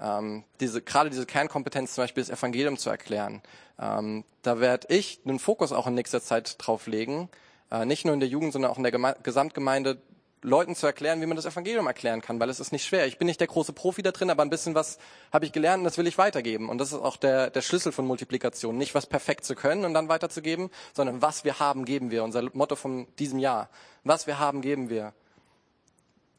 Ähm, 0.00 0.44
diese, 0.60 0.80
gerade 0.82 1.10
diese 1.10 1.26
Kernkompetenz, 1.26 1.94
zum 1.94 2.04
Beispiel 2.04 2.22
das 2.22 2.30
Evangelium 2.30 2.76
zu 2.76 2.90
erklären. 2.90 3.42
Ähm, 3.80 4.24
da 4.42 4.60
werde 4.60 4.94
ich 4.94 5.20
einen 5.24 5.38
Fokus 5.38 5.72
auch 5.72 5.86
in 5.86 5.94
nächster 5.94 6.22
Zeit 6.22 6.56
drauf 6.58 6.86
legen, 6.86 7.28
äh, 7.70 7.84
nicht 7.84 8.04
nur 8.04 8.14
in 8.14 8.20
der 8.20 8.28
Jugend, 8.28 8.52
sondern 8.52 8.70
auch 8.70 8.76
in 8.76 8.82
der 8.82 8.92
Geme 8.92 9.16
Gesamtgemeinde, 9.22 10.00
Leuten 10.42 10.74
zu 10.74 10.86
erklären, 10.86 11.20
wie 11.20 11.26
man 11.26 11.36
das 11.36 11.46
Evangelium 11.46 11.86
erklären 11.86 12.20
kann, 12.20 12.38
weil 12.38 12.48
es 12.48 12.60
ist 12.60 12.70
nicht 12.70 12.84
schwer. 12.84 13.06
Ich 13.06 13.18
bin 13.18 13.26
nicht 13.26 13.40
der 13.40 13.48
große 13.48 13.72
Profi 13.72 14.02
da 14.02 14.12
drin, 14.12 14.30
aber 14.30 14.42
ein 14.42 14.50
bisschen 14.50 14.74
was 14.74 14.98
habe 15.32 15.44
ich 15.44 15.52
gelernt 15.52 15.80
und 15.80 15.84
das 15.84 15.98
will 15.98 16.06
ich 16.06 16.18
weitergeben. 16.18 16.68
Und 16.68 16.78
das 16.78 16.92
ist 16.92 16.98
auch 16.98 17.16
der, 17.16 17.50
der 17.50 17.62
Schlüssel 17.62 17.92
von 17.92 18.06
Multiplikation. 18.06 18.78
Nicht 18.78 18.94
was 18.94 19.06
perfekt 19.06 19.44
zu 19.44 19.54
können 19.54 19.84
und 19.84 19.94
dann 19.94 20.08
weiterzugeben, 20.08 20.70
sondern 20.94 21.22
was 21.22 21.44
wir 21.44 21.58
haben, 21.58 21.84
geben 21.84 22.10
wir. 22.10 22.22
Unser 22.22 22.42
Motto 22.52 22.76
von 22.76 23.08
diesem 23.18 23.38
Jahr. 23.38 23.68
Was 24.04 24.26
wir 24.26 24.38
haben, 24.38 24.60
geben 24.60 24.90
wir. 24.90 25.12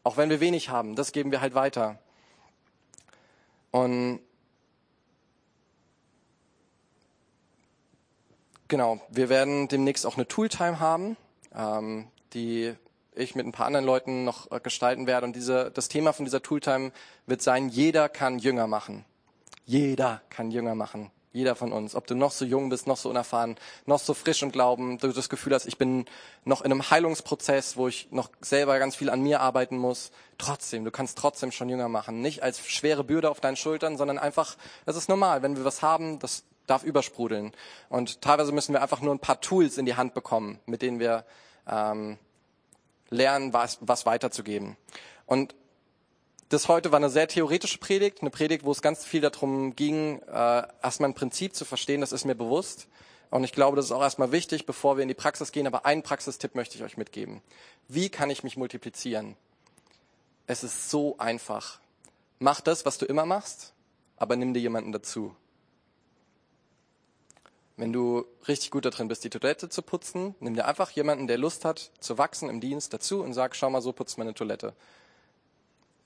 Auch 0.04 0.16
wenn 0.16 0.30
wir 0.30 0.40
wenig 0.40 0.70
haben, 0.70 0.96
das 0.96 1.12
geben 1.12 1.32
wir 1.32 1.42
halt 1.42 1.54
weiter. 1.54 2.00
Und 3.72 4.20
genau, 8.68 9.02
wir 9.10 9.30
werden 9.30 9.68
demnächst 9.68 10.06
auch 10.06 10.16
eine 10.16 10.28
Tooltime 10.28 10.80
haben, 10.80 11.18
ähm, 11.54 12.08
die 12.34 12.74
ich 13.14 13.36
mit 13.36 13.46
ein 13.46 13.52
paar 13.52 13.68
anderen 13.68 13.86
Leuten 13.86 14.24
noch 14.24 14.52
äh, 14.52 14.60
gestalten 14.60 15.08
werde. 15.08 15.26
Und 15.26 15.36
diese, 15.36 15.72
das 15.72 15.90
Thema 15.90 16.14
von 16.14 16.26
dieser 16.26 16.42
Tooltime 16.42 16.92
wird 17.26 17.42
sein, 17.42 17.70
jeder 17.70 18.10
kann 18.10 18.40
Jünger 18.40 18.68
machen. 18.68 19.06
Jeder 19.66 20.22
kann 20.30 20.52
Jünger 20.52 20.76
machen. 20.76 21.12
Jeder 21.32 21.56
von 21.56 21.72
uns. 21.72 21.94
Ob 21.94 22.08
du 22.08 22.16
noch 22.16 22.32
so 22.32 22.44
jung 22.44 22.70
bist, 22.70 22.88
noch 22.88 22.98
so 22.98 23.10
unerfahren, 23.10 23.56
noch 23.86 24.00
so 24.00 24.16
frisch 24.16 24.42
im 24.42 24.52
Glauben, 24.52 24.98
du 24.98 25.12
das 25.12 25.30
Gefühl 25.30 25.54
hast, 25.54 25.68
ich 25.68 25.78
bin 25.78 26.06
noch 26.44 26.62
in 26.62 26.72
einem 26.72 26.90
Heilungsprozess, 26.90 27.78
wo 27.78 27.88
ich 27.88 28.08
noch 28.12 28.30
selber 28.42 28.80
ganz 28.80 28.96
viel 28.96 29.12
an 29.12 29.22
mir 29.22 29.40
arbeiten 29.40 29.78
muss. 29.78 30.12
Trotzdem, 30.40 30.86
du 30.86 30.92
kannst 30.92 31.18
trotzdem 31.20 31.52
schon 31.52 31.70
Jünger 31.70 31.88
machen. 31.88 32.22
Nicht 32.22 32.42
als 32.42 32.66
schwere 32.68 33.04
Bürde 33.04 33.30
auf 33.30 33.42
deinen 33.42 33.58
Schultern, 33.58 33.96
sondern 33.96 34.18
einfach, 34.18 34.58
das 34.86 34.96
ist 34.96 35.08
normal. 35.08 35.44
Wenn 35.44 35.56
wir 35.56 35.66
was 35.66 35.84
haben, 35.84 36.18
das 36.18 36.46
darf 36.66 36.84
übersprudeln. 36.84 37.52
Und 37.90 38.22
teilweise 38.22 38.52
müssen 38.52 38.74
wir 38.74 38.82
einfach 38.82 39.02
nur 39.02 39.14
ein 39.14 39.20
paar 39.20 39.42
Tools 39.42 39.78
in 39.78 39.86
die 39.86 39.96
Hand 39.96 40.16
bekommen, 40.16 40.60
mit 40.66 40.82
denen 40.82 41.00
wir 41.00 41.26
ähm, 41.68 42.18
lernen, 43.10 43.54
was, 43.54 43.78
was 43.82 44.06
weiterzugeben. 44.06 44.78
Und 45.26 45.54
das 46.50 46.68
heute 46.68 46.92
war 46.92 46.98
eine 46.98 47.10
sehr 47.10 47.28
theoretische 47.28 47.78
Predigt, 47.78 48.22
eine 48.22 48.32
Predigt, 48.32 48.66
wo 48.66 48.72
es 48.72 48.82
ganz 48.82 49.06
viel 49.06 49.22
darum 49.22 49.76
ging, 49.76 50.20
äh, 50.24 50.64
erstmal 50.82 51.10
ein 51.10 51.16
Prinzip 51.16 51.56
zu 51.56 51.64
verstehen, 51.64 52.02
das 52.02 52.12
ist 52.12 52.26
mir 52.26 52.36
bewusst. 52.36 52.88
Und 53.30 53.44
ich 53.44 53.52
glaube, 53.52 53.76
das 53.76 53.86
ist 53.86 53.92
auch 53.92 54.02
erstmal 54.02 54.32
wichtig, 54.32 54.66
bevor 54.66 54.98
wir 54.98 55.04
in 55.04 55.08
die 55.08 55.14
Praxis 55.14 55.52
gehen. 55.52 55.68
Aber 55.68 55.86
einen 55.86 56.02
Praxistipp 56.02 56.56
möchte 56.56 56.76
ich 56.76 56.84
euch 56.84 56.98
mitgeben. 56.98 57.42
Wie 57.88 58.10
kann 58.10 58.32
ich 58.32 58.44
mich 58.44 58.58
multiplizieren? 58.58 59.36
Es 60.48 60.64
ist 60.64 60.90
so 60.90 61.16
einfach. 61.20 61.80
Mach 62.40 62.62
das, 62.62 62.86
was 62.88 62.98
du 62.98 63.06
immer 63.06 63.28
machst, 63.28 63.74
aber 64.18 64.36
nimm 64.36 64.56
dir 64.56 64.62
jemanden 64.62 64.92
dazu. 64.92 65.36
Wenn 67.78 67.94
du 67.94 68.26
richtig 68.48 68.72
gut 68.72 68.86
darin 68.86 69.08
bist, 69.08 69.24
die 69.24 69.30
Toilette 69.30 69.70
zu 69.70 69.84
putzen, 69.84 70.34
nimm 70.40 70.56
dir 70.56 70.66
einfach 70.66 70.90
jemanden, 70.92 71.28
der 71.28 71.38
Lust 71.38 71.64
hat, 71.64 71.92
zu 72.00 72.18
wachsen 72.18 72.50
im 72.50 72.60
Dienst 72.60 72.92
dazu 72.94 73.22
und 73.22 73.34
sag, 73.34 73.56
schau 73.56 73.70
mal, 73.70 73.82
so 73.82 73.94
putzt 73.94 74.18
meine 74.18 74.34
Toilette. 74.34 74.74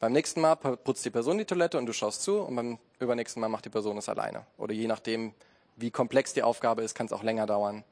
Beim 0.03 0.11
nächsten 0.11 0.41
Mal 0.41 0.55
putzt 0.55 1.05
die 1.05 1.11
Person 1.11 1.37
die 1.37 1.45
Toilette 1.45 1.77
und 1.77 1.85
du 1.85 1.93
schaust 1.93 2.23
zu 2.23 2.41
und 2.41 2.57
beim 2.57 2.77
übernächsten 2.99 3.39
Mal 3.39 3.47
macht 3.47 3.63
die 3.63 3.69
Person 3.69 3.97
es 3.97 4.09
alleine. 4.09 4.45
Oder 4.57 4.73
je 4.73 4.87
nachdem, 4.87 5.33
wie 5.77 5.91
komplex 5.91 6.33
die 6.33 6.43
Aufgabe 6.43 6.81
ist, 6.81 6.93
kann 6.93 7.05
es 7.05 7.13
auch 7.13 7.23
länger 7.23 7.45
dauern. 7.45 7.85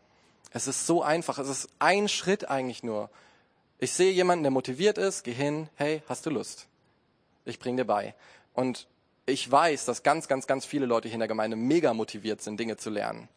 Es 0.52 0.68
ist 0.68 0.86
so 0.86 1.04
einfach. 1.04 1.40
Es 1.40 1.48
ist 1.48 1.70
ein 1.80 2.10
Schritt 2.10 2.50
eigentlich 2.50 2.84
nur. 2.84 3.10
Ich 3.80 3.94
sehe 3.94 4.12
jemanden, 4.12 4.44
der 4.44 4.52
motiviert 4.52 4.98
ist, 4.98 5.24
geh 5.24 5.32
hin, 5.32 5.70
hey, 5.76 6.04
hast 6.10 6.26
du 6.26 6.32
Lust? 6.32 6.68
Ich 7.46 7.60
bring 7.60 7.78
dir 7.78 7.86
bei. 7.86 8.14
Und 8.54 8.90
ich 9.26 9.50
weiß, 9.50 9.86
dass 9.86 10.04
ganz, 10.04 10.28
ganz, 10.28 10.48
ganz 10.48 10.66
viele 10.66 10.88
Leute 10.88 11.08
hier 11.08 11.16
in 11.16 11.22
der 11.22 11.30
Gemeinde 11.30 11.56
mega 11.56 11.94
motiviert 11.94 12.42
sind, 12.42 12.60
Dinge 12.60 12.76
zu 12.76 12.90
lernen 12.90 13.30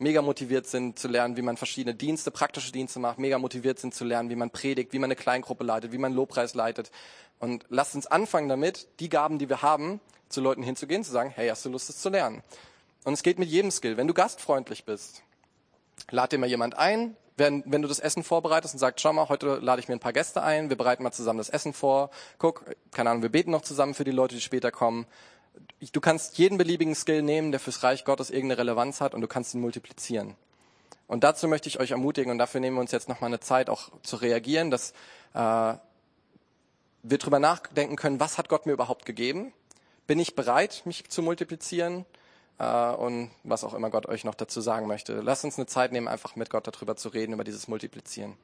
mega 0.00 0.22
motiviert 0.22 0.66
sind 0.66 0.98
zu 0.98 1.08
lernen, 1.08 1.36
wie 1.36 1.42
man 1.42 1.56
verschiedene 1.56 1.94
Dienste, 1.94 2.30
praktische 2.30 2.72
Dienste 2.72 2.98
macht, 2.98 3.18
mega 3.18 3.38
motiviert 3.38 3.78
sind 3.78 3.94
zu 3.94 4.04
lernen, 4.04 4.30
wie 4.30 4.36
man 4.36 4.50
predigt, 4.50 4.92
wie 4.92 4.98
man 4.98 5.08
eine 5.08 5.16
Kleingruppe 5.16 5.62
leitet, 5.62 5.92
wie 5.92 5.98
man 5.98 6.14
Lobpreis 6.14 6.54
leitet. 6.54 6.90
Und 7.38 7.64
lasst 7.68 7.94
uns 7.94 8.06
anfangen 8.06 8.48
damit, 8.48 8.88
die 8.98 9.08
Gaben, 9.08 9.38
die 9.38 9.48
wir 9.48 9.62
haben, 9.62 10.00
zu 10.28 10.40
Leuten 10.40 10.62
hinzugehen, 10.62 11.04
zu 11.04 11.12
sagen, 11.12 11.30
hey, 11.34 11.48
hast 11.48 11.64
du 11.64 11.68
Lust, 11.68 11.90
es 11.90 11.98
zu 11.98 12.08
lernen? 12.08 12.42
Und 13.04 13.12
es 13.12 13.22
geht 13.22 13.38
mit 13.38 13.48
jedem 13.48 13.70
Skill. 13.70 13.96
Wenn 13.96 14.08
du 14.08 14.14
gastfreundlich 14.14 14.84
bist, 14.84 15.22
lad 16.10 16.32
dir 16.32 16.38
mal 16.38 16.48
jemand 16.48 16.78
ein, 16.78 17.16
wenn, 17.36 17.62
wenn 17.66 17.82
du 17.82 17.88
das 17.88 17.98
Essen 17.98 18.22
vorbereitest 18.22 18.74
und 18.74 18.78
sagst, 18.78 19.00
schau 19.00 19.12
mal, 19.12 19.28
heute 19.28 19.56
lade 19.56 19.80
ich 19.80 19.88
mir 19.88 19.94
ein 19.94 20.00
paar 20.00 20.12
Gäste 20.12 20.42
ein, 20.42 20.68
wir 20.68 20.76
bereiten 20.76 21.02
mal 21.02 21.12
zusammen 21.12 21.38
das 21.38 21.48
Essen 21.48 21.72
vor, 21.72 22.10
guck, 22.38 22.64
keine 22.90 23.10
Ahnung, 23.10 23.22
wir 23.22 23.30
beten 23.30 23.50
noch 23.50 23.62
zusammen 23.62 23.94
für 23.94 24.04
die 24.04 24.10
Leute, 24.10 24.34
die 24.34 24.40
später 24.40 24.70
kommen 24.70 25.06
du 25.92 26.00
kannst 26.00 26.38
jeden 26.38 26.58
beliebigen 26.58 26.94
Skill 26.94 27.22
nehmen, 27.22 27.50
der 27.52 27.60
fürs 27.60 27.82
Reich 27.82 28.04
Gottes 28.04 28.30
irgendeine 28.30 28.58
Relevanz 28.58 29.00
hat 29.00 29.14
und 29.14 29.20
du 29.20 29.28
kannst 29.28 29.54
ihn 29.54 29.60
multiplizieren. 29.60 30.36
Und 31.06 31.24
dazu 31.24 31.48
möchte 31.48 31.68
ich 31.68 31.80
euch 31.80 31.90
ermutigen 31.90 32.30
und 32.30 32.38
dafür 32.38 32.60
nehmen 32.60 32.76
wir 32.76 32.80
uns 32.80 32.92
jetzt 32.92 33.08
nochmal 33.08 33.28
eine 33.28 33.40
Zeit 33.40 33.68
auch 33.68 33.90
zu 34.02 34.16
reagieren, 34.16 34.70
dass 34.70 34.92
äh, 35.34 35.74
wir 37.02 37.18
drüber 37.18 37.38
nachdenken 37.38 37.96
können, 37.96 38.20
was 38.20 38.38
hat 38.38 38.48
Gott 38.48 38.66
mir 38.66 38.72
überhaupt 38.72 39.06
gegeben? 39.06 39.52
Bin 40.06 40.18
ich 40.18 40.34
bereit, 40.34 40.82
mich 40.84 41.08
zu 41.08 41.22
multiplizieren? 41.22 42.04
Äh, 42.60 42.92
und 42.92 43.30
was 43.42 43.64
auch 43.64 43.74
immer 43.74 43.90
Gott 43.90 44.06
euch 44.06 44.24
noch 44.24 44.34
dazu 44.34 44.60
sagen 44.60 44.86
möchte. 44.86 45.20
Lasst 45.20 45.44
uns 45.44 45.58
eine 45.58 45.66
Zeit 45.66 45.92
nehmen, 45.92 46.06
einfach 46.06 46.36
mit 46.36 46.50
Gott 46.50 46.66
darüber 46.66 46.94
zu 46.94 47.08
reden, 47.08 47.32
über 47.32 47.44
dieses 47.44 47.66
Multiplizieren. 47.66 48.36